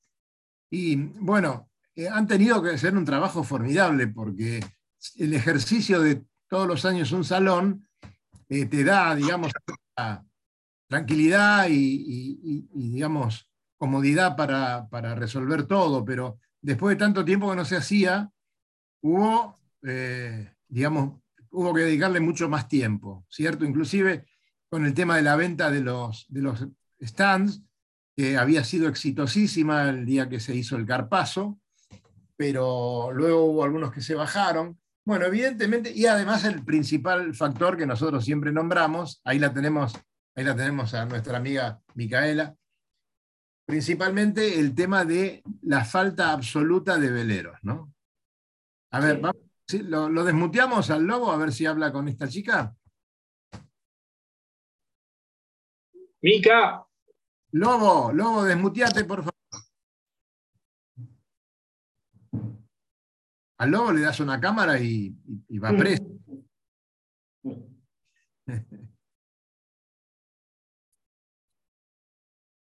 Y 0.69 0.95
bueno, 0.95 1.69
eh, 1.95 2.07
han 2.07 2.27
tenido 2.27 2.63
que 2.63 2.71
hacer 2.71 2.95
un 2.95 3.03
trabajo 3.03 3.43
formidable 3.43 4.07
porque 4.07 4.61
el 5.17 5.33
ejercicio 5.33 5.99
de 5.99 6.23
todos 6.47 6.67
los 6.67 6.85
años 6.85 7.11
un 7.11 7.25
salón 7.25 7.88
eh, 8.49 8.65
te 8.65 8.83
da, 8.83 9.15
digamos, 9.15 9.51
tranquilidad 10.87 11.67
y, 11.69 12.67
digamos, 12.73 13.47
comodidad 13.77 14.35
para, 14.35 14.89
para 14.89 15.15
resolver 15.15 15.63
todo, 15.63 16.03
pero 16.03 16.39
después 16.61 16.95
de 16.95 16.99
tanto 16.99 17.23
tiempo 17.23 17.49
que 17.49 17.55
no 17.55 17.65
se 17.65 17.77
hacía, 17.77 18.31
hubo, 19.01 19.55
eh, 19.83 20.51
digamos, 20.67 21.21
hubo 21.51 21.73
que 21.73 21.81
dedicarle 21.81 22.19
mucho 22.19 22.49
más 22.49 22.67
tiempo, 22.67 23.25
¿cierto? 23.29 23.65
Inclusive 23.65 24.25
con 24.69 24.85
el 24.85 24.93
tema 24.93 25.15
de 25.15 25.23
la 25.23 25.35
venta 25.35 25.71
de 25.71 25.81
los, 25.81 26.25
de 26.29 26.41
los 26.41 26.67
stands, 27.01 27.61
que 28.15 28.37
había 28.37 28.63
sido 28.63 28.89
exitosísima 28.89 29.89
el 29.89 30.05
día 30.05 30.27
que 30.27 30.39
se 30.39 30.53
hizo 30.55 30.75
el 30.75 30.85
carpazo, 30.85 31.59
pero 32.35 33.11
luego 33.13 33.45
hubo 33.45 33.63
algunos 33.63 33.91
que 33.91 34.01
se 34.01 34.15
bajaron. 34.15 34.79
Bueno, 35.09 35.25
evidentemente, 35.25 35.91
y 35.91 36.05
además 36.05 36.45
el 36.45 36.63
principal 36.63 37.33
factor 37.33 37.75
que 37.75 37.87
nosotros 37.87 38.23
siempre 38.23 38.51
nombramos, 38.51 39.21
ahí 39.23 39.39
la 39.39 39.51
tenemos, 39.51 39.95
ahí 40.35 40.43
la 40.43 40.55
tenemos 40.55 40.93
a 40.93 41.03
nuestra 41.07 41.35
amiga 41.35 41.81
Micaela, 41.95 42.55
principalmente 43.65 44.59
el 44.59 44.75
tema 44.75 45.05
de 45.05 45.41
la 45.63 45.83
falta 45.83 46.31
absoluta 46.31 46.99
de 46.99 47.09
veleros, 47.09 47.57
¿no? 47.63 47.91
A 48.91 48.99
ver, 48.99 49.19
vamos, 49.19 49.41
¿sí? 49.67 49.79
¿lo, 49.79 50.09
lo 50.09 50.23
desmuteamos 50.23 50.91
al 50.91 51.05
lobo 51.05 51.31
a 51.31 51.37
ver 51.37 51.53
si 51.53 51.65
habla 51.65 51.91
con 51.91 52.07
esta 52.07 52.27
chica? 52.27 52.75
Mica, 56.21 56.85
Lobo, 57.53 58.11
Lobo, 58.13 58.43
desmuteate, 58.43 59.05
por 59.05 59.23
favor. 59.23 59.28
Al 63.59 63.71
lobo 63.71 63.91
le 63.91 64.01
das 64.01 64.19
una 64.21 64.39
cámara 64.39 64.79
y, 64.79 65.07
y- 65.27 65.43
y 65.49 65.59
va 65.59 65.69
preso. 65.71 66.03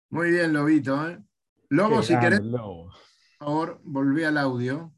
Muy 0.10 0.32
bien, 0.32 0.54
Lobito. 0.54 1.10
¿eh? 1.10 1.22
Lobo, 1.70 2.00
Qué 2.00 2.06
si 2.08 2.20
querés, 2.20 2.40
por 2.40 2.92
favor, 3.38 3.82
volví 3.84 4.24
al 4.24 4.38
audio. 4.38 4.94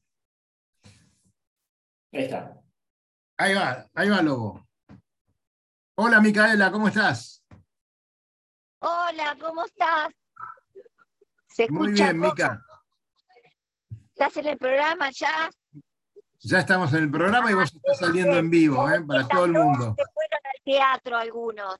Ahí 2.13 2.23
está. 2.23 2.61
Ahí 3.37 3.53
va, 3.55 3.85
ahí 3.93 4.09
va 4.09 4.21
Lobo. 4.21 4.67
Hola 5.95 6.21
Micaela, 6.21 6.71
¿cómo 6.71 6.87
estás? 6.89 7.43
Hola, 8.79 9.35
¿cómo 9.41 9.65
estás? 9.65 10.09
¿Se 11.47 11.63
escucha 11.63 11.79
Muy 11.81 11.93
bien? 11.93 12.19
Mica. 12.19 12.63
¿Estás 14.09 14.37
en 14.37 14.47
el 14.47 14.57
programa 14.57 15.09
ya? 15.11 15.49
Ya 16.39 16.59
estamos 16.59 16.93
en 16.93 17.03
el 17.03 17.11
programa 17.11 17.51
y 17.51 17.55
vos 17.55 17.73
estás 17.73 17.97
saliendo 17.99 18.37
en 18.37 18.49
vivo, 18.49 18.89
¿eh? 18.89 19.01
para 19.05 19.27
todo 19.27 19.45
el 19.45 19.53
mundo. 19.53 19.95
Se 19.97 20.03
fueron 20.13 20.41
al 20.45 20.63
teatro 20.63 21.17
algunos. 21.17 21.75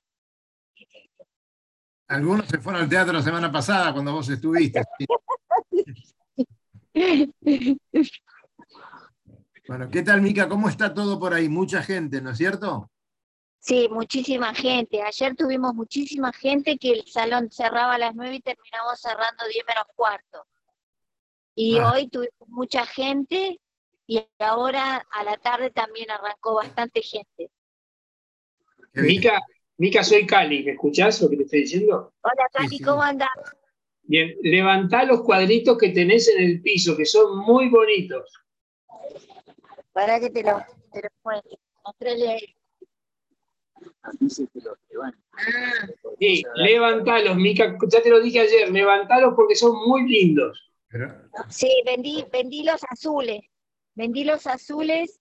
Algunos 2.08 2.46
se 2.48 2.58
fueron 2.58 2.82
al 2.82 2.88
teatro 2.88 3.12
la 3.12 3.22
semana 3.22 3.52
pasada 3.52 3.92
cuando 3.92 4.12
vos 4.12 4.28
estuviste. 4.28 4.82
sí. 6.92 7.80
Bueno, 9.68 9.88
¿qué 9.90 10.02
tal, 10.02 10.22
Mica? 10.22 10.48
¿Cómo 10.48 10.68
está 10.68 10.92
todo 10.94 11.18
por 11.20 11.34
ahí? 11.34 11.48
Mucha 11.48 11.82
gente, 11.82 12.20
¿no 12.22 12.30
es 12.30 12.38
cierto? 12.38 12.90
Sí, 13.60 13.86
muchísima 13.90 14.54
gente. 14.54 15.02
Ayer 15.02 15.36
tuvimos 15.36 15.74
muchísima 15.74 16.32
gente 16.32 16.78
que 16.78 16.92
el 16.92 17.06
salón 17.06 17.50
cerraba 17.50 17.94
a 17.94 17.98
las 17.98 18.14
9 18.14 18.36
y 18.36 18.40
terminamos 18.40 18.98
cerrando 19.00 19.44
10 19.46 19.64
menos 19.66 19.84
cuarto. 19.94 20.46
Y 21.54 21.78
Ah. 21.78 21.92
hoy 21.92 22.08
tuvimos 22.08 22.48
mucha 22.48 22.86
gente 22.86 23.60
y 24.08 24.26
ahora 24.38 25.06
a 25.12 25.22
la 25.22 25.36
tarde 25.36 25.70
también 25.70 26.10
arrancó 26.10 26.54
bastante 26.54 27.02
gente. 27.02 27.50
Mica, 28.94 29.38
Mica, 29.76 30.02
soy 30.02 30.26
Cali, 30.26 30.64
¿me 30.64 30.72
escuchás 30.72 31.20
lo 31.20 31.28
que 31.28 31.36
te 31.36 31.42
estoy 31.42 31.60
diciendo? 31.60 32.14
Hola, 32.22 32.48
Cali, 32.52 32.78
sí. 32.78 32.82
¿cómo 32.82 33.02
andás? 33.02 33.28
Bien, 34.02 34.34
levantá 34.42 35.04
los 35.04 35.22
cuadritos 35.22 35.76
que 35.76 35.90
tenés 35.90 36.26
en 36.28 36.42
el 36.42 36.62
piso, 36.62 36.96
que 36.96 37.04
son 37.04 37.38
muy 37.38 37.68
bonitos. 37.68 38.32
Para 39.92 40.18
que 40.18 40.30
te 40.30 40.42
lo, 40.42 40.64
te 40.90 41.02
lo 41.02 41.08
muestre. 41.22 41.58
Mostrale 41.84 42.28
ahí. 42.28 42.56
Los. 44.54 44.78
Ah, 45.32 45.86
Sí, 46.18 46.42
levantalos, 46.54 47.36
Mica, 47.36 47.76
ya 47.88 48.02
te 48.02 48.08
lo 48.08 48.20
dije 48.20 48.40
ayer, 48.40 48.70
levantalos 48.70 49.34
porque 49.36 49.54
son 49.54 49.76
muy 49.86 50.08
lindos. 50.08 50.72
Sí, 51.50 51.82
vendí, 51.84 52.24
vendí 52.32 52.64
los 52.64 52.80
azules. 52.90 53.42
Vendí 53.98 54.22
los 54.22 54.46
azules 54.46 55.20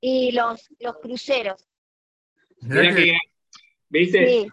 y 0.00 0.30
los, 0.30 0.68
los 0.78 0.98
cruceros. 0.98 1.66
que- 2.60 3.18
¿viste? 3.88 4.26
Sí. 4.44 4.48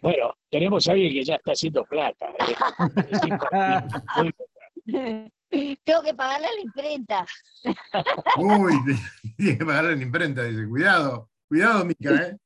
Bueno, 0.00 0.34
tenemos 0.50 0.88
a 0.88 0.92
alguien 0.92 1.12
que 1.12 1.24
ya 1.24 1.34
está 1.34 1.52
haciendo 1.52 1.84
plata. 1.84 2.26
¿eh? 4.88 5.30
Tengo 5.84 6.02
que 6.02 6.14
pagarle 6.14 6.46
a 6.46 6.52
la 6.54 6.60
imprenta. 6.62 7.26
Uy, 8.38 8.72
tiene 9.36 9.58
que 9.58 9.64
pagarle 9.66 9.96
la 9.96 10.02
imprenta, 10.02 10.42
dice. 10.44 10.66
Cuidado, 10.70 11.28
cuidado, 11.48 11.84
Mica, 11.84 12.14
¿eh? 12.14 12.36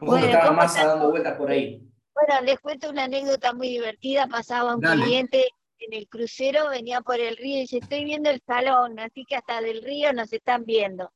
Bueno, 0.00 0.26
estaba 0.26 0.46
¿cómo 0.48 0.56
Massa 0.58 0.80
está? 0.80 0.90
dando 0.92 1.10
vueltas 1.10 1.36
por 1.38 1.50
ahí. 1.50 1.82
Bueno, 2.14 2.42
les 2.44 2.60
cuento 2.60 2.90
una 2.90 3.04
anécdota 3.04 3.54
muy 3.54 3.68
divertida. 3.68 4.26
Pasaba 4.26 4.74
un 4.74 4.82
Dale. 4.82 5.02
cliente 5.02 5.46
en 5.86 5.94
el 5.94 6.08
crucero, 6.08 6.68
venía 6.70 7.00
por 7.00 7.20
el 7.20 7.36
río 7.36 7.56
y 7.56 7.60
dice, 7.60 7.78
estoy 7.78 8.04
viendo 8.04 8.30
el 8.30 8.42
salón, 8.46 8.98
así 8.98 9.24
que 9.24 9.36
hasta 9.36 9.60
del 9.60 9.82
río 9.82 10.12
nos 10.12 10.32
están 10.32 10.64
viendo. 10.64 11.12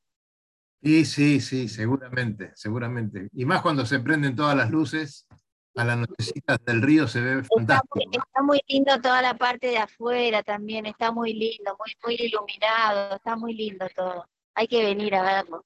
Y 0.80 1.04
sí, 1.04 1.40
sí, 1.40 1.68
seguramente, 1.68 2.52
seguramente. 2.54 3.28
Y 3.32 3.44
más 3.44 3.62
cuando 3.62 3.84
se 3.84 3.98
prenden 3.98 4.36
todas 4.36 4.56
las 4.56 4.70
luces, 4.70 5.26
a 5.74 5.84
las 5.84 5.98
nochecitas 5.98 6.58
del 6.64 6.82
río 6.82 7.06
se 7.06 7.20
ve 7.20 7.40
Está 7.40 7.48
muy, 7.54 7.66
fantástico. 7.66 8.24
está 8.26 8.42
muy 8.42 8.60
lindo 8.68 9.00
toda 9.00 9.22
la 9.22 9.34
parte 9.36 9.68
de 9.68 9.78
afuera 9.78 10.42
también, 10.42 10.86
está 10.86 11.12
muy 11.12 11.32
lindo, 11.32 11.76
muy, 11.78 11.94
muy 12.04 12.26
iluminado, 12.26 13.16
está 13.16 13.36
muy 13.36 13.54
lindo 13.54 13.86
todo. 13.94 14.28
Hay 14.54 14.66
que 14.66 14.84
venir 14.84 15.14
a 15.14 15.22
verlo. 15.22 15.64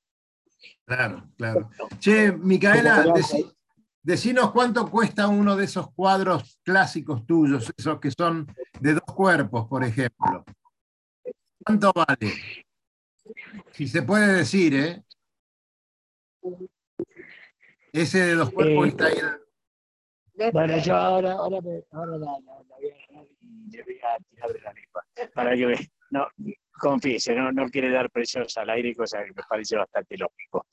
Claro, 0.84 1.28
claro. 1.36 1.70
Che, 1.98 2.32
Micaela, 2.32 3.04
decinos 4.02 4.50
cuánto 4.52 4.90
cuesta 4.90 5.28
uno 5.28 5.56
de 5.56 5.64
esos 5.64 5.90
cuadros 5.92 6.58
clásicos 6.62 7.24
tuyos, 7.26 7.72
esos 7.76 8.00
que 8.00 8.10
son 8.10 8.46
de 8.80 8.94
dos 8.94 9.02
cuerpos, 9.14 9.66
por 9.68 9.84
ejemplo. 9.84 10.44
¿Cuánto 11.64 11.92
vale? 11.92 12.32
Si 13.70 13.86
se 13.86 14.02
puede 14.02 14.32
decir, 14.34 14.74
¿eh? 14.74 15.02
Ese 17.92 18.18
de 18.20 18.34
dos 18.34 18.50
cuerpos 18.50 18.86
Eh, 18.86 18.88
está 18.88 19.06
ahí. 19.06 19.14
en- 19.18 19.42
Bueno, 20.52 20.78
yo 20.78 20.96
ahora, 20.96 21.32
ahora, 21.34 21.60
me- 21.60 21.84
ahora 21.92 22.16
la, 22.18 22.26
voy 22.68 22.88
a 22.88 23.22
y 23.40 23.70
le 23.70 23.82
voy 23.84 23.98
a 24.02 24.16
tirar 24.30 24.52
de 24.52 24.60
la 24.60 24.72
lengua. 24.72 25.04
Para 25.34 25.54
que 25.54 25.66
ve- 25.66 25.90
no, 26.10 26.26
no, 27.36 27.52
no 27.52 27.68
quiere 27.68 27.90
dar 27.90 28.10
precios 28.10 28.56
al 28.56 28.70
aire, 28.70 28.94
cosa 28.96 29.22
que 29.22 29.32
me 29.34 29.42
parece 29.48 29.76
bastante 29.76 30.16
lógico. 30.16 30.66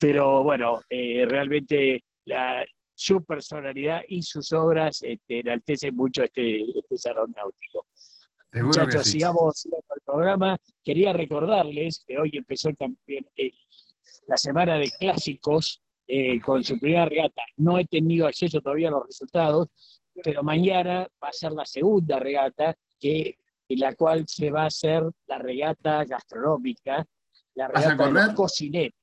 Pero 0.00 0.42
bueno, 0.42 0.80
eh, 0.88 1.24
realmente 1.28 2.02
la, 2.26 2.64
su 2.94 3.24
personalidad 3.24 4.02
y 4.08 4.22
sus 4.22 4.52
obras 4.52 5.02
este, 5.02 5.40
enaltecen 5.40 5.94
mucho 5.96 6.22
este, 6.22 6.62
este 6.78 6.98
salón 6.98 7.32
náutico. 7.36 7.86
Seguro 8.52 8.68
Muchachos, 8.68 9.04
sí. 9.04 9.12
sigamos 9.12 9.58
sigamos 9.58 9.84
el 9.94 10.02
programa. 10.04 10.58
Quería 10.84 11.12
recordarles 11.12 12.04
que 12.06 12.18
hoy 12.18 12.30
empezó 12.34 12.72
también 12.72 13.26
eh, 13.36 13.52
la 14.26 14.36
semana 14.36 14.78
de 14.78 14.90
clásicos 14.98 15.82
eh, 16.06 16.40
con 16.40 16.64
su 16.64 16.78
primera 16.78 17.06
regata. 17.06 17.42
No 17.56 17.78
he 17.78 17.84
tenido 17.84 18.26
acceso 18.26 18.60
todavía 18.60 18.88
a 18.88 18.92
los 18.92 19.06
resultados, 19.06 19.68
pero 20.22 20.42
mañana 20.42 21.06
va 21.22 21.28
a 21.28 21.32
ser 21.32 21.52
la 21.52 21.66
segunda 21.66 22.18
regata, 22.18 22.74
que, 22.98 23.38
en 23.68 23.80
la 23.80 23.94
cual 23.94 24.24
se 24.26 24.50
va 24.50 24.62
a 24.62 24.66
hacer 24.66 25.02
la 25.26 25.38
regata 25.38 26.04
gastronómica, 26.04 27.04
la 27.54 27.68
¿Vas 27.68 27.86
a 27.86 27.90
regata 27.90 28.06
de 28.06 28.26
los 28.26 28.34
cocineros. 28.34 28.94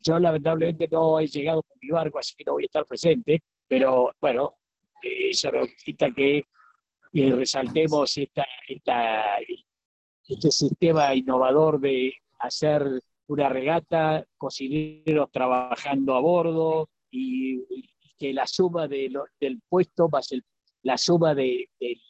Yo 0.00 0.18
lamentablemente 0.18 0.88
no 0.90 1.18
he 1.20 1.26
llegado 1.26 1.62
con 1.62 1.76
mi 1.80 1.88
barco, 1.90 2.18
así 2.18 2.34
que 2.36 2.44
no 2.44 2.52
voy 2.52 2.64
a 2.64 2.66
estar 2.66 2.86
presente, 2.86 3.42
pero 3.68 4.12
bueno, 4.20 4.54
eh, 5.02 5.30
eso 5.30 5.50
no 5.52 5.60
que 6.14 6.44
resaltemos 7.30 8.16
esta, 8.18 8.46
este 10.28 10.50
sistema 10.50 11.14
innovador 11.14 11.80
de 11.80 12.14
hacer 12.38 13.00
una 13.28 13.48
regata, 13.48 14.24
cocineros 14.36 15.30
trabajando 15.32 16.14
a 16.14 16.20
bordo 16.20 16.88
y, 17.10 17.56
y 17.70 17.88
que 18.18 18.32
la 18.32 18.46
suma 18.46 18.86
de 18.88 19.08
lo- 19.10 19.26
del 19.40 19.60
puesto 19.68 20.08
más 20.08 20.30
el- 20.32 20.44
la 20.82 20.96
suma 20.96 21.34
de- 21.34 21.68
del 21.80 22.00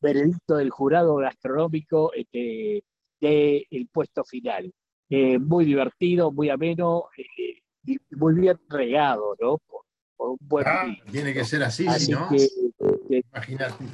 veredicto 0.00 0.56
del 0.56 0.70
jurado 0.70 1.16
gastronómico 1.16 2.12
este, 2.12 2.84
del 3.20 3.88
puesto 3.92 4.24
final. 4.24 4.72
Eh, 5.08 5.38
muy 5.38 5.64
divertido, 5.64 6.32
muy 6.32 6.50
ameno 6.50 7.04
eh, 7.16 7.60
y 7.84 7.96
muy 8.16 8.34
bien 8.34 8.58
regado, 8.68 9.36
¿no? 9.40 9.58
Por, 9.58 9.82
por 10.16 10.30
un 10.30 10.38
buen 10.40 10.64
Ah, 10.66 10.86
tiene 11.10 11.32
que 11.32 11.44
ser 11.44 11.62
así, 11.62 11.86
Así 11.86 12.10
¿no? 12.12 12.28
que, 12.28 12.48
que 13.08 13.22
Imagínate. 13.32 13.84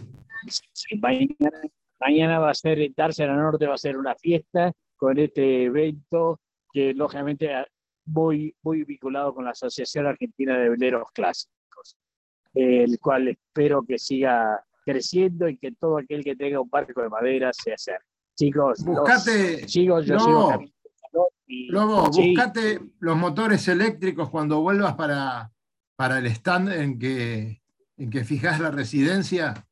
Sí, 0.73 0.97
mañana, 0.99 1.61
mañana 2.01 2.39
va 2.39 2.51
a 2.51 2.55
ser, 2.55 2.79
Dársena 2.97 3.37
Norte 3.37 3.67
va 3.67 3.75
a 3.75 3.79
ser 3.79 3.97
una 3.99 4.15
fiesta 4.15 4.73
con 4.97 5.19
este 5.19 5.65
evento 5.65 6.41
que 6.73 6.95
lógicamente 6.95 7.53
ah, 7.53 7.67
muy, 8.07 8.55
muy 8.63 8.85
vinculado 8.85 9.35
con 9.35 9.45
la 9.45 9.51
Asociación 9.51 10.07
Argentina 10.07 10.59
de 10.59 10.71
Veleros 10.71 11.09
Clásicos, 11.13 11.97
el 12.55 12.99
cual 12.99 13.29
espero 13.29 13.83
que 13.87 13.99
siga 13.99 14.65
creciendo 14.85 15.47
y 15.49 15.59
que 15.59 15.73
todo 15.73 15.99
aquel 15.99 16.25
que 16.25 16.35
tenga 16.35 16.61
un 16.61 16.71
barco 16.71 17.03
de 17.03 17.09
madera 17.11 17.51
se 17.53 17.75
acerque. 17.75 18.07
Chicos, 18.35 18.81
los- 18.81 18.97
Buscate, 18.99 19.69
sigo, 19.69 20.01
yo 20.01 20.15
no. 20.15 20.21
sigo 20.25 20.65
caminando 21.13 21.29
y- 21.47 21.69
Lobo, 21.71 22.13
sí, 22.13 22.29
buscate 22.35 22.81
los 23.01 23.17
motores 23.17 23.67
eléctricos 23.69 24.31
cuando 24.31 24.61
vuelvas 24.61 24.95
para, 24.95 25.51
para 25.97 26.19
el 26.19 26.27
stand 26.27 26.73
en 26.73 26.99
que, 26.99 27.61
en 27.99 28.11
que 28.11 28.25
fijas 28.25 28.59
la 28.61 28.71
residencia 28.71 29.67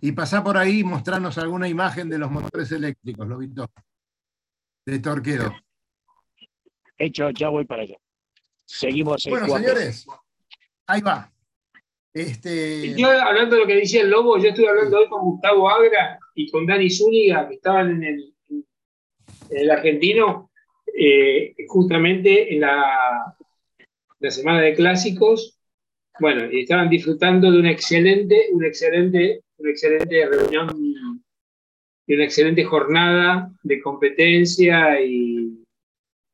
y 0.00 0.12
pasá 0.12 0.42
por 0.42 0.56
ahí 0.56 0.80
y 0.80 0.84
mostrarnos 0.84 1.38
alguna 1.38 1.68
imagen 1.68 2.08
de 2.08 2.18
los 2.18 2.30
motores 2.30 2.70
eléctricos, 2.72 3.26
Lobito, 3.26 3.70
de 4.84 4.98
Torquedo. 4.98 5.54
hecho, 6.98 7.30
ya 7.30 7.48
voy 7.48 7.64
para 7.64 7.82
allá. 7.82 7.96
Seguimos 8.64 9.24
en 9.26 9.30
Bueno, 9.30 9.46
cuatro. 9.46 9.68
señores, 9.68 10.06
ahí 10.86 11.00
va. 11.00 11.32
Este, 12.12 12.94
Yo, 12.96 13.08
hablando 13.10 13.54
de 13.56 13.60
lo 13.62 13.66
que 13.66 13.76
decía 13.76 14.00
el 14.00 14.10
Lobo, 14.10 14.38
yo 14.38 14.48
estuve 14.48 14.68
hablando 14.68 14.98
hoy 14.98 15.08
con 15.08 15.22
Gustavo 15.22 15.68
Agra 15.68 16.18
y 16.34 16.50
con 16.50 16.66
Dani 16.66 16.90
Zúñiga, 16.90 17.46
que 17.46 17.54
estaban 17.56 17.90
en 17.90 18.02
el, 18.04 18.34
en 18.48 18.64
el 19.50 19.70
argentino, 19.70 20.50
eh, 20.98 21.54
justamente 21.68 22.54
en 22.54 22.60
la, 22.60 23.36
semana 24.30 24.60
de 24.60 24.74
clásicos. 24.74 25.58
Bueno, 26.18 26.44
estaban 26.50 26.88
disfrutando 26.88 27.50
de 27.50 27.58
una 27.58 27.70
excelente, 27.70 28.48
excelente, 28.60 29.42
excelente 29.58 30.26
reunión 30.26 30.70
y 32.06 32.14
una 32.14 32.24
excelente 32.24 32.64
jornada 32.64 33.52
de 33.62 33.80
competencia 33.82 35.00
y 35.00 35.62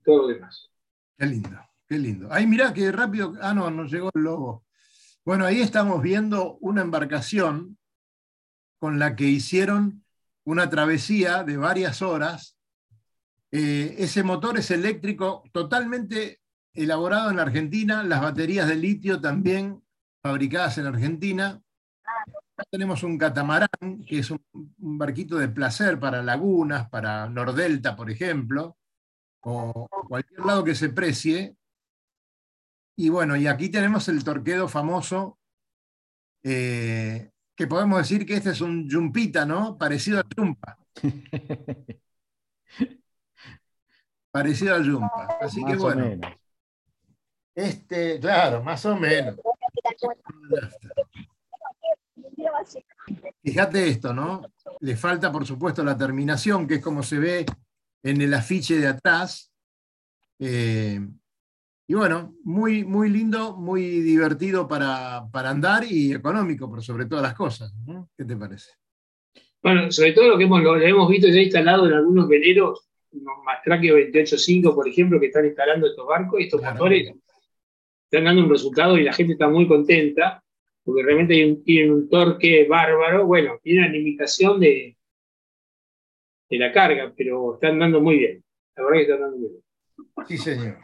todo 0.05 0.23
lo 0.23 0.29
demás. 0.29 0.71
Qué 1.19 1.27
lindo, 1.27 1.51
qué 1.89 1.99
lindo. 1.99 2.29
Ay, 2.31 2.47
mirá 2.47 2.73
qué 2.73 2.93
rápido. 2.93 3.35
Ah, 3.41 3.55
no, 3.55 3.71
nos 3.71 3.91
llegó 3.91 4.11
el 4.15 4.23
lobo. 4.23 4.65
Bueno, 5.25 5.45
ahí 5.45 5.61
estamos 5.61 6.03
viendo 6.03 6.59
una 6.61 6.83
embarcación 6.83 7.79
con 8.79 8.99
la 8.99 9.15
que 9.15 9.25
hicieron 9.25 10.05
una 10.45 10.69
travesía 10.69 11.45
de 11.45 11.57
varias 11.57 12.03
horas. 12.03 12.59
Eh, 13.55 13.97
ese 13.99 14.23
motor 14.23 14.59
es 14.59 14.71
eléctrico 14.71 15.45
totalmente 15.53 16.41
elaborado 16.73 17.31
en 17.31 17.39
Argentina, 17.39 18.03
las 18.03 18.23
baterías 18.23 18.67
de 18.67 18.77
litio 18.77 19.21
también 19.21 19.85
fabricadas 20.23 20.79
en 20.79 20.87
Argentina. 20.87 21.63
Tenemos 22.71 23.03
un 23.03 23.19
catamarán, 23.19 23.69
que 24.09 24.21
es 24.21 24.31
un, 24.31 24.41
barquito 24.79 25.37
de 25.37 25.49
placer 25.49 26.01
para 26.01 26.23
lagunas, 26.23 26.89
para 26.89 27.29
Nordelta, 27.29 27.95
por 27.95 28.11
ejemplo, 28.11 28.79
o 29.43 29.87
cualquier 30.09 30.47
lado 30.47 30.65
que 30.65 30.75
se 30.75 30.89
precie. 30.89 31.55
Y 32.97 33.11
bueno, 33.11 33.37
y 33.37 33.49
aquí 33.49 33.69
tenemos 33.69 34.09
el 34.09 34.25
torquedo 34.25 34.67
famoso, 34.67 35.39
eh, 36.43 37.33
que 37.55 37.67
podemos 37.67 37.99
decir 37.99 38.25
que 38.25 38.35
este 38.35 38.51
es 38.51 38.63
un 38.63 38.91
jumpita, 38.91 39.45
¿no? 39.45 39.77
Parecido 39.77 40.21
al 40.21 40.27
jumpa. 40.35 40.79
Parecido 44.33 44.75
al 44.75 44.91
jumpa. 44.91 45.39
Así 45.41 45.65
que 45.65 45.75
o 45.75 45.79
bueno. 45.79 46.07
menos. 46.07 46.33
Este, 47.55 48.19
claro, 48.19 48.63
más 48.63 48.85
o 48.87 48.97
menos. 48.97 49.37
Fíjate 53.43 53.89
esto, 53.89 54.15
¿no? 54.15 54.43
Le 54.81 54.97
falta, 54.97 55.31
por 55.31 55.47
supuesto, 55.47 55.85
la 55.85 55.97
terminación, 55.97 56.67
que 56.67 56.77
es 56.77 56.83
como 56.83 57.03
se 57.03 57.19
ve 57.19 57.47
en 58.03 58.23
el 58.23 58.33
afiche 58.33 58.79
de 58.79 58.87
atrás. 58.87 59.53
Eh, 60.39 60.99
y 61.87 61.95
bueno, 61.95 62.35
muy, 62.45 62.85
muy 62.85 63.11
lindo, 63.11 63.55
muy 63.55 64.01
divertido 64.01 64.67
para, 64.67 65.29
para 65.31 65.51
andar 65.51 65.85
y 65.85 66.13
económico, 66.13 66.71
por 66.71 66.83
sobre 66.83 67.05
todas 67.05 67.23
las 67.23 67.35
cosas. 67.35 67.75
¿no? 67.87 68.09
¿Qué 68.17 68.25
te 68.25 68.37
parece? 68.37 68.73
Bueno, 69.63 69.91
sobre 69.91 70.13
todo 70.13 70.29
lo 70.29 70.39
que 70.39 70.45
hemos, 70.45 70.63
lo 70.63 70.81
hemos 70.81 71.09
visto 71.09 71.29
ya 71.29 71.41
instalado 71.41 71.87
en 71.87 71.93
algunos 71.93 72.29
veleros, 72.29 72.89
los 73.13 73.45
Mastraque 73.45 73.93
28.5, 73.93 74.75
por 74.75 74.89
ejemplo, 74.89 75.21
que 75.21 75.27
están 75.27 75.45
instalando 75.47 75.87
estos 75.87 76.07
barcos 76.07 76.41
y 76.41 76.45
estos 76.45 76.61
Claro. 76.61 76.75
motores 76.77 77.13
están 78.11 78.25
dando 78.25 78.43
un 78.45 78.51
resultado 78.51 78.97
y 78.99 79.05
la 79.05 79.13
gente 79.13 79.35
está 79.35 79.49
muy 79.49 79.67
contenta, 79.67 80.43
porque 80.85 81.03
realmente 81.03 81.35
hay 81.35 81.45
un- 81.45 81.63
tienen 81.65 81.93
un 81.93 82.09
torque 82.09 82.67
bárbaro. 82.69 83.27
Bueno, 83.27 83.59
tienen 83.63 83.85
la 83.85 83.89
limitación 83.91 84.61
de, 84.61 84.97
de 86.51 86.59
la 86.59 86.73
carga, 86.73 87.13
pero 87.17 87.55
están 87.55 87.79
dando 87.79 88.01
muy 88.01 88.19
bien. 88.19 88.45
La 88.77 88.85
verdad 88.85 88.97
que 88.99 89.03
están 89.03 89.21
dando 89.21 89.37
muy 89.39 89.49
bien. 89.49 89.63
Sí, 90.29 90.39
señor. 90.39 90.79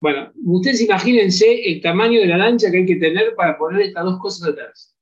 Bueno, 0.00 0.32
ustedes 0.46 0.80
imagínense 0.80 1.70
el 1.70 1.80
tamaño 1.82 2.20
de 2.20 2.26
la 2.26 2.38
lancha 2.38 2.70
que 2.70 2.78
hay 2.78 2.86
que 2.86 2.96
tener 2.96 3.34
para 3.34 3.58
poner 3.58 3.82
estas 3.82 4.04
dos 4.04 4.18
cosas 4.18 4.48
atrás. 4.48 4.96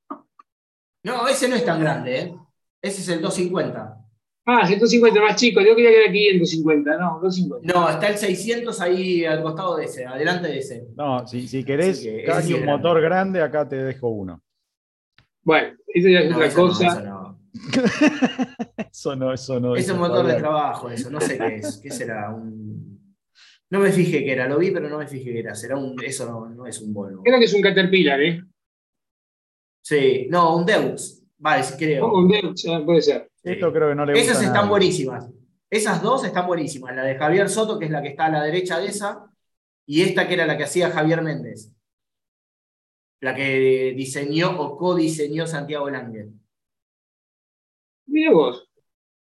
No, 1.03 1.25
ese 1.27 1.47
no 1.47 1.55
es 1.55 1.63
tan 1.63 1.79
grande, 1.79 2.19
¿eh? 2.19 2.33
Ese 2.81 3.01
es 3.01 3.07
el 3.09 3.21
250. 3.21 3.95
Ah, 4.45 4.65
150 4.65 5.21
más 5.21 5.35
chico, 5.35 5.61
yo 5.61 5.75
quería 5.75 5.91
que 5.91 6.03
era 6.03 6.11
550, 6.11 6.97
no, 6.97 7.19
250. 7.21 7.71
No, 7.73 7.89
está 7.89 8.07
el 8.07 8.17
600 8.17 8.81
ahí 8.81 9.23
al 9.25 9.43
costado 9.43 9.77
de 9.77 9.85
ese, 9.85 10.05
adelante 10.05 10.47
de 10.47 10.57
ese. 10.57 10.87
No, 10.95 11.27
si, 11.27 11.47
si 11.47 11.63
querés 11.63 11.99
que 12.01 12.23
casi 12.23 12.47
sí 12.47 12.53
un 12.55 12.61
grande. 12.61 12.77
motor 12.77 13.01
grande, 13.01 13.41
acá 13.41 13.67
te 13.67 13.75
dejo 13.75 14.09
uno. 14.09 14.41
Bueno, 15.43 15.77
eso 15.87 16.07
ya 16.09 16.19
es 16.21 16.29
No, 16.29 16.35
otra 16.37 16.47
eso 16.47 16.61
no, 16.61 16.67
cosa. 16.67 16.87
eso 16.87 17.01
no. 17.01 17.39
Eso 18.91 19.15
no, 19.15 19.33
eso 19.33 19.59
no. 19.59 19.75
Es 19.75 19.85
eso 19.85 19.93
un 19.93 19.99
motor 20.01 20.25
de 20.27 20.35
trabajo, 20.35 20.89
eso, 20.89 21.09
no 21.09 21.19
sé 21.19 21.37
qué 21.37 21.55
es. 21.55 21.79
¿Qué 21.81 21.89
será? 21.91 22.29
Un... 22.33 23.15
No 23.71 23.79
me 23.79 23.91
fijé 23.91 24.23
que 24.23 24.31
era, 24.31 24.47
lo 24.47 24.57
vi, 24.59 24.71
pero 24.71 24.89
no 24.89 24.97
me 24.99 25.07
fijé 25.07 25.31
que 25.33 25.39
era. 25.39 25.55
Será 25.55 25.77
un. 25.77 25.95
Eso 26.03 26.25
no, 26.27 26.47
no 26.49 26.65
es 26.67 26.79
un 26.81 26.93
Volvo. 26.93 27.23
Creo 27.23 27.39
que 27.39 27.45
es 27.45 27.53
un 27.53 27.61
Caterpillar, 27.61 28.21
¿eh? 28.21 28.41
Sí, 29.81 30.27
no, 30.29 30.57
un 30.57 30.65
Deux. 30.65 31.23
Vale, 31.37 31.63
sí 31.63 31.73
creo. 31.77 32.11
Un 32.13 32.27
Deutz, 32.27 32.65
ah, 32.67 32.81
puede 32.85 33.01
ser. 33.01 33.28
Esto 33.43 33.71
creo 33.73 33.89
que 33.89 33.95
no 33.95 34.05
le 34.05 34.13
gusta. 34.13 34.31
Esas 34.31 34.43
están 34.43 34.69
buenísimas. 34.69 35.29
Esas 35.69 36.01
dos 36.01 36.23
están 36.25 36.47
buenísimas. 36.47 36.95
La 36.95 37.03
de 37.03 37.15
Javier 37.15 37.49
Soto, 37.49 37.77
que 37.77 37.85
es 37.85 37.91
la 37.91 38.01
que 38.01 38.09
está 38.09 38.25
a 38.25 38.29
la 38.31 38.43
derecha 38.43 38.79
de 38.79 38.87
esa, 38.87 39.29
y 39.85 40.01
esta 40.01 40.27
que 40.27 40.33
era 40.35 40.45
la 40.47 40.57
que 40.57 40.63
hacía 40.63 40.91
Javier 40.91 41.21
Méndez. 41.21 41.71
La 43.21 43.33
que 43.33 43.93
diseñó 43.95 44.59
o 44.59 44.75
codiseñó 44.77 45.47
Santiago 45.47 45.89
Lange. 45.89 46.27
Mira 48.07 48.31
vos. 48.33 48.67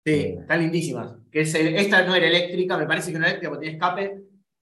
Sí, 0.06 0.36
están 0.40 0.60
lindísimas. 0.62 1.16
Que 1.32 1.42
es 1.42 1.56
el- 1.56 1.76
esta 1.76 2.06
no 2.06 2.16
era 2.16 2.28
eléctrica, 2.28 2.78
me 2.78 2.86
parece 2.86 3.12
que 3.12 3.20
no 3.20 3.26
era 3.26 3.32
eléctrica 3.32 3.50
porque 3.52 3.66
tiene 3.66 3.78
escape, 3.78 4.24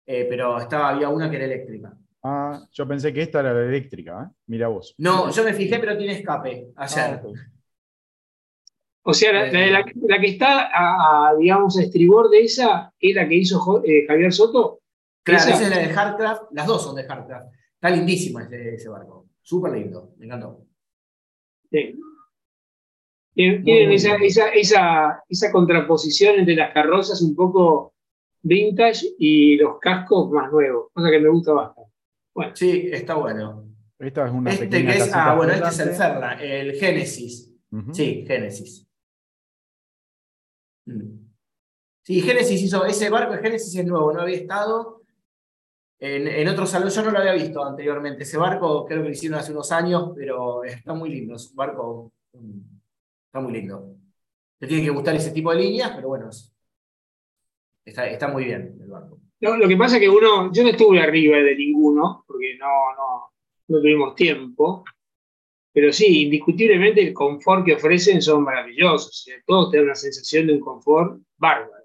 eh, 0.05 0.27
pero 0.29 0.59
estaba, 0.59 0.89
había 0.89 1.09
una 1.09 1.29
que 1.29 1.37
era 1.37 1.45
eléctrica. 1.45 1.93
Ah, 2.23 2.61
yo 2.71 2.87
pensé 2.87 3.11
que 3.13 3.21
esta 3.23 3.39
era 3.41 3.53
la 3.53 3.65
eléctrica, 3.65 4.23
¿eh? 4.29 4.35
Mira 4.47 4.67
vos. 4.67 4.93
No, 4.97 5.31
yo 5.31 5.43
me 5.43 5.53
fijé, 5.53 5.79
pero 5.79 5.97
tiene 5.97 6.13
escape 6.13 6.69
ayer. 6.75 7.15
Ah, 7.15 7.21
ok. 7.23 7.37
O 9.05 9.13
sea, 9.13 9.33
la, 9.33 9.51
la 9.51 9.85
la 10.07 10.19
que 10.21 10.27
está, 10.27 10.69
a, 10.73 11.29
a, 11.29 11.35
digamos, 11.35 11.77
a 11.77 11.83
estribor 11.83 12.29
de 12.29 12.41
esa 12.43 12.93
es 12.99 13.13
la 13.15 13.27
que 13.27 13.35
hizo 13.35 13.59
Jo- 13.59 13.83
eh, 13.83 14.05
Javier 14.07 14.31
Soto. 14.31 14.79
Claro, 15.23 15.41
Esa- 15.43 15.53
esa 15.55 15.63
es 15.63 15.69
la 15.69 15.77
de 15.79 15.89
Hardcraft, 15.93 16.41
las 16.51 16.67
dos 16.67 16.83
son 16.83 16.95
de 16.95 17.03
Hardcraft. 17.03 17.53
Está 17.75 17.89
lindísima 17.89 18.43
ese, 18.43 18.75
ese 18.75 18.89
barco. 18.89 19.27
Súper 19.41 19.73
lindo, 19.73 20.13
me 20.17 20.25
encantó. 20.25 20.65
Sí. 21.69 21.99
Tienen, 23.33 23.63
tienen 23.63 23.91
esa, 23.91 24.15
esa, 24.17 24.49
esa, 24.49 25.23
esa 25.27 25.51
contraposición 25.51 26.35
entre 26.39 26.55
las 26.55 26.71
carrozas 26.73 27.21
un 27.21 27.35
poco 27.35 27.93
vintage 28.41 29.07
y 29.17 29.55
los 29.57 29.79
cascos 29.79 30.29
más 30.31 30.51
nuevos, 30.51 30.87
cosa 30.93 31.09
que 31.09 31.19
me 31.19 31.29
gusta 31.29 31.51
bastante. 31.53 31.91
Bueno, 32.33 32.55
Sí, 32.55 32.89
está 32.91 33.15
bueno. 33.15 33.65
Esta 33.99 34.25
es 34.27 34.31
una 34.31 34.51
Este 34.51 34.69
que 34.69 34.89
es, 34.91 35.11
ah, 35.13 35.35
bueno, 35.35 35.53
este 35.53 35.67
es 35.67 35.79
el. 35.79 35.89
Ferla, 35.95 36.33
el 36.41 36.73
Génesis. 36.75 37.51
Sí, 37.91 38.23
Génesis. 38.27 38.87
Mm. 40.85 41.19
Sí, 42.03 42.21
Génesis 42.21 42.61
hizo, 42.63 42.85
ese 42.85 43.09
barco 43.09 43.33
de 43.33 43.39
Génesis 43.41 43.75
es 43.75 43.85
nuevo, 43.85 44.13
no 44.13 44.21
había 44.21 44.37
estado. 44.37 45.01
En, 45.99 46.27
en 46.27 46.47
otro 46.49 46.65
salón, 46.65 46.89
yo 46.89 47.01
no 47.03 47.11
lo 47.11 47.19
había 47.19 47.33
visto 47.33 47.63
anteriormente. 47.63 48.23
Ese 48.23 48.37
barco 48.37 48.85
creo 48.85 49.01
que 49.01 49.09
lo 49.09 49.13
hicieron 49.13 49.39
hace 49.39 49.51
unos 49.53 49.71
años, 49.71 50.11
pero 50.15 50.63
está 50.65 50.93
muy 50.93 51.09
lindo. 51.09 51.35
Es 51.35 51.49
un 51.51 51.55
barco, 51.55 52.11
mm, 52.33 52.59
está 53.27 53.39
muy 53.39 53.53
lindo. 53.53 53.95
Te 54.59 54.67
tiene 54.67 54.83
que 54.83 54.89
gustar 54.91 55.15
ese 55.15 55.31
tipo 55.31 55.51
de 55.51 55.57
líneas, 55.61 55.91
pero 55.95 56.09
bueno, 56.09 56.29
es- 56.29 56.53
está, 57.85 58.07
está 58.07 58.27
muy 58.27 58.45
bien 58.45 58.77
el 58.81 58.87
barco. 58.89 59.19
Lo 59.39 59.67
que 59.67 59.75
pasa 59.77 59.95
es 59.97 60.01
que 60.01 60.09
uno, 60.09 60.51
yo 60.53 60.63
no 60.63 60.69
estuve 60.69 61.01
arriba 61.01 61.37
de 61.37 61.55
ninguno, 61.55 62.23
porque 62.25 62.55
no, 62.57 62.67
no, 62.95 63.31
no 63.67 63.77
tuvimos 63.81 64.15
tiempo, 64.15 64.85
pero 65.73 65.91
sí, 65.91 66.23
indiscutiblemente 66.25 67.01
el 67.01 67.13
confort 67.13 67.65
que 67.65 67.73
ofrecen 67.73 68.21
son 68.21 68.43
maravillosos. 68.43 69.25
todos 69.45 69.71
te 69.71 69.77
dan 69.77 69.85
una 69.87 69.95
sensación 69.95 70.47
de 70.47 70.53
un 70.53 70.59
confort 70.59 71.19
bárbaro. 71.37 71.83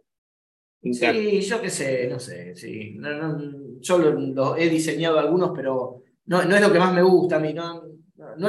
interno. 0.83 1.21
Sí, 1.21 1.41
yo 1.41 1.61
qué 1.61 1.71
sé, 1.71 2.07
no 2.09 2.19
sé. 2.21 2.55
Sí. 2.55 2.95
No, 2.97 3.11
no, 3.15 3.81
yo 3.81 3.99
lo, 3.99 4.13
lo 4.13 4.57
he 4.57 4.69
diseñado 4.69 5.19
algunos, 5.19 5.53
pero 5.55 6.03
no, 6.27 6.45
no 6.45 6.55
es 6.55 6.61
lo 6.61 6.73
que 6.73 6.79
más 6.79 6.95
me 6.95 7.03
gusta 7.03 7.37
a 7.37 7.41
mí. 7.41 7.53
No, 7.55 7.83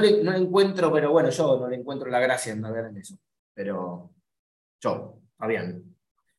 le, 0.02 0.24
no 0.24 0.32
le 0.32 0.38
encuentro, 0.38 0.92
pero 0.92 1.12
bueno, 1.12 1.30
yo 1.30 1.60
no 1.60 1.68
le 1.70 1.76
encuentro 1.78 2.10
la 2.10 2.20
gracia 2.20 2.54
en 2.54 2.62
ver 2.62 2.86
en 2.86 2.98
eso. 2.98 3.16
Pero 3.54 4.12
yo, 4.82 5.20
Fabián. 5.38 5.84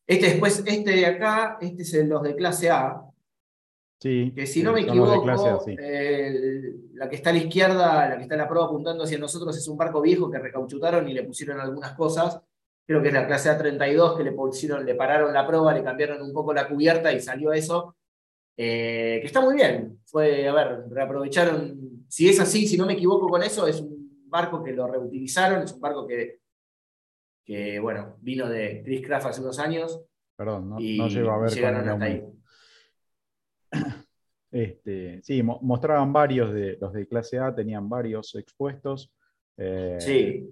Este 0.06 0.26
después, 0.26 0.62
este 0.66 0.90
de 0.90 1.06
acá, 1.06 1.56
este 1.60 1.82
es 1.82 1.94
el- 1.94 2.08
los 2.08 2.22
de 2.22 2.34
clase 2.34 2.68
A, 2.70 3.00
Sí. 4.00 4.32
que 4.34 4.46
si 4.46 4.62
no 4.62 4.72
me 4.72 4.80
equivoco, 4.80 5.22
clase 5.22 5.48
A, 5.50 5.58
sí. 5.60 5.76
el- 5.78 6.90
la 6.94 7.08
que 7.08 7.16
está 7.16 7.30
a 7.30 7.32
la 7.34 7.38
izquierda, 7.40 8.08
la 8.08 8.16
que 8.16 8.22
está 8.22 8.34
en 8.34 8.40
la 8.40 8.48
prueba 8.48 8.66
apuntando 8.66 9.04
hacia 9.04 9.18
nosotros, 9.18 9.54
es 9.56 9.68
un 9.68 9.76
barco 9.76 10.00
viejo 10.00 10.30
que 10.30 10.38
recauchutaron 10.38 11.06
y 11.08 11.12
le 11.14 11.22
pusieron 11.24 11.60
algunas 11.60 11.92
cosas. 11.92 12.40
Creo 12.86 13.02
que 13.02 13.08
es 13.08 13.14
la 13.14 13.26
clase 13.26 13.50
A32 13.50 14.16
que 14.16 14.24
le 14.24 14.32
pusieron, 14.32 14.84
le 14.86 14.94
pararon 14.94 15.32
la 15.34 15.46
prueba, 15.46 15.72
le 15.74 15.84
cambiaron 15.84 16.22
un 16.22 16.32
poco 16.32 16.52
la 16.54 16.66
cubierta 16.66 17.12
y 17.12 17.20
salió 17.20 17.52
eso. 17.52 17.94
Eh, 18.56 19.18
que 19.20 19.26
está 19.26 19.40
muy 19.42 19.54
bien. 19.54 20.00
Fue, 20.06 20.48
a 20.48 20.52
ver, 20.54 20.84
reaprovecharon. 20.90 22.04
Si 22.08 22.28
es 22.28 22.40
así, 22.40 22.66
si 22.66 22.76
no 22.76 22.86
me 22.86 22.94
equivoco 22.94 23.28
con 23.28 23.42
eso, 23.42 23.66
es 23.66 23.80
un 23.80 24.24
barco 24.28 24.62
que 24.64 24.72
lo 24.72 24.86
reutilizaron, 24.86 25.62
es 25.62 25.72
un 25.72 25.80
barco 25.80 26.06
que, 26.06 26.40
que 27.44 27.78
bueno, 27.80 28.16
vino 28.20 28.48
de 28.48 28.82
Chris 28.84 29.06
Craft 29.06 29.26
hace 29.26 29.40
unos 29.40 29.58
años 29.58 30.00
Perdón, 30.36 30.70
no, 30.70 30.80
y 30.80 30.98
no 30.98 31.08
llego 31.08 31.30
a 31.32 31.38
ver. 31.38 31.50
llegaron 31.50 31.88
hasta 31.88 32.04
ahí. 32.04 32.24
Este, 34.50 35.20
sí, 35.22 35.42
mo- 35.42 35.60
mostraban 35.62 36.12
varios 36.12 36.52
de 36.52 36.76
los 36.80 36.92
de 36.92 37.06
clase 37.06 37.38
A, 37.38 37.54
tenían 37.54 37.88
varios 37.88 38.34
expuestos 38.34 39.12
eh, 39.56 39.96
Sí, 40.00 40.50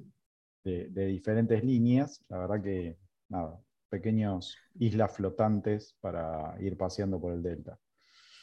de, 0.65 0.89
de 0.89 1.07
diferentes 1.07 1.65
líneas. 1.65 2.25
La 2.29 2.39
verdad 2.39 2.63
que, 2.63 2.97
nada, 3.29 3.61
pequeños 3.89 4.57
islas 4.79 5.17
flotantes 5.17 5.97
para 6.01 6.55
ir 6.61 6.77
paseando 6.77 7.21
por 7.21 7.33
el 7.33 7.43
delta. 7.43 7.79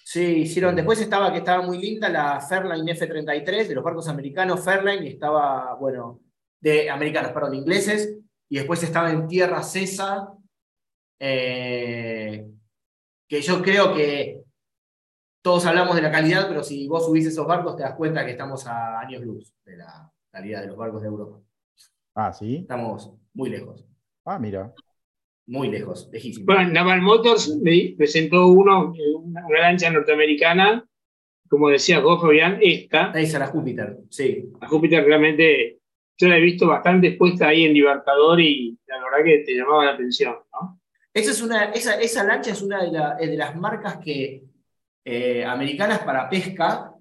Sí, 0.04 0.42
hicieron. 0.42 0.76
Después 0.76 1.02
estaba 1.02 1.32
que 1.32 1.40
estaba 1.40 1.66
muy 1.66 1.80
linda 1.80 2.10
la 2.10 2.40
Fairline 2.40 2.90
F-33 2.90 3.68
de 3.68 3.76
los 3.76 3.84
barcos 3.84 4.08
americanos, 4.08 4.64
Fairline, 4.64 5.08
estaba, 5.08 5.76
bueno, 5.76 6.22
de 6.60 6.90
americanos, 6.90 7.32
perdón, 7.32 7.56
ingleses, 7.56 8.16
y 8.50 8.58
después 8.58 8.84
estaba 8.84 9.12
en 9.12 9.28
tierra 9.28 9.64
Cesa, 9.64 10.28
eh, 11.20 12.46
que 13.28 13.42
yo 13.42 13.62
creo 13.62 13.94
que 13.96 14.45
todos 15.46 15.64
hablamos 15.68 15.96
de 15.96 16.02
la 16.02 16.12
calidad, 16.12 16.48
pero 16.48 16.64
si 16.64 16.88
vos 16.88 17.06
subís 17.06 17.28
esos 17.28 17.46
barcos 17.46 17.76
te 17.78 17.84
das 17.84 17.94
cuenta 17.94 18.26
que 18.26 18.32
estamos 18.32 18.66
a 18.66 19.00
años 19.00 19.22
luz 19.22 19.54
de 19.64 19.78
la 19.78 20.12
calidad 20.32 20.62
de 20.62 20.68
los 20.70 20.76
barcos 20.76 21.04
de 21.04 21.08
Europa. 21.08 21.40
Ah, 22.16 22.34
sí. 22.34 22.56
Estamos 22.62 23.14
muy 23.36 23.52
lejos. 23.52 23.86
Ah, 24.26 24.40
mira. 24.40 24.74
Muy 25.46 25.70
lejos, 25.70 26.10
lejísimos. 26.12 26.48
Bueno, 26.48 26.72
Naval 26.74 27.04
Motors 27.04 27.56
me 27.62 27.94
presentó 27.96 28.48
uno, 28.48 28.92
una, 29.24 29.46
una 29.46 29.60
lancha 29.60 29.92
norteamericana, 29.92 30.84
como 31.48 31.70
decías 31.70 32.02
vos, 32.02 32.20
Fabián, 32.20 32.58
esta. 32.60 33.12
Esa 33.12 33.38
la 33.38 33.46
Júpiter, 33.46 34.00
sí. 34.10 34.52
La 34.60 34.68
Júpiter 34.68 35.06
realmente, 35.06 35.78
yo 36.18 36.28
la 36.28 36.38
he 36.40 36.42
visto 36.42 36.66
bastante 36.68 37.10
expuesta 37.10 37.50
ahí 37.50 37.66
en 37.66 37.74
Libertador 37.74 38.42
y 38.42 38.80
la 38.88 38.96
verdad 38.98 39.24
que 39.24 39.44
te 39.46 39.54
llamaba 39.54 39.86
la 39.86 39.92
atención, 39.92 40.38
¿no? 40.54 40.82
Esa, 41.14 41.30
es 41.30 41.42
una, 41.44 41.66
esa, 41.66 42.02
esa 42.02 42.24
lancha 42.24 42.50
es 42.50 42.64
una 42.64 42.84
de, 42.84 42.92
la- 42.92 43.14
de 43.16 43.38
las 43.38 43.56
marcas 43.56 43.98
que, 44.00 44.42
eh, 45.08 45.46
americanas 45.46 46.00
para 46.00 46.28
pesca 46.28 46.92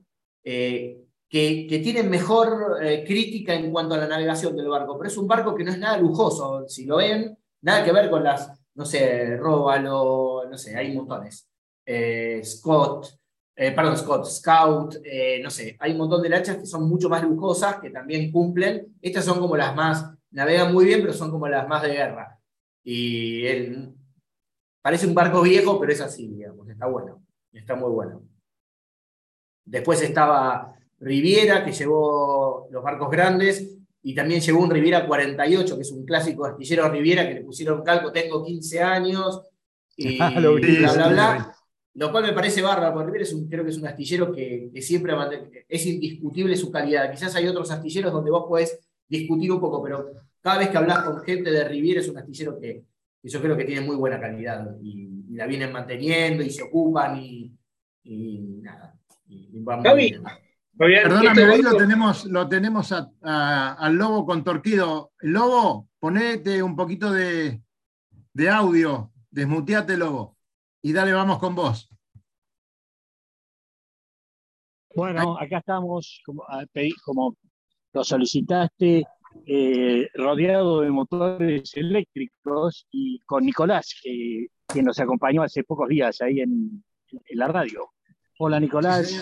eh, 0.45 1.01
que, 1.27 1.81
tienen 1.83 2.11
mejor 2.11 2.77
eh, 2.83 3.03
crítica 3.03 3.55
en 3.55 3.73
cuanto 3.73 3.95
a 3.95 3.99
la 3.99 4.07
navegación 4.07 4.55
del 4.55 4.69
barco, 4.69 4.99
pero 4.99 5.09
es 5.09 5.17
un 5.17 5.27
barco 5.27 5.55
que 5.55 5.65
no 5.65 5.71
es 5.71 5.79
nada 5.79 5.97
lujoso, 5.97 6.69
si 6.69 6.85
lo 6.85 6.99
ven, 6.99 7.35
nada 7.63 7.83
que 7.83 7.93
ver 7.93 8.11
con 8.11 8.23
las, 8.23 8.53
no 8.75 8.85
sé, 8.85 9.39
Róbalo, 9.39 10.45
no 10.51 10.59
sé, 10.59 10.77
hay 10.77 10.95
montones. 10.95 11.49
Scott, 12.45 13.19
perdón, 13.55 13.97
Scott, 13.97 14.27
Scout, 14.27 14.97
no 15.43 15.51
sé, 15.51 15.77
hay 15.81 15.93
un 15.93 15.99
montón 15.99 16.23
de 16.23 16.29
lanchas 16.29 16.59
que 16.59 16.67
son 16.67 16.87
mucho 16.87 17.09
más 17.09 17.23
lujosas, 17.23 17.81
que 17.81 17.91
también 17.91 18.31
cumplen. 18.31 18.97
Estas 19.01 19.25
son 19.25 19.41
como 19.41 19.57
las 19.57 19.75
más, 19.75 20.11
navegan 20.31 20.73
muy 20.73 20.85
bien, 20.85 21.01
pero 21.01 21.15
son 21.15 21.31
como 21.31 21.49
las 21.49 21.67
más 21.67 21.83
de 21.83 21.89
guerra. 21.89 22.39
Y 22.85 23.47
él, 23.47 23.95
parece 24.83 25.07
un 25.07 25.15
barco 25.15 25.41
viejo, 25.41 25.81
pero 25.81 25.91
es 25.91 26.01
así, 26.01 26.29
digamos, 26.29 26.69
está 26.69 26.87
bueno, 26.87 27.24
está 27.59 27.75
muy 27.75 27.91
bueno. 27.91 28.23
Después 29.65 30.03
estaba 30.03 30.75
Riviera, 31.01 31.65
que 31.65 31.73
llevó 31.73 32.69
los 32.71 32.83
barcos 32.83 33.11
grandes, 33.11 33.77
y 34.03 34.15
también 34.15 34.41
llevó 34.41 34.63
un 34.63 34.71
Riviera 34.71 35.07
48, 35.07 35.77
que 35.77 35.83
es 35.83 35.91
un 35.91 36.05
clásico 36.05 36.45
astillero 36.45 36.89
Riviera, 36.91 37.27
que 37.27 37.35
le 37.35 37.41
pusieron 37.43 37.83
calco, 37.83 38.13
tengo 38.13 38.45
15 38.45 38.83
años, 38.83 39.43
y 39.97 40.19
Ah, 40.21 40.39
lo 40.41 40.55
bla, 40.55 40.93
bla, 40.93 41.09
bla. 41.09 41.57
Lo 41.95 42.11
cual 42.11 42.25
me 42.25 42.33
parece 42.33 42.61
bárbaro, 42.61 42.93
porque 42.93 43.07
Riviera 43.07 43.25
es 43.25 43.33
un, 43.33 43.49
creo 43.49 43.65
que 43.65 43.71
es 43.71 43.79
un 43.79 43.87
astillero 43.87 44.33
que, 44.33 44.69
que 44.75 44.83
siempre 44.83 45.15
es 45.69 45.87
indiscutible 45.87 46.57
su 46.57 46.71
calidad. 46.71 47.11
Quizás 47.11 47.35
hay 47.37 47.47
otros 47.47 47.71
astilleros 47.71 48.13
donde 48.13 48.33
vos 48.33 48.47
podés 48.49 48.79
discutir 49.09 49.53
un 49.53 49.61
poco, 49.61 49.83
pero 49.83 50.11
cada 50.41 50.59
vez 50.59 50.71
que 50.71 50.77
hablas 50.77 51.05
con 51.05 51.23
gente 51.23 51.51
de 51.51 51.69
Riviera 51.69 52.01
es 52.01 52.09
un 52.09 52.19
astillero 52.19 52.59
que, 52.59 52.85
que 53.23 53.29
yo 53.29 53.41
creo 53.41 53.57
que 53.57 53.65
tiene 53.65 53.81
muy 53.81 53.97
buena 53.97 54.21
calidad 54.21 54.77
y, 54.83 55.14
y 55.35 55.37
la 55.37 55.47
vienen 55.47 55.73
manteniendo 55.73 56.45
y 56.45 56.51
se 56.51 56.63
ocupan 56.63 57.19
y, 57.21 57.53
y 58.05 58.39
nada. 58.63 58.97
Y, 59.27 59.51
y 59.59 59.63
va 59.65 59.75
muy 59.77 59.85
Gaby, 59.85 60.03
bien. 60.11 60.23
Fabián, 60.77 61.03
Perdóname, 61.05 61.43
ahí 61.45 61.63
lo 61.63 61.77
tenemos, 61.77 62.25
lo 62.27 62.49
tenemos 62.49 62.93
a- 62.93 63.11
a- 63.23 63.73
al 63.75 63.95
lobo 63.97 64.25
con 64.25 64.45
Torquido. 64.45 65.11
Lobo, 65.21 65.89
ponete 65.99 66.63
un 66.63 66.77
poquito 66.77 67.11
de, 67.13 67.61
de 68.33 68.49
audio, 68.49 69.11
desmuteate, 69.31 69.97
Lobo. 69.97 70.37
Y 70.83 70.93
dale, 70.93 71.13
vamos 71.13 71.39
con 71.41 71.57
vos. 71.57 71.89
Bueno, 74.95 75.37
acá 75.41 75.59
estamos, 75.59 76.23
como, 76.25 76.45
como 77.05 77.37
lo 77.93 78.05
solicitaste, 78.05 79.05
eh, 79.47 80.09
rodeado 80.15 80.83
de 80.83 80.91
motores 80.91 81.73
eléctricos 81.77 82.87
y 82.93 83.19
con 83.27 83.45
Nicolás, 83.45 83.99
que, 84.01 84.47
que 84.73 84.83
nos 84.83 84.99
acompañó 84.99 85.43
hace 85.43 85.65
pocos 85.65 85.89
días 85.89 86.21
ahí 86.21 86.41
en, 86.41 86.85
en 87.11 87.39
la 87.39 87.49
radio. 87.49 87.91
Hola 88.39 88.59
Nicolás. 88.61 89.13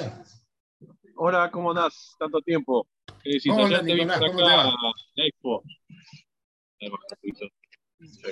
Hola, 1.16 1.50
¿cómo 1.50 1.70
andás? 1.70 2.14
Tanto 2.18 2.40
tiempo. 2.40 2.86
Sí, 3.22 3.50
Hola, 3.50 3.68
ya 3.70 3.78
te 3.80 3.94
vi 3.94 4.00
Nicolás, 4.00 4.18
por 4.18 4.28
¿cómo 4.28 4.38
te 4.38 4.44
acá 4.46 4.56
va? 4.56 4.62
en 4.64 4.74
la 5.16 5.26
expo. 5.26 5.62
Ahí 6.80 6.88
va, 6.88 6.98
listo. 7.22 7.44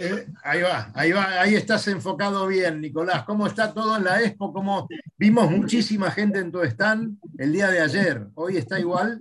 Eh, 0.01 0.27
ahí 0.43 0.63
va, 0.63 0.91
ahí 0.95 1.13
va, 1.13 1.41
ahí 1.43 1.55
estás 1.55 1.87
enfocado 1.87 2.47
bien, 2.49 2.81
Nicolás. 2.81 3.23
¿Cómo 3.25 3.47
está 3.47 3.73
todo 3.73 3.97
en 3.99 4.03
la 4.05 4.21
Expo? 4.21 4.53
¿Cómo 4.53 4.89
vimos 5.17 5.49
muchísima 5.49 6.11
gente 6.11 6.41
en 6.41 6.51
tu 6.51 6.61
stand 6.65 7.19
el 7.39 7.53
día 7.53 7.69
de 7.69 7.81
ayer? 7.81 8.27
¿Hoy 8.35 8.57
está 8.57 8.81
igual? 8.81 9.21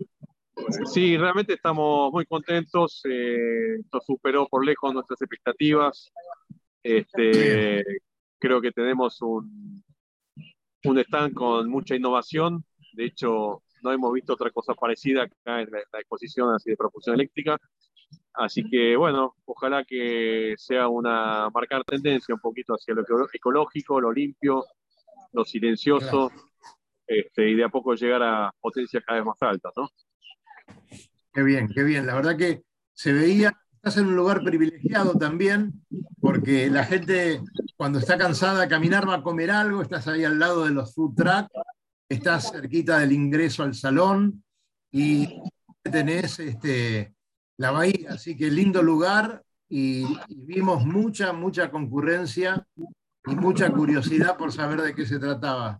Sí, 0.91 1.17
realmente 1.17 1.53
estamos 1.53 2.11
muy 2.11 2.25
contentos. 2.25 3.01
eh, 3.07 3.75
esto 3.79 3.99
superó 4.01 4.47
por 4.47 4.65
lejos 4.65 4.91
nuestras 4.91 5.21
expectativas. 5.21 6.11
Este, 6.83 7.83
creo 8.39 8.61
que 8.61 8.71
tenemos 8.71 9.21
un, 9.21 9.83
un 10.85 10.99
stand 10.99 11.33
con 11.33 11.69
mucha 11.69 11.95
innovación. 11.95 12.63
De 12.93 13.05
hecho, 13.05 13.63
no 13.83 13.91
hemos 13.91 14.13
visto 14.13 14.33
otra 14.33 14.51
cosa 14.51 14.73
parecida 14.73 15.23
acá 15.23 15.61
en 15.61 15.69
la, 15.71 15.79
la 15.91 15.99
exposición 15.99 16.53
así 16.53 16.69
de 16.69 16.77
propulsión 16.77 17.15
eléctrica. 17.15 17.57
Así 18.33 18.63
que, 18.69 18.95
bueno, 18.95 19.35
ojalá 19.45 19.83
que 19.83 20.55
sea 20.57 20.87
una 20.87 21.49
marcar 21.53 21.83
tendencia 21.83 22.33
un 22.33 22.41
poquito 22.41 22.73
hacia 22.73 22.93
lo 22.93 23.01
eco- 23.01 23.27
ecológico, 23.31 23.99
lo 23.99 24.11
limpio, 24.11 24.65
lo 25.33 25.45
silencioso, 25.45 26.31
este, 27.05 27.49
y 27.49 27.55
de 27.55 27.63
a 27.63 27.69
poco 27.69 27.93
llegar 27.95 28.23
a 28.23 28.51
potencias 28.59 29.03
cada 29.05 29.19
vez 29.19 29.25
más 29.25 29.41
altas, 29.41 29.73
¿no? 29.75 29.89
Qué 31.33 31.43
bien, 31.43 31.67
qué 31.67 31.83
bien. 31.83 32.05
La 32.05 32.15
verdad 32.15 32.37
que 32.37 32.63
se 32.93 33.13
veía, 33.13 33.53
estás 33.79 33.95
en 33.95 34.07
un 34.07 34.15
lugar 34.17 34.43
privilegiado 34.43 35.13
también, 35.13 35.85
porque 36.19 36.69
la 36.69 36.83
gente 36.83 37.41
cuando 37.77 37.99
está 37.99 38.17
cansada 38.17 38.59
de 38.61 38.67
caminar 38.67 39.07
va 39.07 39.15
a 39.15 39.23
comer 39.23 39.51
algo, 39.51 39.81
estás 39.81 40.05
ahí 40.09 40.25
al 40.25 40.37
lado 40.37 40.65
de 40.65 40.71
los 40.71 40.93
food 40.93 41.15
truck, 41.15 41.47
estás 42.09 42.51
cerquita 42.51 42.99
del 42.99 43.13
ingreso 43.13 43.63
al 43.63 43.73
salón 43.73 44.43
y 44.91 45.41
tenés 45.81 46.39
este, 46.39 47.13
la 47.55 47.71
bahía, 47.71 48.09
así 48.09 48.35
que 48.35 48.51
lindo 48.51 48.83
lugar 48.83 49.43
y, 49.69 50.03
y 50.27 50.45
vimos 50.45 50.85
mucha, 50.85 51.31
mucha 51.31 51.71
concurrencia 51.71 52.67
y 53.27 53.35
mucha 53.35 53.71
curiosidad 53.71 54.35
por 54.35 54.51
saber 54.51 54.81
de 54.81 54.93
qué 54.93 55.05
se 55.05 55.19
trataba. 55.19 55.79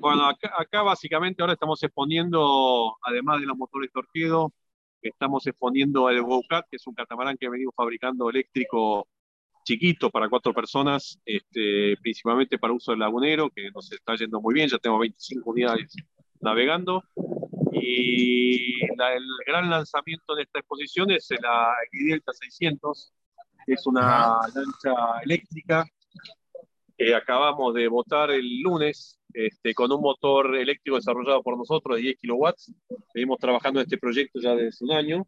Bueno, 0.00 0.28
acá, 0.28 0.50
acá 0.58 0.82
básicamente 0.82 1.42
ahora 1.42 1.52
estamos 1.52 1.80
exponiendo, 1.80 2.96
además 3.02 3.38
de 3.38 3.46
los 3.46 3.56
motores 3.56 3.92
Torpedo, 3.92 4.52
estamos 5.08 5.46
exponiendo 5.46 6.08
el 6.08 6.20
Wowcat, 6.20 6.66
que 6.70 6.76
es 6.76 6.86
un 6.86 6.94
catamarán 6.94 7.36
que 7.36 7.48
venimos 7.48 7.74
fabricando 7.74 8.30
eléctrico 8.30 9.08
chiquito 9.64 10.10
para 10.10 10.28
cuatro 10.28 10.52
personas, 10.52 11.18
este, 11.24 11.96
principalmente 12.02 12.58
para 12.58 12.72
uso 12.72 12.92
del 12.92 13.00
lagunero, 13.00 13.50
que 13.50 13.70
nos 13.70 13.90
está 13.92 14.16
yendo 14.16 14.40
muy 14.40 14.54
bien, 14.54 14.68
ya 14.68 14.78
tenemos 14.78 15.00
25 15.00 15.50
unidades 15.50 15.94
navegando. 16.40 17.02
Y 17.72 18.84
la- 18.96 19.14
el 19.14 19.24
gran 19.46 19.70
lanzamiento 19.70 20.34
de 20.34 20.42
esta 20.42 20.58
exposición 20.58 21.10
es 21.10 21.28
la 21.40 21.72
Delta 21.92 22.32
600, 22.32 23.12
que 23.66 23.74
es 23.74 23.86
una 23.86 24.38
lancha 24.54 24.94
eléctrica 25.24 25.84
que 27.04 27.14
acabamos 27.14 27.74
de 27.74 27.88
votar 27.88 28.30
el 28.30 28.60
lunes 28.60 29.18
este, 29.34 29.74
con 29.74 29.90
un 29.92 30.00
motor 30.00 30.54
eléctrico 30.56 30.96
desarrollado 30.96 31.42
por 31.42 31.56
nosotros 31.56 31.96
de 31.96 32.02
10 32.02 32.18
kilowatts. 32.20 32.72
Venimos 33.14 33.38
trabajando 33.38 33.80
en 33.80 33.84
este 33.84 33.98
proyecto 33.98 34.40
ya 34.40 34.54
desde 34.54 34.84
un 34.84 34.92
año. 34.92 35.26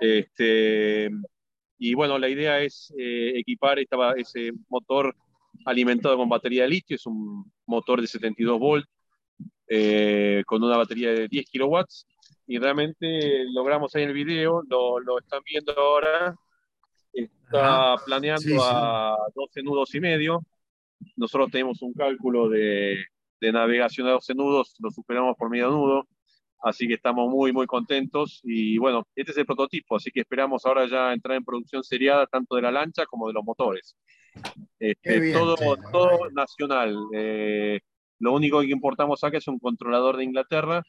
Este, 0.00 1.10
y 1.78 1.94
bueno, 1.94 2.18
la 2.18 2.28
idea 2.28 2.60
es 2.60 2.92
eh, 2.98 3.32
equipar 3.36 3.78
esta- 3.78 4.12
ese 4.16 4.52
motor 4.68 5.14
alimentado 5.64 6.16
con 6.16 6.28
batería 6.28 6.62
de 6.64 6.68
litio, 6.70 6.96
es 6.96 7.06
un 7.06 7.50
motor 7.66 8.00
de 8.00 8.06
72 8.06 8.58
volts 8.58 8.88
eh, 9.68 10.42
con 10.46 10.62
una 10.62 10.76
batería 10.76 11.12
de 11.12 11.28
10 11.28 11.46
kilowatts. 11.50 12.06
Y 12.46 12.58
realmente 12.58 13.44
logramos 13.54 13.94
ahí 13.94 14.02
en 14.02 14.08
el 14.10 14.14
video, 14.14 14.62
lo, 14.68 14.98
lo 15.00 15.18
están 15.20 15.40
viendo 15.48 15.72
ahora, 15.78 16.34
está 17.12 17.96
planeando 18.04 18.40
Sí, 18.42 18.48
sí. 18.50 18.56
a 18.60 19.14
12 19.34 19.62
nudos 19.62 19.94
y 19.94 20.00
medio. 20.00 20.40
Nosotros 21.16 21.50
tenemos 21.50 21.82
un 21.82 21.92
cálculo 21.92 22.48
de, 22.48 23.04
de 23.40 23.52
navegación 23.52 24.06
a 24.06 24.12
12 24.12 24.34
nudos, 24.34 24.76
lo 24.78 24.90
superamos 24.90 25.36
por 25.36 25.50
medio 25.50 25.70
nudo, 25.70 26.06
así 26.62 26.86
que 26.86 26.94
estamos 26.94 27.28
muy, 27.28 27.52
muy 27.52 27.66
contentos. 27.66 28.40
Y 28.44 28.78
bueno, 28.78 29.06
este 29.14 29.32
es 29.32 29.38
el 29.38 29.46
prototipo, 29.46 29.96
así 29.96 30.10
que 30.10 30.20
esperamos 30.20 30.64
ahora 30.64 30.86
ya 30.86 31.12
entrar 31.12 31.36
en 31.36 31.44
producción 31.44 31.82
seriada 31.82 32.26
tanto 32.26 32.56
de 32.56 32.62
la 32.62 32.70
lancha 32.70 33.04
como 33.06 33.26
de 33.26 33.34
los 33.34 33.44
motores. 33.44 33.96
Este, 34.78 35.20
bien, 35.20 35.34
todo 35.92 36.30
nacional. 36.30 36.96
Eh, 37.14 37.80
lo 38.20 38.32
único 38.32 38.60
que 38.60 38.68
importamos 38.68 39.22
acá 39.24 39.38
es 39.38 39.48
un 39.48 39.58
controlador 39.58 40.16
de 40.16 40.24
Inglaterra, 40.24 40.82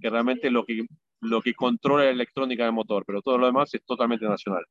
que 0.00 0.10
realmente 0.10 0.50
lo 0.50 0.66
que, 0.66 0.84
lo 1.22 1.40
que 1.40 1.54
controla 1.54 2.04
la 2.04 2.10
electrónica 2.10 2.64
del 2.64 2.74
motor, 2.74 3.04
pero 3.06 3.22
todo 3.22 3.38
lo 3.38 3.46
demás 3.46 3.72
es 3.74 3.82
totalmente 3.84 4.26
nacional. 4.26 4.64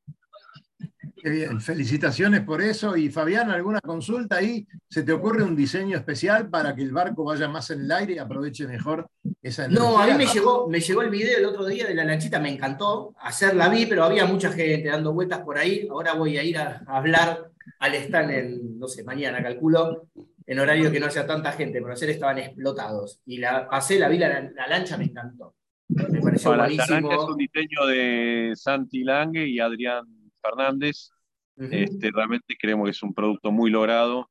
Qué 1.24 1.30
bien, 1.30 1.62
felicitaciones 1.62 2.42
por 2.42 2.62
eso. 2.62 2.98
Y 2.98 3.10
Fabián, 3.10 3.50
¿alguna 3.50 3.80
consulta 3.80 4.36
ahí? 4.38 4.68
¿Se 4.90 5.04
te 5.04 5.14
ocurre 5.14 5.42
un 5.44 5.56
diseño 5.56 5.96
especial 5.96 6.50
para 6.50 6.76
que 6.76 6.82
el 6.82 6.92
barco 6.92 7.24
vaya 7.24 7.48
más 7.48 7.70
en 7.70 7.80
el 7.82 7.92
aire 7.94 8.14
y 8.16 8.18
aproveche 8.18 8.68
mejor 8.68 9.08
esa 9.42 9.66
energía? 9.66 9.88
No, 9.90 9.98
a 10.00 10.06
mí 10.08 10.14
me 10.16 10.26
llegó, 10.26 10.68
me 10.68 10.82
llegó 10.82 11.02
el 11.02 11.10
video 11.10 11.38
el 11.38 11.46
otro 11.46 11.66
día 11.66 11.88
de 11.88 11.96
la 11.96 12.04
lanchita, 12.04 12.42
me 12.42 12.50
encantó. 12.52 13.16
Hacerla 13.22 13.70
vi, 13.70 13.86
pero 13.86 14.04
había 14.04 14.26
mucha 14.26 14.52
gente 14.52 14.90
dando 14.90 15.14
vueltas 15.14 15.40
por 15.40 15.58
ahí. 15.58 15.88
Ahora 15.90 16.14
voy 16.14 16.38
a 16.38 16.44
ir 16.44 16.58
a, 16.58 16.84
a 16.86 16.98
hablar 16.98 17.52
al 17.80 17.96
stand 17.96 18.32
en, 18.32 18.78
no 18.78 18.90
sé, 18.90 19.06
mañana, 19.06 19.42
calculo, 19.42 20.08
en 20.46 20.60
horario 20.60 20.92
que 20.92 21.00
no 21.00 21.06
haya 21.06 21.26
tanta 21.26 21.54
gente, 21.54 21.80
pero 21.82 21.94
ayer 21.94 22.10
estaban 22.10 22.38
explotados. 22.40 23.22
Y 23.26 23.38
la 23.38 23.70
pasé, 23.70 23.98
la 23.98 24.10
vi, 24.10 24.18
la, 24.18 24.42
la 24.54 24.68
lancha 24.68 24.98
me 24.98 25.06
encantó. 25.06 25.56
Me 25.88 26.20
pareció 26.22 26.50
Bueno, 26.50 26.64
la 26.64 26.68
buenísimo. 26.68 27.10
lancha 27.10 27.16
es 27.24 27.30
un 27.30 27.38
diseño 27.38 27.86
de 27.88 28.52
Santi 28.56 29.04
Lange 29.06 29.48
y 29.48 29.60
Adrián 29.62 30.04
Fernández. 30.44 31.12
Ujú. 31.58 31.70
Este, 31.72 32.12
realmente 32.12 32.56
creemos 32.60 32.86
que 32.88 32.92
es 32.92 33.04
un 33.04 33.14
producto 33.16 33.52
muy 33.52 33.72
logrado. 33.72 34.30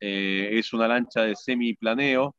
Eh, 0.00 0.50
es 0.58 0.72
una 0.72 0.88
lancha 0.88 1.22
de 1.24 1.36
semiplaneo. 1.36 2.36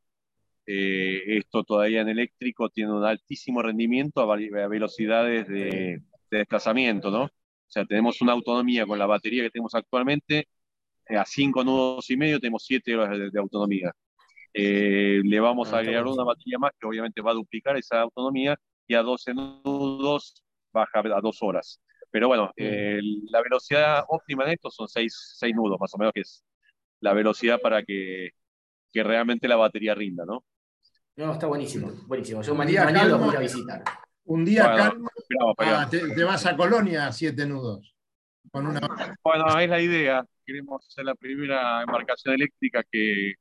Eh, 0.65 1.37
esto 1.37 1.63
todavía 1.63 2.01
en 2.01 2.09
eléctrico 2.09 2.69
tiene 2.69 2.93
un 2.93 3.03
altísimo 3.05 3.61
rendimiento 3.61 4.21
a, 4.21 4.35
a 4.35 4.67
velocidades 4.67 5.47
de, 5.47 6.01
de 6.31 6.37
desplazamiento, 6.39 7.11
¿no? 7.11 7.25
O 7.25 7.29
sea, 7.73 7.85
tenemos 7.85 8.21
una 8.21 8.33
autonomía 8.33 8.85
con 8.85 8.99
la 8.99 9.05
batería 9.07 9.43
que 9.43 9.49
tenemos 9.51 9.75
actualmente. 9.75 10.47
eh, 11.09 11.17
a 11.17 11.25
5 11.25 11.63
nudos 11.63 12.09
y 12.09 12.17
medio 12.17 12.39
tenemos 12.39 12.63
7 12.65 12.95
horas 12.95 13.17
de, 13.17 13.29
de 13.31 13.39
autonomía. 13.39 13.91
Eh, 14.53 15.21
le 15.23 15.39
vamos 15.39 15.73
Ah, 15.73 15.77
a 15.77 15.81
está 15.81 15.89
agregar 15.89 16.05
una 16.07 16.23
batería 16.23 16.59
más 16.59 16.71
que 16.79 16.87
obviamente 16.87 17.21
va 17.21 17.31
a 17.31 17.35
duplicar 17.35 17.77
esa 17.77 18.01
autonomía 18.01 18.57
y 18.87 18.95
a 18.95 19.01
12 19.01 19.33
nudos 19.33 20.43
baja 20.73 20.99
a 20.99 21.21
2 21.21 21.37
horas. 21.41 21.81
Pero 22.11 22.27
bueno, 22.27 22.51
eh, 22.57 22.99
la 23.29 23.41
velocidad 23.41 24.03
óptima 24.09 24.45
de 24.45 24.53
esto 24.53 24.69
son 24.69 24.87
6, 24.87 25.39
nudos 25.55 25.79
más 25.79 25.93
o 25.93 25.97
menos, 25.97 26.13
que 26.13 26.21
es 26.21 26.43
la 26.99 27.13
velocidad 27.13 27.59
para 27.61 27.83
que, 27.83 28.31
que 28.91 29.03
realmente 29.03 29.47
la 29.47 29.55
batería 29.55 29.95
rinda, 29.95 30.25
¿no? 30.25 30.43
No, 31.15 31.33
está 31.33 31.47
buenísimo, 31.47 31.91
buenísimo. 32.07 32.41
Yo 32.41 32.51
Un 32.51 32.57
mañana, 32.59 32.71
día 32.71 32.85
mañana 32.85 33.07
los 33.09 33.25
voy 33.25 33.35
a 33.35 33.39
visitar. 33.39 33.83
Un 34.25 34.45
día 34.45 34.63
Bueno, 34.71 35.07
esperamos 35.17 35.55
ah, 35.59 35.87
te, 35.89 35.99
te 36.13 36.23
vas 36.23 36.45
a 36.45 36.55
Colonia 36.55 37.07
a 37.07 37.11
siete 37.11 37.45
nudos. 37.45 37.95
Con 38.51 38.67
una... 38.67 38.81
Bueno, 39.23 39.59
es 39.59 39.69
la 39.69 39.81
idea. 39.81 40.25
Queremos 40.45 40.85
ser 40.87 41.05
la 41.05 41.15
primera 41.15 41.81
embarcación 41.81 42.35
eléctrica 42.35 42.83
que, 42.83 43.33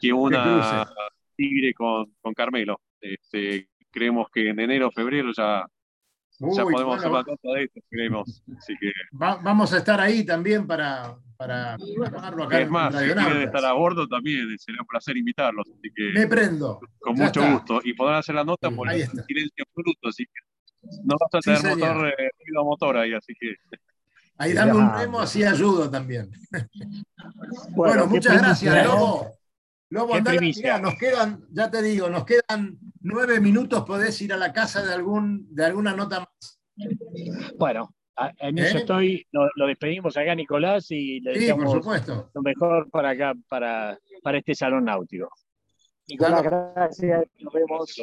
que 0.00 0.08
Que 0.08 0.12
una 0.12 0.42
cruce. 0.42 0.94
Tigre 1.36 1.74
con, 1.74 2.14
con 2.20 2.32
Carmelo. 2.32 2.80
Este, 3.00 3.68
creemos 3.90 4.28
que 4.32 4.48
en 4.50 4.60
enero 4.60 4.88
o 4.88 4.90
febrero 4.90 5.30
ya, 5.36 5.66
ya 6.40 6.62
podemos 6.64 6.96
hacer 6.98 7.10
bueno, 7.10 7.24
una 7.26 7.32
nota 7.32 7.58
de 7.58 7.64
esto, 7.64 7.80
creemos. 7.90 8.42
Así 8.58 8.74
que, 8.80 8.92
va- 9.20 9.36
vamos 9.36 9.72
a 9.72 9.78
estar 9.78 10.00
ahí 10.00 10.24
también 10.24 10.66
para, 10.66 11.16
para 11.36 11.74
acá 11.74 12.60
es 12.60 12.70
más, 12.70 12.94
si 12.94 13.04
quieren 13.12 13.42
estar 13.42 13.64
a 13.64 13.72
bordo 13.72 14.06
también, 14.08 14.46
sería 14.58 14.80
un 14.80 14.86
placer 14.86 15.16
invitarlos. 15.16 15.66
Así 15.68 15.90
que, 15.94 16.12
Me 16.18 16.26
prendo. 16.26 16.80
con 17.00 17.16
Ya 17.16 17.24
mucho 17.26 17.40
está. 17.40 17.52
gusto. 17.54 17.80
Y 17.84 17.94
podrán 17.94 18.16
hacer 18.18 18.34
la 18.34 18.44
nota 18.44 18.70
por 18.70 18.88
Ahí 18.88 18.96
el 19.02 19.02
está. 19.08 19.22
silencio 19.24 19.64
absoluto, 19.68 20.08
así 20.08 20.24
que 20.24 20.90
no 21.04 21.16
vas 21.18 21.28
a 21.32 21.38
Sí, 21.40 21.44
tener 21.44 21.60
señor. 21.60 21.78
motor, 21.94 22.08
eh, 22.08 22.30
ruido 22.44 22.60
a 22.60 22.64
motor 22.64 22.96
ahí, 22.98 23.14
así 23.14 23.32
que. 23.38 23.54
Ahí 24.36 24.52
dame 24.52 24.72
un 24.74 24.92
remo, 24.92 25.20
así 25.20 25.44
ayudo 25.44 25.88
también. 25.88 26.30
Bueno, 26.50 26.64
Bueno, 27.76 28.06
muchas 28.08 28.38
gracias, 28.42 28.84
¿no? 28.86 28.94
Lobo. 28.94 29.32
Lobo, 29.94 30.14
mirá, 30.40 30.78
nos 30.80 30.94
quedan, 30.96 31.46
ya 31.52 31.70
te 31.70 31.80
digo, 31.80 32.08
nos 32.10 32.24
quedan 32.24 32.76
nueve 33.00 33.40
minutos, 33.40 33.84
podés 33.84 34.20
ir 34.22 34.32
a 34.32 34.36
la 34.36 34.52
casa 34.52 34.84
de 34.84 34.92
algún, 34.92 35.46
de 35.54 35.64
alguna 35.64 35.94
nota 35.94 36.18
más. 36.20 36.60
Bueno, 37.56 37.94
en 38.38 38.58
eso 38.58 38.78
¿Eh? 38.78 38.80
estoy, 38.80 39.26
lo, 39.30 39.48
lo 39.54 39.68
despedimos 39.68 40.16
acá 40.16 40.32
a 40.32 40.34
Nicolás 40.34 40.90
y 40.90 41.20
le 41.20 41.34
Sí, 41.34 41.46
por 41.52 41.60
deseamos 41.60 41.72
supuesto. 41.72 42.30
lo 42.34 42.42
mejor 42.42 42.90
para 42.90 43.10
acá, 43.10 43.34
para, 43.48 43.96
para 44.20 44.38
este 44.38 44.54
salón 44.56 44.84
náutico. 44.84 45.28
Nicolás, 46.08 46.42
gracias, 46.42 47.24
nos 47.38 47.52
vemos. 47.54 47.94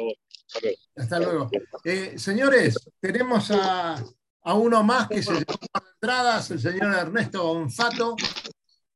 Hasta 0.96 1.18
luego. 1.18 1.50
Eh, 1.84 2.14
señores, 2.16 2.90
tenemos 3.00 3.50
a, 3.50 3.96
a 4.44 4.54
uno 4.54 4.82
más 4.82 5.08
que 5.08 5.22
se 5.22 5.32
llevó 5.34 5.54
las 5.74 5.92
entradas, 5.94 6.50
el 6.52 6.58
señor 6.58 6.94
Ernesto 6.94 7.44
Bonfato. 7.44 8.16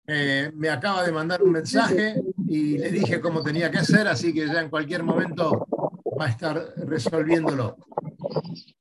Eh, 0.09 0.50
me 0.54 0.68
acaba 0.68 1.04
de 1.04 1.11
mandar 1.12 1.42
un 1.42 1.52
mensaje 1.52 2.14
y 2.48 2.78
le 2.78 2.90
dije 2.90 3.20
cómo 3.20 3.42
tenía 3.42 3.70
que 3.70 3.78
hacer, 3.78 4.07
así 4.07 4.32
que 4.32 4.46
ya 4.46 4.61
en 4.61 4.70
cualquier 4.70 5.02
momento 5.02 5.66
va 6.18 6.26
a 6.26 6.30
estar 6.30 6.74
resolviéndolo. 6.86 7.76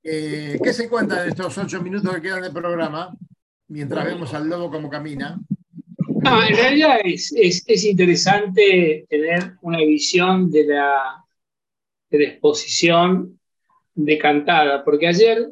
Eh, 0.04 0.60
¿Qué 0.64 0.72
se 0.74 0.88
cuenta 0.88 1.24
de 1.24 1.30
estos 1.30 1.58
ocho 1.58 1.82
minutos 1.82 2.14
que 2.16 2.22
quedan 2.22 2.44
de 2.44 2.52
programa? 2.52 3.16
Mientras 3.70 4.06
vemos 4.06 4.34
al 4.36 4.48
lobo 4.48 4.70
como 4.70 4.90
camina. 4.90 5.40
No, 6.22 6.44
en 6.44 6.56
realidad 6.56 6.98
es, 7.04 7.34
es- 7.36 7.64
es 7.68 7.86
interesante 7.86 9.06
tener 9.10 9.54
una 9.62 9.80
visión 9.80 10.52
de 10.52 10.66
la, 10.66 11.24
de 12.12 12.20
la 12.20 12.24
exposición 12.26 13.40
decantada, 13.96 14.84
porque 14.84 15.08
ayer 15.08 15.50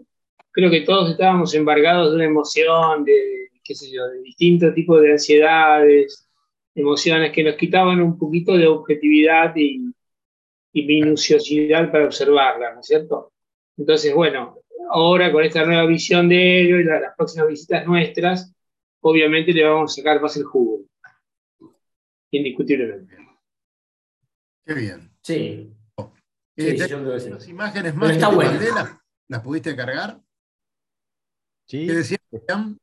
creo 0.52 0.70
que 0.70 0.82
todos 0.82 1.12
estábamos 1.12 1.54
embargados 1.56 2.12
de 2.12 2.16
una 2.18 2.26
emoción, 2.26 3.04
de, 3.06 3.43
qué 3.64 3.76
sé 3.76 3.92
yo, 3.92 4.08
de 4.08 4.22
distintos 4.22 4.74
tipos 4.76 5.02
de 5.02 5.12
ansiedades, 5.14 6.28
emociones 6.76 7.32
que 7.32 7.44
nos 7.44 7.56
quitaban 7.56 8.02
un 8.02 8.18
poquito 8.18 8.58
de 8.58 8.68
objetividad 8.68 9.56
y, 9.56 9.94
y 10.74 10.86
minuciosidad 10.86 11.92
para 11.92 12.06
observarla, 12.06 12.74
¿no 12.74 12.80
es 12.82 12.88
cierto? 12.88 13.32
Entonces, 13.78 14.14
bueno, 14.14 14.60
ahora 14.92 15.32
con 15.32 15.44
esta 15.44 15.66
nueva 15.66 15.86
visión 15.86 16.30
de 16.30 16.62
ello 16.62 16.80
y 16.80 16.84
la- 16.84 17.00
las 17.00 17.16
próximas 17.16 17.48
visitas 17.48 17.86
nuestras, 17.86 18.54
obviamente 19.02 19.54
le 19.54 19.64
vamos 19.66 19.92
a 19.92 19.96
sacar 19.96 20.22
más 20.22 20.36
el 20.38 20.44
jugo. 20.46 20.86
Indiscutiblemente. 22.32 23.16
Qué 24.66 24.74
bien. 24.74 25.12
Sí. 25.22 25.70
Eh, 26.56 26.72
Sí, 26.72 26.78
¿te- 26.78 26.88
yo 26.88 27.00
creo 27.02 27.14
que 27.14 27.20
sí. 27.20 27.30
las 27.32 27.48
imágenes 27.48 27.94
Pero 27.94 28.06
más 28.06 28.12
está 28.12 28.28
bueno. 28.30 28.52
mandé, 28.52 28.70
¿las, 28.72 28.96
las 29.28 29.42
pudiste 29.42 29.76
cargar? 29.76 30.22
Sí. 31.66 31.88
¿Qué 31.88 31.94
decía 31.94 32.18
Julián? 32.30 32.78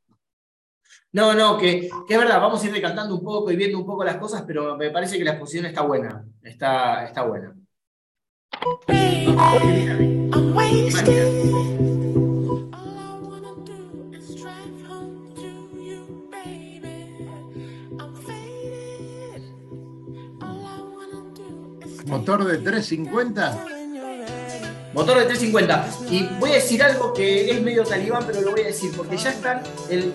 No, 1.13 1.33
no, 1.33 1.57
que, 1.57 1.89
que 2.07 2.13
es 2.13 2.19
verdad, 2.19 2.39
vamos 2.39 2.63
a 2.63 2.67
ir 2.67 2.71
decantando 2.71 3.15
un 3.15 3.23
poco 3.23 3.51
y 3.51 3.57
viendo 3.57 3.77
un 3.77 3.85
poco 3.85 4.05
las 4.05 4.15
cosas, 4.15 4.43
pero 4.47 4.77
me 4.77 4.91
parece 4.91 5.17
que 5.17 5.25
la 5.25 5.31
exposición 5.31 5.65
está 5.65 5.81
buena. 5.81 6.23
Está, 6.41 7.05
está 7.05 7.23
buena. 7.23 7.53
Motor 22.05 22.45
de 22.45 22.57
350. 22.57 23.80
Motor 24.93 25.19
de 25.19 25.25
350. 25.25 25.87
Y 26.09 26.27
voy 26.39 26.51
a 26.51 26.55
decir 26.55 26.83
algo 26.83 27.13
que 27.13 27.49
es 27.49 27.61
medio 27.61 27.83
talibán, 27.83 28.25
pero 28.27 28.41
lo 28.41 28.51
voy 28.51 28.61
a 28.61 28.67
decir, 28.67 28.91
porque 28.95 29.15
ya 29.15 29.29
están 29.29 29.61
el, 29.89 30.13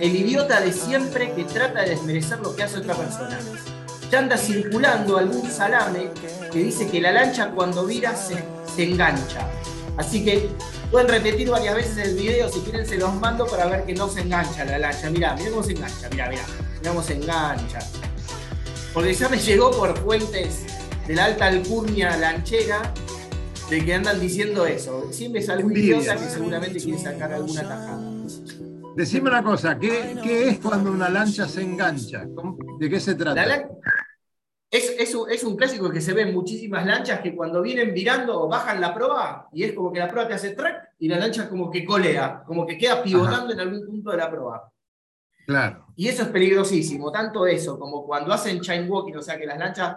idiota 0.00 0.60
de 0.60 0.72
siempre 0.72 1.32
que 1.32 1.44
trata 1.44 1.82
de 1.82 1.90
desmerecer 1.90 2.38
lo 2.38 2.54
que 2.54 2.62
hace 2.62 2.78
otra 2.78 2.94
persona. 2.94 3.38
Ya 4.10 4.18
anda 4.20 4.36
circulando 4.36 5.16
algún 5.16 5.50
salame 5.50 6.10
que 6.52 6.58
dice 6.58 6.88
que 6.88 7.00
la 7.00 7.10
lancha 7.12 7.50
cuando 7.50 7.84
vira 7.84 8.14
se, 8.14 8.36
se 8.76 8.84
engancha. 8.84 9.48
Así 9.96 10.24
que 10.24 10.48
pueden 10.90 11.08
repetir 11.08 11.50
varias 11.50 11.74
veces 11.74 11.98
el 12.06 12.14
video, 12.14 12.48
si 12.48 12.60
quieren 12.60 12.86
se 12.86 12.98
los 12.98 13.12
mando 13.14 13.46
para 13.46 13.66
ver 13.66 13.84
que 13.84 13.94
no 13.94 14.08
se 14.08 14.20
engancha 14.20 14.64
la 14.64 14.78
lancha. 14.78 15.10
Mirá, 15.10 15.34
mirá 15.34 15.50
cómo 15.50 15.62
se 15.64 15.72
engancha, 15.72 16.08
mirá, 16.10 16.28
mirá, 16.28 16.42
mirá 16.78 16.90
cómo 16.90 17.02
se 17.02 17.14
engancha. 17.14 17.80
Porque 18.94 19.14
ya 19.14 19.28
me 19.28 19.38
llegó 19.38 19.70
por 19.72 19.98
fuentes 19.98 20.60
de 21.08 21.14
la 21.14 21.24
alta 21.24 21.46
alcurnia 21.46 22.16
lanchera 22.16 22.92
de 23.72 23.82
que 23.86 23.94
andan 23.94 24.20
diciendo 24.20 24.66
eso. 24.66 25.10
Siempre 25.10 25.42
algún 25.48 25.72
Envidia. 25.72 25.96
idiota 25.96 26.16
que 26.16 26.28
seguramente 26.28 26.78
quiere 26.78 26.98
sacar 26.98 27.32
alguna 27.32 27.62
tajada. 27.62 28.00
Decime 28.94 29.30
una 29.30 29.42
cosa, 29.42 29.78
¿qué, 29.78 30.14
qué 30.22 30.48
es 30.50 30.58
cuando 30.58 30.92
una 30.92 31.08
lancha 31.08 31.48
se 31.48 31.62
engancha? 31.62 32.26
¿Cómo- 32.34 32.58
¿De 32.78 32.90
qué 32.90 33.00
se 33.00 33.14
trata? 33.14 33.46
La 33.46 33.56
lan- 33.56 33.70
es, 34.70 34.94
es 34.98 35.14
un, 35.14 35.30
es 35.30 35.42
un 35.44 35.56
clásico 35.56 35.88
que 35.90 36.02
se 36.02 36.12
ve 36.12 36.22
en 36.22 36.34
muchísimas 36.34 36.84
lanchas 36.84 37.20
que 37.20 37.34
cuando 37.34 37.62
vienen 37.62 37.94
virando 37.94 38.46
bajan 38.46 38.78
la 38.78 38.92
proa 38.92 39.48
y 39.54 39.64
es 39.64 39.72
como 39.72 39.90
que 39.90 40.00
la 40.00 40.08
proa 40.08 40.28
te 40.28 40.34
hace 40.34 40.50
track 40.50 40.90
y 40.98 41.08
la 41.08 41.18
lancha 41.18 41.48
como 41.48 41.70
que 41.70 41.82
colea, 41.86 42.42
como 42.46 42.66
que 42.66 42.76
queda 42.76 43.02
pivotando 43.02 43.54
en 43.54 43.60
algún 43.60 43.86
punto 43.86 44.10
de 44.10 44.16
la 44.18 44.30
proa. 44.30 44.70
Claro. 45.46 45.86
Y 45.96 46.08
eso 46.08 46.24
es 46.24 46.28
peligrosísimo, 46.28 47.10
tanto 47.10 47.46
eso 47.46 47.78
como 47.78 48.04
cuando 48.04 48.32
hacen 48.34 48.60
chain 48.60 48.90
walking, 48.90 49.14
o 49.16 49.22
sea 49.22 49.38
que 49.38 49.46
las 49.46 49.58
lanchas, 49.58 49.96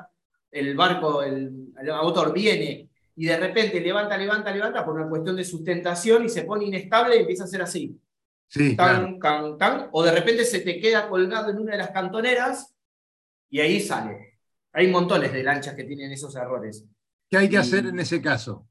el 0.51 0.76
barco, 0.76 1.21
el, 1.21 1.73
el 1.78 1.88
motor 2.01 2.32
viene 2.32 2.89
y 3.16 3.26
de 3.26 3.38
repente 3.38 3.80
levanta, 3.80 4.18
levanta, 4.18 4.51
levanta 4.51 4.84
por 4.86 4.95
una 4.95 5.07
cuestión 5.09 5.36
de 5.36 5.43
sustentación 5.45 6.26
y 6.26 6.30
se 6.30 6.43
pone 6.43 6.66
inestable 6.66 7.16
y 7.16 7.20
empieza 7.22 7.43
a 7.43 7.45
hacer 7.45 7.61
así. 7.61 7.99
Sí, 8.47 8.76
claro. 8.76 9.18
Tan, 9.22 9.57
tan, 9.57 9.89
o 9.91 10.03
de 10.03 10.11
repente 10.11 10.43
se 10.45 10.59
te 10.59 10.80
queda 10.80 11.07
colgado 11.09 11.49
en 11.51 11.59
una 11.59 11.72
de 11.74 11.78
las 11.80 11.89
cantoneras 11.91 12.76
y 13.49 13.59
ahí 13.59 13.80
sale. 13.80 14.39
Hay 14.74 14.88
montones 14.89 15.32
de 15.32 15.43
lanchas 15.43 15.74
que 15.76 15.84
tienen 15.86 16.11
esos 16.11 16.36
errores. 16.36 16.86
¿Qué 17.30 17.38
hay 17.38 17.49
que 17.49 17.57
hacer 17.57 17.86
en 17.88 17.99
ese 17.99 18.22
caso? 18.22 18.68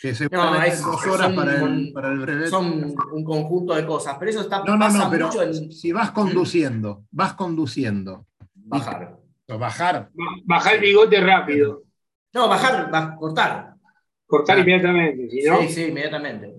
Que 0.00 0.12
se 0.14 0.24
No, 0.24 0.50
ponen 0.52 0.62
es- 0.64 0.82
dos 0.82 1.06
horas 1.06 1.26
son- 1.28 1.36
para 1.36 1.60
el, 1.62 1.92
para 1.92 2.08
el 2.08 2.18
brevet. 2.18 2.48
Son 2.48 2.94
un 3.12 3.24
conjunto 3.24 3.74
de 3.74 3.86
cosas, 3.86 4.16
pero 4.18 4.30
eso 4.32 4.40
está 4.40 4.58
No, 4.64 4.72
no, 4.76 4.78
pasa 4.80 5.04
no, 5.04 5.10
pero 5.10 5.26
mucho 5.28 5.42
en 5.42 5.70
si 5.72 5.92
vas 5.92 6.10
conduciendo, 6.10 7.04
vas 7.12 7.34
conduciendo. 7.34 8.26
bajar. 8.54 9.16
Bajar. 9.46 10.10
Bajar 10.44 10.74
el 10.76 10.80
bigote 10.80 11.20
rápido, 11.20 11.82
No, 12.32 12.48
bajar, 12.48 12.92
va- 12.92 13.14
cortar. 13.16 13.73
Cortar 14.38 14.56
Ah. 14.56 14.60
inmediatamente, 14.60 15.30
si 15.30 15.42
no, 15.42 15.60
Sí, 15.62 15.68
sí, 15.68 15.82
inmediatamente. 15.84 16.54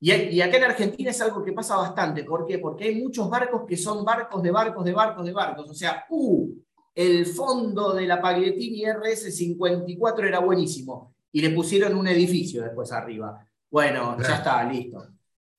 Y, 0.00 0.12
y 0.12 0.40
acá 0.40 0.56
en 0.56 0.64
Argentina 0.64 1.10
es 1.10 1.20
algo 1.20 1.42
que 1.44 1.52
pasa 1.52 1.76
bastante. 1.76 2.24
¿Por 2.24 2.46
qué? 2.46 2.58
Porque 2.58 2.84
hay 2.84 3.02
muchos 3.02 3.28
barcos 3.28 3.62
que 3.66 3.76
son 3.76 4.04
barcos 4.04 4.42
de 4.42 4.50
barcos 4.50 4.84
de 4.84 4.92
barcos 4.92 5.26
de 5.26 5.32
barcos. 5.32 5.68
O 5.68 5.74
sea, 5.74 6.06
uh, 6.08 6.48
el 6.94 7.26
fondo 7.26 7.94
de 7.94 8.06
la 8.06 8.20
Pagliettini 8.20 8.84
RS54 8.84 10.26
era 10.26 10.38
buenísimo. 10.38 11.14
Y 11.32 11.42
le 11.42 11.50
pusieron 11.50 11.96
un 11.96 12.06
edificio 12.06 12.62
después 12.62 12.90
arriba. 12.92 13.44
Bueno, 13.70 14.16
ya 14.18 14.36
está, 14.36 14.64
listo. 14.64 15.04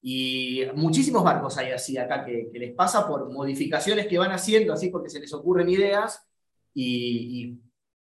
Y 0.02 0.64
muchísimos 0.76 1.24
barcos 1.24 1.58
hay 1.58 1.72
así 1.72 1.98
acá 1.98 2.26
que, 2.26 2.50
que 2.52 2.60
les 2.60 2.74
pasa 2.74 3.06
por 3.06 3.30
modificaciones 3.32 4.08
que 4.08 4.18
van 4.18 4.32
haciendo, 4.32 4.74
así 4.74 4.90
porque 4.90 5.10
se 5.10 5.20
les 5.20 5.34
ocurren 5.34 5.70
ideas. 5.70 6.26
Y, 6.74 7.42
y 7.42 7.60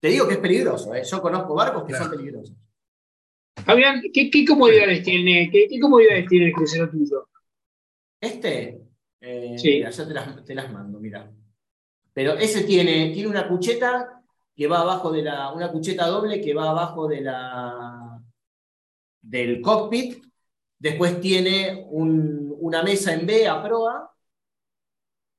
te 0.01 0.09
digo 0.09 0.27
que 0.27 0.35
es 0.35 0.41
peligroso, 0.41 0.95
¿eh? 0.95 1.03
Yo 1.05 1.23
conozco 1.23 1.55
barcos 1.55 1.85
que 1.85 1.95
son 1.95 2.11
peligrosos. 2.11 2.55
Fabián, 3.65 4.03
¿qué, 4.13 4.31
qué 4.31 4.45
comodidades 4.45 5.03
tiene, 5.03 5.49
qué, 5.51 5.67
qué 5.69 5.81
comodidades 5.81 6.27
tiene 6.29 6.47
el 6.47 6.53
crucero 6.53 6.89
tuyo? 6.91 7.29
Este, 8.21 8.81
eh, 9.21 9.55
Sí. 9.59 9.69
mira, 9.77 9.91
ya 9.91 10.07
te 10.07 10.15
las, 10.15 10.45
te 10.45 10.55
las 10.55 10.73
mando, 10.73 11.01
mira. 11.01 11.31
Pero 12.13 12.35
ese 12.35 12.65
tiene, 12.65 13.11
tiene 13.13 13.29
una 13.29 13.49
cucheta 13.49 14.23
que 14.55 14.67
va 14.67 14.81
abajo 14.81 15.13
de 15.13 15.23
la, 15.23 15.53
una 15.53 15.71
cucheta 15.71 16.07
doble 16.07 16.41
que 16.41 16.55
va 16.55 16.71
abajo 16.71 17.09
de 17.09 17.21
la, 17.21 18.21
del 19.21 19.61
cockpit. 19.61 20.25
Después 20.79 21.21
tiene 21.21 21.87
un- 21.91 22.55
una 22.61 22.83
mesa 22.83 23.13
en 23.15 23.27
B 23.27 23.47
a 23.49 23.63
proa 23.63 24.11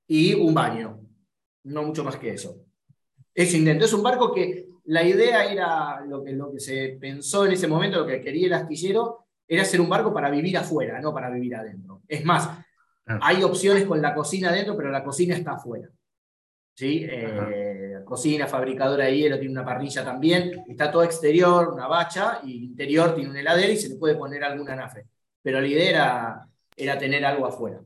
y 0.08 0.34
un 0.34 0.54
baño. 0.54 1.00
No 1.64 1.84
mucho 1.84 2.04
más 2.04 2.18
que 2.18 2.32
eso. 2.32 2.64
Es 3.34 3.54
intento. 3.54 3.86
Es 3.86 3.94
un 3.94 4.04
barco 4.04 4.34
que 4.34 4.67
la 4.88 5.04
idea 5.04 5.46
era, 5.46 6.02
lo 6.06 6.24
que, 6.24 6.32
lo 6.32 6.52
que 6.52 6.60
se 6.60 6.98
pensó 7.00 7.46
en 7.46 7.52
ese 7.52 7.68
momento, 7.68 8.00
lo 8.00 8.08
que 8.08 8.22
quería 8.22 8.48
el 8.48 8.54
astillero, 8.54 9.28
era 9.48 9.64
hacer 9.64 9.82
un 9.82 9.90
barco 9.90 10.14
para 10.14 10.30
vivir 10.30 10.58
afuera, 10.58 11.00
no 11.02 11.14
para 11.14 11.30
vivir 11.30 11.56
adentro. 11.56 12.02
Es 12.08 12.24
más, 12.24 12.50
hay 13.06 13.44
opciones 13.44 13.86
con 13.86 14.02
la 14.02 14.14
cocina 14.14 14.50
adentro, 14.50 14.78
pero 14.78 14.90
la 14.90 15.04
cocina 15.04 15.36
está 15.36 15.54
afuera. 15.54 15.90
¿Sí? 16.74 17.06
Eh, 17.10 18.02
cocina, 18.06 18.48
fabricadora 18.48 19.06
de 19.06 19.18
hielo, 19.18 19.40
tiene 19.40 19.54
una 19.54 19.66
parrilla 19.66 20.06
también. 20.06 20.64
Está 20.68 20.90
todo 20.92 21.04
exterior, 21.04 21.74
una 21.74 21.88
bacha, 21.88 22.40
y 22.44 22.66
interior 22.66 23.14
tiene 23.16 23.32
una 23.32 23.40
heladera 23.42 23.74
y 23.74 23.78
se 23.78 23.90
le 23.90 23.96
puede 23.96 24.16
poner 24.16 24.44
alguna 24.44 24.76
nafe. 24.76 25.06
Pero 25.42 25.60
la 25.60 25.68
idea 25.68 25.90
era, 25.90 26.48
era 26.76 26.98
tener 26.98 27.26
algo 27.26 27.46
afuera. 27.46 27.82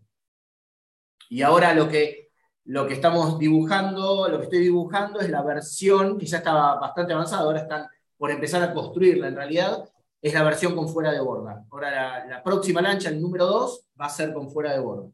Y 1.30 1.42
ahora 1.42 1.74
lo 1.74 1.88
que, 1.88 2.21
lo 2.66 2.88
que 2.88 2.94
estamos 2.94 3.40
dibujando, 3.40 4.28
lo 4.30 4.38
que 4.38 4.44
estoy 4.46 4.60
dibujando 4.60 5.20
es 5.20 5.30
la 5.30 5.42
versión, 5.42 6.18
que 6.18 6.26
ya 6.26 6.38
estaba 6.38 6.80
bastante 6.80 7.14
avanzada, 7.14 7.44
ahora 7.44 7.62
están 7.62 7.88
por 8.18 8.30
empezar 8.32 8.62
a 8.62 8.74
construirla 8.74 9.28
en 9.28 9.36
realidad, 9.36 9.84
es 10.22 10.34
la 10.34 10.44
versión 10.44 10.76
con 10.76 10.88
fuera 10.88 11.12
de 11.12 11.20
borda. 11.20 11.66
Ahora 11.72 11.90
la, 11.92 12.26
la 12.28 12.44
próxima 12.44 12.80
lancha, 12.82 13.10
el 13.10 13.20
número 13.20 13.48
2, 13.48 13.86
va 14.00 14.06
a 14.06 14.10
ser 14.10 14.32
con 14.34 14.50
fuera 14.52 14.74
de 14.74 14.80
borda. 14.80 15.10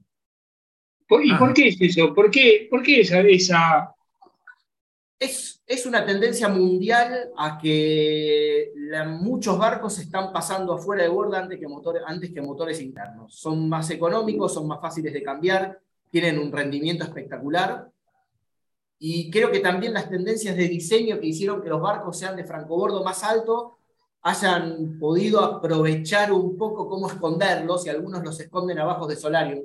¿Por- 1.08 1.26
¿Y 1.26 1.34
por 1.36 1.54
qué 1.54 1.70
es 1.70 1.78
eso? 1.80 2.14
¿Por 2.14 2.30
qué, 2.30 2.68
por 2.70 2.84
qué 2.84 3.00
esa, 3.00 3.22
esa, 3.22 3.95
Es, 5.20 5.64
es 5.66 5.86
una 5.86 6.06
tendencia 6.06 6.48
mundial 6.50 7.32
a 7.38 7.58
que 7.58 8.72
la- 8.76 9.06
muchos 9.06 9.58
barcos 9.58 9.98
están 10.00 10.32
pasando 10.34 10.74
afuera 10.74 11.04
de 11.04 11.10
borda 11.10 11.39
antes 11.39 11.58
que, 11.60 11.68
motores, 11.68 12.04
antes 12.06 12.32
que 12.34 12.41
motores 12.41 12.82
internos. 12.82 13.34
Son 13.34 13.68
más 13.70 13.89
económicos, 13.89 14.54
son 14.54 14.68
más 14.68 14.80
fáciles 14.82 15.14
de 15.14 15.24
cambiar, 15.24 15.80
tienen 16.10 16.39
un 16.39 16.51
rendimiento 16.51 17.03
espectacular. 17.03 17.89
Y 18.99 19.30
creo 19.30 19.51
que 19.51 19.60
también 19.60 19.93
las 19.93 20.10
tendencias 20.10 20.55
de 20.55 20.68
diseño 20.68 21.20
que 21.20 21.28
hicieron 21.28 21.62
que 21.62 21.70
los 21.70 21.82
barcos 21.82 22.18
sean 22.18 22.36
de 22.36 22.45
francobordo 22.45 23.03
más 23.03 23.24
alto 23.24 23.78
hayan 24.22 24.97
podido 24.99 25.41
aprovechar 25.41 26.32
un 26.34 26.58
poco 26.58 26.89
cómo 26.89 27.08
esconderlos, 27.08 27.86
y 27.86 27.89
algunos 27.89 28.24
los 28.24 28.39
esconden 28.39 28.80
abajo 28.80 29.08
de 29.08 29.16
solarium. 29.16 29.64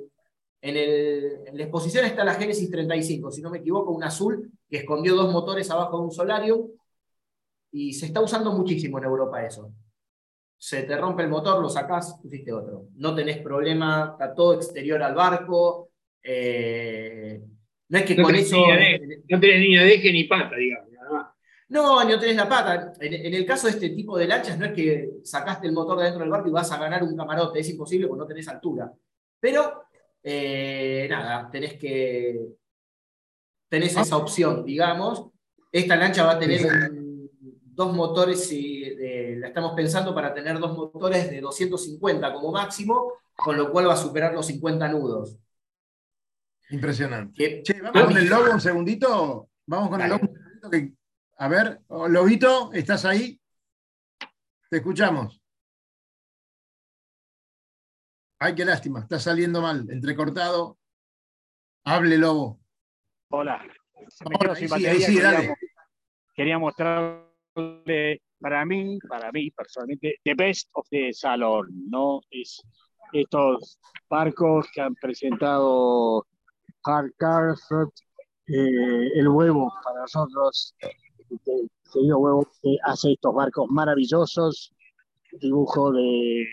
En, 0.61 1.57
la 1.57 1.63
exposición 1.63 2.05
está 2.05 2.23
la 2.23 2.35
Genesis 2.35 2.71
35, 2.71 3.31
si 3.31 3.41
no 3.41 3.49
me 3.49 3.57
equivoco, 3.57 3.91
un 3.91 4.03
azul 4.03 4.49
que 4.69 4.77
escondió 4.77 5.15
dos 5.15 5.31
motores 5.33 5.69
abajo 5.69 5.97
de 5.97 6.03
un 6.03 6.11
solarium, 6.11 6.69
y 7.71 7.93
se 7.93 8.05
está 8.05 8.21
usando 8.21 8.53
muchísimo 8.53 8.99
en 8.99 9.03
Europa 9.03 9.43
eso. 9.43 9.73
Se 10.57 10.83
te 10.83 10.95
rompe 10.95 11.23
el 11.23 11.29
motor, 11.29 11.61
lo 11.61 11.67
sacás, 11.67 12.17
pusiste 12.21 12.53
otro. 12.53 12.85
No 12.95 13.13
tenés 13.13 13.39
problema, 13.39 14.11
está 14.13 14.33
todo 14.33 14.53
exterior 14.53 15.03
al 15.03 15.15
barco. 15.15 15.89
Eh, 16.23 17.41
no 17.89 17.97
es 17.97 18.05
que 18.05 18.15
no 18.15 18.23
con 18.23 18.35
eso. 18.35 18.57
de, 18.57 19.23
no 19.29 19.39
tenés 19.39 19.59
línea 19.61 19.83
de 19.83 19.93
eje 19.95 20.11
ni 20.11 20.23
pata, 20.23 20.55
digamos? 20.55 20.89
nada 20.91 21.11
más. 21.11 21.27
No, 21.69 22.03
no 22.03 22.19
tenés 22.19 22.35
la 22.35 22.47
pata. 22.49 22.93
En, 22.99 23.13
en 23.13 23.33
el 23.33 23.45
caso 23.45 23.67
de 23.67 23.73
este 23.73 23.89
tipo 23.89 24.17
de 24.17 24.27
lanchas, 24.27 24.57
no 24.57 24.65
es 24.65 24.73
que 24.73 25.09
sacaste 25.23 25.67
el 25.67 25.73
motor 25.73 25.97
de 25.99 26.05
dentro 26.05 26.21
del 26.21 26.29
barco 26.29 26.47
y 26.49 26.51
vas 26.51 26.71
a 26.71 26.77
ganar 26.77 27.03
un 27.03 27.15
camarote, 27.15 27.59
es 27.59 27.69
imposible 27.69 28.07
porque 28.07 28.19
no 28.21 28.27
tenés 28.27 28.47
altura. 28.47 28.91
Pero, 29.39 29.83
eh, 30.23 31.07
nada, 31.09 31.49
tenés 31.51 31.73
que. 31.75 32.39
Tenés 33.69 33.97
esa 33.97 34.17
opción, 34.17 34.63
digamos. 34.65 35.29
Esta 35.71 35.95
lancha 35.95 36.23
va 36.25 36.33
a 36.33 36.39
tener 36.39 36.65
un- 36.65 37.29
dos 37.75 37.91
motores, 37.91 38.51
y, 38.51 38.83
eh, 38.83 39.35
la 39.39 39.47
estamos 39.47 39.73
pensando 39.73 40.13
para 40.13 40.31
tener 40.31 40.59
dos 40.59 40.77
motores 40.77 41.31
de 41.31 41.41
250 41.41 42.31
como 42.31 42.51
máximo, 42.51 43.13
con 43.35 43.57
lo 43.57 43.71
cual 43.71 43.87
va 43.89 43.93
a 43.93 43.97
superar 43.97 44.31
los 44.33 44.45
50 44.45 44.87
nudos. 44.89 45.37
Impresionante. 46.73 47.33
Que- 47.37 47.61
Che, 47.63 47.81
vamos 47.81 48.03
con 48.03 48.17
el 48.17 48.27
lobo 48.27 48.51
un 48.51 48.59
segundito. 48.61 49.49
Vamos 49.67 49.89
con 49.89 50.01
el 50.01 50.09
lobo 50.09 50.21
un 50.27 50.33
segundito. 50.35 50.69
que- 50.71 50.93
a 51.37 51.47
ver, 51.47 51.81
oh, 51.87 52.07
Lobito, 52.07 52.71
¿estás 52.73 53.05
ahí? 53.05 53.39
Te 54.69 54.77
escuchamos. 54.77 55.41
Ay, 58.39 58.55
qué 58.55 58.65
lástima, 58.65 58.99
está 59.01 59.19
saliendo 59.19 59.61
mal, 59.61 59.89
entrecortado. 59.89 60.77
Hable, 61.85 62.17
Lobo. 62.17 62.59
Hola. 63.29 63.61
Se 64.09 64.25
me 64.27 64.35
Ahora, 64.35 64.53
quedó 64.53 64.53
ahí 64.53 64.67
sin 64.67 64.77
sí, 64.79 64.85
ahí 64.85 64.99
sí, 65.01 65.05
quería, 65.15 65.31
dale. 65.31 65.55
quería 66.35 66.59
mostrarle, 66.59 68.21
para 68.39 68.65
mí, 68.65 68.99
para 69.07 69.31
mí 69.31 69.51
personalmente, 69.51 70.19
the 70.23 70.33
best 70.35 70.69
of 70.73 70.87
the 70.89 71.13
salón, 71.13 71.67
¿no? 71.89 72.21
Es 72.29 72.61
estos 73.13 73.79
barcos 74.09 74.67
que 74.73 74.81
han 74.81 74.95
presentado 74.95 76.25
Hard 76.85 77.11
Carford, 77.17 77.89
eh, 78.47 79.09
el 79.15 79.27
huevo 79.27 79.71
para 79.83 80.01
nosotros, 80.01 80.75
el 81.29 81.69
querido 81.93 82.17
huevo 82.19 82.47
que 82.61 82.77
hace 82.83 83.13
estos 83.13 83.33
barcos 83.33 83.67
maravillosos, 83.69 84.73
dibujo 85.39 85.91
de 85.91 86.45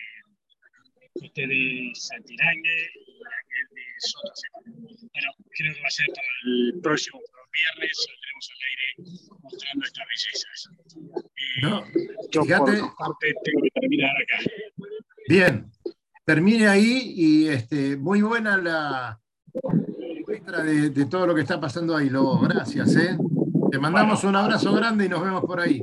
este 1.14 1.46
de 1.46 1.90
Santirangue 1.94 2.88
y 2.94 3.20
aquel 3.20 3.68
de 3.74 3.82
Soto. 3.98 4.32
Bueno, 4.64 5.30
creo 5.50 5.74
que 5.74 5.80
va 5.82 5.88
a 5.88 5.90
ser 5.90 6.06
para 6.08 6.26
el 6.44 6.80
próximo 6.80 7.20
viernes, 7.52 8.06
saldremos 8.06 8.50
al 8.52 8.62
aire 8.70 9.38
mostrando 9.42 9.84
estas 9.84 10.06
bellezas. 10.06 10.70
Eh, 11.36 11.60
No, 11.62 11.84
yo 12.30 12.44
fíjate. 12.44 12.80
por 12.80 12.96
parte 12.96 13.34
tengo 13.44 13.62
que 13.62 13.80
terminar 13.80 14.10
acá. 14.22 14.50
Bien, 15.28 15.70
termine 16.24 16.68
ahí 16.68 17.12
y 17.16 17.48
este, 17.48 17.96
muy 17.96 18.22
buena 18.22 18.56
la 18.56 19.20
muestra 20.30 20.62
de, 20.62 20.90
de 20.90 21.06
todo 21.06 21.26
lo 21.26 21.34
que 21.34 21.40
está 21.40 21.60
pasando 21.60 21.96
ahí, 21.96 22.08
Lobo. 22.08 22.38
Gracias, 22.38 22.94
¿eh? 22.94 23.18
Te 23.68 23.78
mandamos 23.78 24.22
un 24.22 24.36
abrazo 24.36 24.72
grande 24.72 25.06
y 25.06 25.08
nos 25.08 25.22
vemos 25.22 25.42
por 25.42 25.58
ahí. 25.58 25.82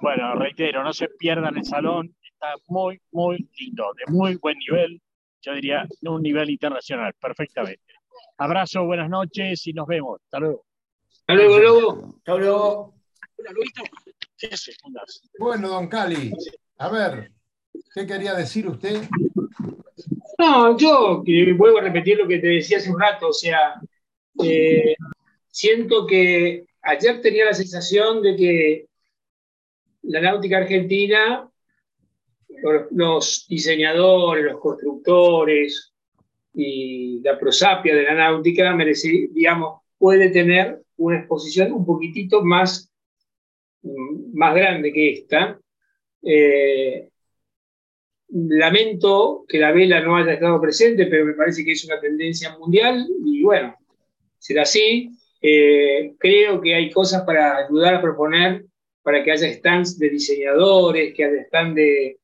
Bueno, 0.00 0.34
reitero, 0.34 0.82
no 0.82 0.94
se 0.94 1.08
pierdan 1.08 1.58
el 1.58 1.64
salón, 1.64 2.14
está 2.22 2.54
muy, 2.68 2.98
muy 3.12 3.46
lindo, 3.58 3.84
de 3.94 4.10
muy 4.10 4.36
buen 4.36 4.56
nivel, 4.58 5.02
yo 5.42 5.52
diría 5.52 5.86
de 6.00 6.08
un 6.08 6.22
nivel 6.22 6.48
internacional, 6.48 7.12
perfectamente. 7.20 7.82
Abrazo, 8.38 8.84
buenas 8.86 9.10
noches 9.10 9.66
y 9.66 9.74
nos 9.74 9.86
vemos. 9.86 10.20
Hasta 10.24 10.40
luego. 10.40 10.64
Hasta 11.10 11.34
luego, 11.34 11.58
Lobo. 11.58 12.14
Hasta 12.16 12.36
luego. 12.38 12.94
Bueno, 15.38 15.68
don 15.68 15.88
Cali, 15.88 16.32
a 16.78 16.88
ver, 16.88 17.30
¿qué 17.94 18.06
quería 18.06 18.32
decir 18.32 18.66
usted? 18.68 19.06
No, 20.38 20.76
yo 20.76 21.22
vuelvo 21.56 21.78
a 21.78 21.82
repetir 21.82 22.18
lo 22.18 22.28
que 22.28 22.38
te 22.38 22.48
decía 22.48 22.76
hace 22.78 22.90
un 22.90 23.00
rato, 23.00 23.28
o 23.28 23.32
sea, 23.32 23.80
eh, 24.42 24.94
siento 25.48 26.06
que 26.06 26.66
ayer 26.82 27.20
tenía 27.22 27.46
la 27.46 27.54
sensación 27.54 28.22
de 28.22 28.36
que 28.36 28.86
la 30.02 30.20
náutica 30.20 30.58
argentina, 30.58 31.48
los- 32.62 32.92
los 32.92 33.46
diseñadores, 33.48 34.44
los 34.44 34.60
constructores 34.60 35.92
y 36.54 37.20
la 37.22 37.38
prosapia 37.38 37.94
de 37.94 38.02
la 38.04 38.14
náutica, 38.14 38.74
merece- 38.74 39.28
digamos, 39.32 39.80
puede 39.98 40.28
tener 40.30 40.82
una 40.98 41.18
exposición 41.18 41.72
un 41.72 41.84
poquitito 41.84 42.42
más, 42.44 42.90
mm, 43.82 44.36
más 44.38 44.54
grande 44.54 44.92
que 44.92 45.12
esta. 45.12 45.58
Eh, 46.22 47.08
lamento 48.28 49.44
que 49.48 49.58
la 49.58 49.72
vela 49.72 50.00
no 50.00 50.16
haya 50.16 50.34
estado 50.34 50.60
presente, 50.60 51.06
pero 51.06 51.24
me 51.24 51.34
parece 51.34 51.64
que 51.64 51.72
es 51.72 51.84
una 51.84 52.00
tendencia 52.00 52.56
mundial 52.58 53.06
y 53.24 53.42
bueno, 53.42 53.76
será 54.38 54.62
así. 54.62 55.10
Eh, 55.40 56.14
creo 56.18 56.60
que 56.60 56.74
hay 56.74 56.90
cosas 56.90 57.22
para 57.22 57.58
ayudar 57.58 57.94
a 57.94 58.02
proponer 58.02 58.64
para 59.02 59.22
que 59.22 59.30
haya 59.32 59.52
stands 59.52 59.98
de 59.98 60.10
diseñadores, 60.10 61.14
que 61.14 61.24
haya 61.24 61.44
stands 61.44 61.76
de, 61.76 62.18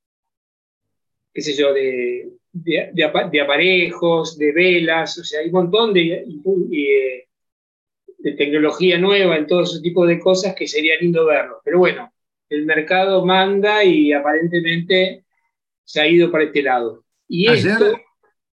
qué 1.32 1.40
sé 1.40 1.54
yo, 1.54 1.72
de, 1.72 2.30
de, 2.52 2.90
de 2.92 3.04
apa- 3.04 3.28
de 3.28 3.40
aparejos, 3.40 4.36
de 4.36 4.52
velas, 4.52 5.18
o 5.18 5.24
sea, 5.24 5.40
hay 5.40 5.46
un 5.46 5.52
montón 5.52 5.94
de, 5.94 6.24
y, 6.26 6.84
eh, 6.90 7.28
de 8.18 8.32
tecnología 8.32 8.98
nueva 8.98 9.36
en 9.36 9.46
todo 9.46 9.62
ese 9.62 9.80
tipo 9.80 10.06
de 10.06 10.18
cosas 10.18 10.54
que 10.54 10.66
sería 10.66 10.98
lindo 11.00 11.24
verlo. 11.26 11.60
Pero 11.64 11.78
bueno, 11.78 12.12
el 12.48 12.64
mercado 12.66 13.24
manda 13.24 13.84
y 13.84 14.12
aparentemente 14.12 15.24
se 15.84 16.00
ha 16.00 16.08
ido 16.08 16.30
para 16.30 16.44
este 16.44 16.62
lado. 16.62 17.04
Y 17.28 17.48
Ayer, 17.48 17.72
esto, 17.72 18.00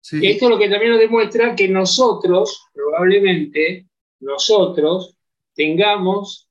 sí. 0.02 0.26
esto 0.26 0.50
lo 0.50 0.58
que 0.58 0.70
también 0.70 0.92
nos 0.92 1.00
demuestra 1.00 1.56
que 1.56 1.68
nosotros, 1.68 2.66
probablemente, 2.74 3.88
nosotros 4.20 5.18
tengamos 5.54 6.50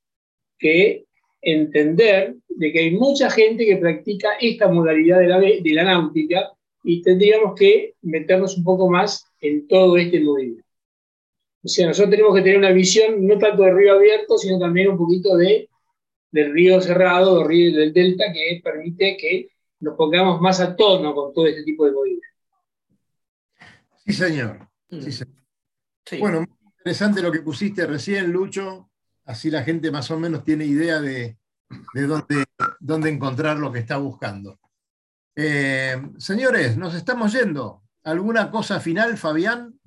que 0.58 1.04
entender 1.40 2.34
de 2.48 2.72
que 2.72 2.78
hay 2.80 2.90
mucha 2.92 3.30
gente 3.30 3.64
que 3.64 3.76
practica 3.76 4.32
esta 4.40 4.68
modalidad 4.68 5.20
de 5.20 5.28
la, 5.28 5.38
de 5.38 5.72
la 5.72 5.84
náutica 5.84 6.52
y 6.82 7.02
tendríamos 7.02 7.54
que 7.54 7.94
meternos 8.02 8.56
un 8.56 8.64
poco 8.64 8.90
más 8.90 9.24
en 9.40 9.66
todo 9.68 9.96
este 9.96 10.20
movimiento. 10.20 10.64
O 11.62 11.68
sea, 11.68 11.86
nosotros 11.86 12.10
tenemos 12.10 12.34
que 12.34 12.42
tener 12.42 12.58
una 12.58 12.72
visión 12.72 13.26
no 13.26 13.38
tanto 13.38 13.62
de 13.62 13.72
río 13.72 13.94
abierto, 13.94 14.38
sino 14.38 14.58
también 14.58 14.88
un 14.88 14.98
poquito 14.98 15.36
de, 15.36 15.68
del 16.30 16.52
río 16.52 16.80
cerrado, 16.80 17.38
del 17.38 17.48
río 17.48 17.78
del 17.78 17.92
delta, 17.92 18.32
que 18.32 18.60
permite 18.62 19.16
que 19.16 19.48
nos 19.80 19.96
pongamos 19.96 20.40
más 20.40 20.60
a 20.60 20.74
tono 20.74 21.14
con 21.14 21.32
todo 21.32 21.46
este 21.46 21.62
tipo 21.62 21.84
de 21.84 21.92
movimientos. 21.92 22.28
Sí, 24.04 24.12
señor. 24.12 24.68
Sí, 24.90 25.12
señor. 25.12 25.34
Bueno, 26.18 26.40
muy 26.40 26.72
interesante 26.78 27.20
lo 27.20 27.30
que 27.30 27.42
pusiste 27.42 27.86
recién, 27.86 28.32
Lucho. 28.32 28.90
Así 29.24 29.50
la 29.50 29.62
gente 29.62 29.90
más 29.90 30.10
o 30.10 30.18
menos 30.18 30.42
tiene 30.42 30.64
idea 30.64 31.00
de, 31.00 31.36
de 31.94 32.06
dónde, 32.06 32.44
dónde 32.80 33.10
encontrar 33.10 33.58
lo 33.58 33.70
que 33.70 33.80
está 33.80 33.98
buscando. 33.98 34.58
Eh, 35.36 35.96
señores, 36.16 36.76
nos 36.76 36.94
estamos 36.94 37.32
yendo. 37.32 37.82
¿Alguna 38.04 38.50
cosa 38.50 38.80
final, 38.80 39.18
Fabián? 39.18 39.78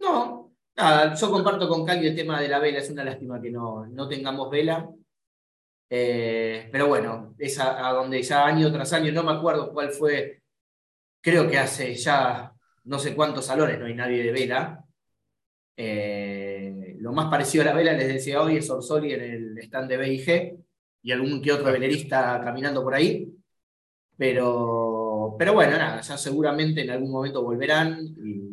No, 0.00 0.52
nada, 0.76 1.14
yo 1.14 1.30
comparto 1.30 1.68
con 1.68 1.86
Cali 1.86 2.08
el 2.08 2.16
tema 2.16 2.40
de 2.40 2.48
la 2.48 2.58
vela, 2.58 2.78
es 2.78 2.90
una 2.90 3.04
lástima 3.04 3.40
que 3.40 3.50
no, 3.50 3.86
no 3.86 4.08
tengamos 4.08 4.50
vela. 4.50 4.88
Eh, 5.90 6.68
pero 6.70 6.88
bueno, 6.88 7.34
es 7.38 7.58
a, 7.58 7.88
a 7.88 7.92
donde 7.92 8.22
ya 8.22 8.46
año 8.46 8.72
tras 8.72 8.92
año, 8.92 9.12
no 9.12 9.22
me 9.24 9.32
acuerdo 9.32 9.72
cuál 9.72 9.90
fue, 9.90 10.42
creo 11.20 11.48
que 11.48 11.58
hace 11.58 11.94
ya 11.94 12.52
no 12.84 12.98
sé 12.98 13.14
cuántos 13.14 13.46
salones 13.46 13.78
no 13.78 13.86
hay 13.86 13.94
nadie 13.94 14.22
de 14.24 14.32
vela. 14.32 14.84
Eh, 15.76 16.96
lo 17.00 17.12
más 17.12 17.30
parecido 17.30 17.62
a 17.62 17.66
la 17.66 17.74
vela, 17.74 17.92
les 17.92 18.08
decía 18.08 18.42
hoy, 18.42 18.56
es 18.56 18.68
Orsoli 18.70 19.12
en 19.12 19.20
el 19.22 19.58
stand 19.58 19.88
de 19.90 19.96
BIG 19.96 20.58
y 21.02 21.12
algún 21.12 21.40
que 21.40 21.52
otro 21.52 21.72
velerista 21.72 22.40
caminando 22.42 22.82
por 22.82 22.94
ahí. 22.94 23.32
Pero, 24.16 25.36
pero 25.38 25.54
bueno, 25.54 25.78
nada, 25.78 26.00
ya 26.00 26.16
seguramente 26.18 26.82
en 26.82 26.90
algún 26.90 27.10
momento 27.12 27.42
volverán 27.42 28.00
y, 28.24 28.50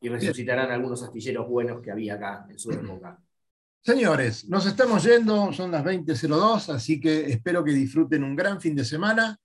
y 0.00 0.08
resucitarán 0.08 0.70
algunos 0.70 1.02
astilleros 1.02 1.48
buenos 1.48 1.80
que 1.82 1.90
había 1.90 2.14
acá 2.14 2.46
en 2.48 2.58
su 2.58 2.72
época. 2.72 3.20
Señores, 3.86 4.48
nos 4.48 4.66
estamos 4.66 5.04
yendo, 5.04 5.52
son 5.52 5.70
las 5.70 5.84
20.02, 5.84 6.74
así 6.74 6.98
que 6.98 7.30
espero 7.30 7.62
que 7.62 7.70
disfruten 7.70 8.24
un 8.24 8.34
gran 8.34 8.60
fin 8.60 8.74
de 8.74 8.84
semana. 8.84 9.38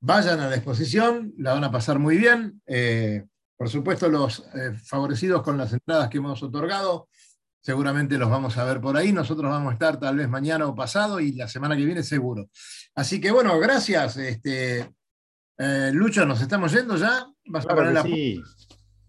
Vayan 0.00 0.38
a 0.38 0.50
la 0.50 0.56
exposición, 0.56 1.32
la 1.38 1.54
van 1.54 1.64
a 1.64 1.70
pasar 1.70 1.98
muy 1.98 2.18
bien. 2.18 2.60
Eh, 2.66 3.24
por 3.56 3.70
supuesto, 3.70 4.10
los 4.10 4.40
eh, 4.54 4.74
favorecidos 4.74 5.42
con 5.42 5.56
las 5.56 5.72
entradas 5.72 6.10
que 6.10 6.18
hemos 6.18 6.42
otorgado, 6.42 7.08
seguramente 7.62 8.18
los 8.18 8.28
vamos 8.28 8.58
a 8.58 8.64
ver 8.64 8.82
por 8.82 8.98
ahí. 8.98 9.14
Nosotros 9.14 9.50
vamos 9.50 9.70
a 9.70 9.72
estar 9.72 9.98
tal 9.98 10.18
vez 10.18 10.28
mañana 10.28 10.66
o 10.66 10.74
pasado 10.74 11.18
y 11.18 11.32
la 11.32 11.48
semana 11.48 11.74
que 11.74 11.86
viene 11.86 12.02
seguro. 12.02 12.50
Así 12.94 13.18
que 13.18 13.30
bueno, 13.30 13.58
gracias. 13.58 14.18
Este, 14.18 14.90
eh, 15.56 15.90
Lucho, 15.94 16.26
nos 16.26 16.42
estamos 16.42 16.70
yendo 16.70 16.98
ya. 16.98 17.26
¿Vas 17.46 17.64
a 17.64 17.74
poner 17.74 17.94
la 17.94 18.02
sí. 18.02 18.42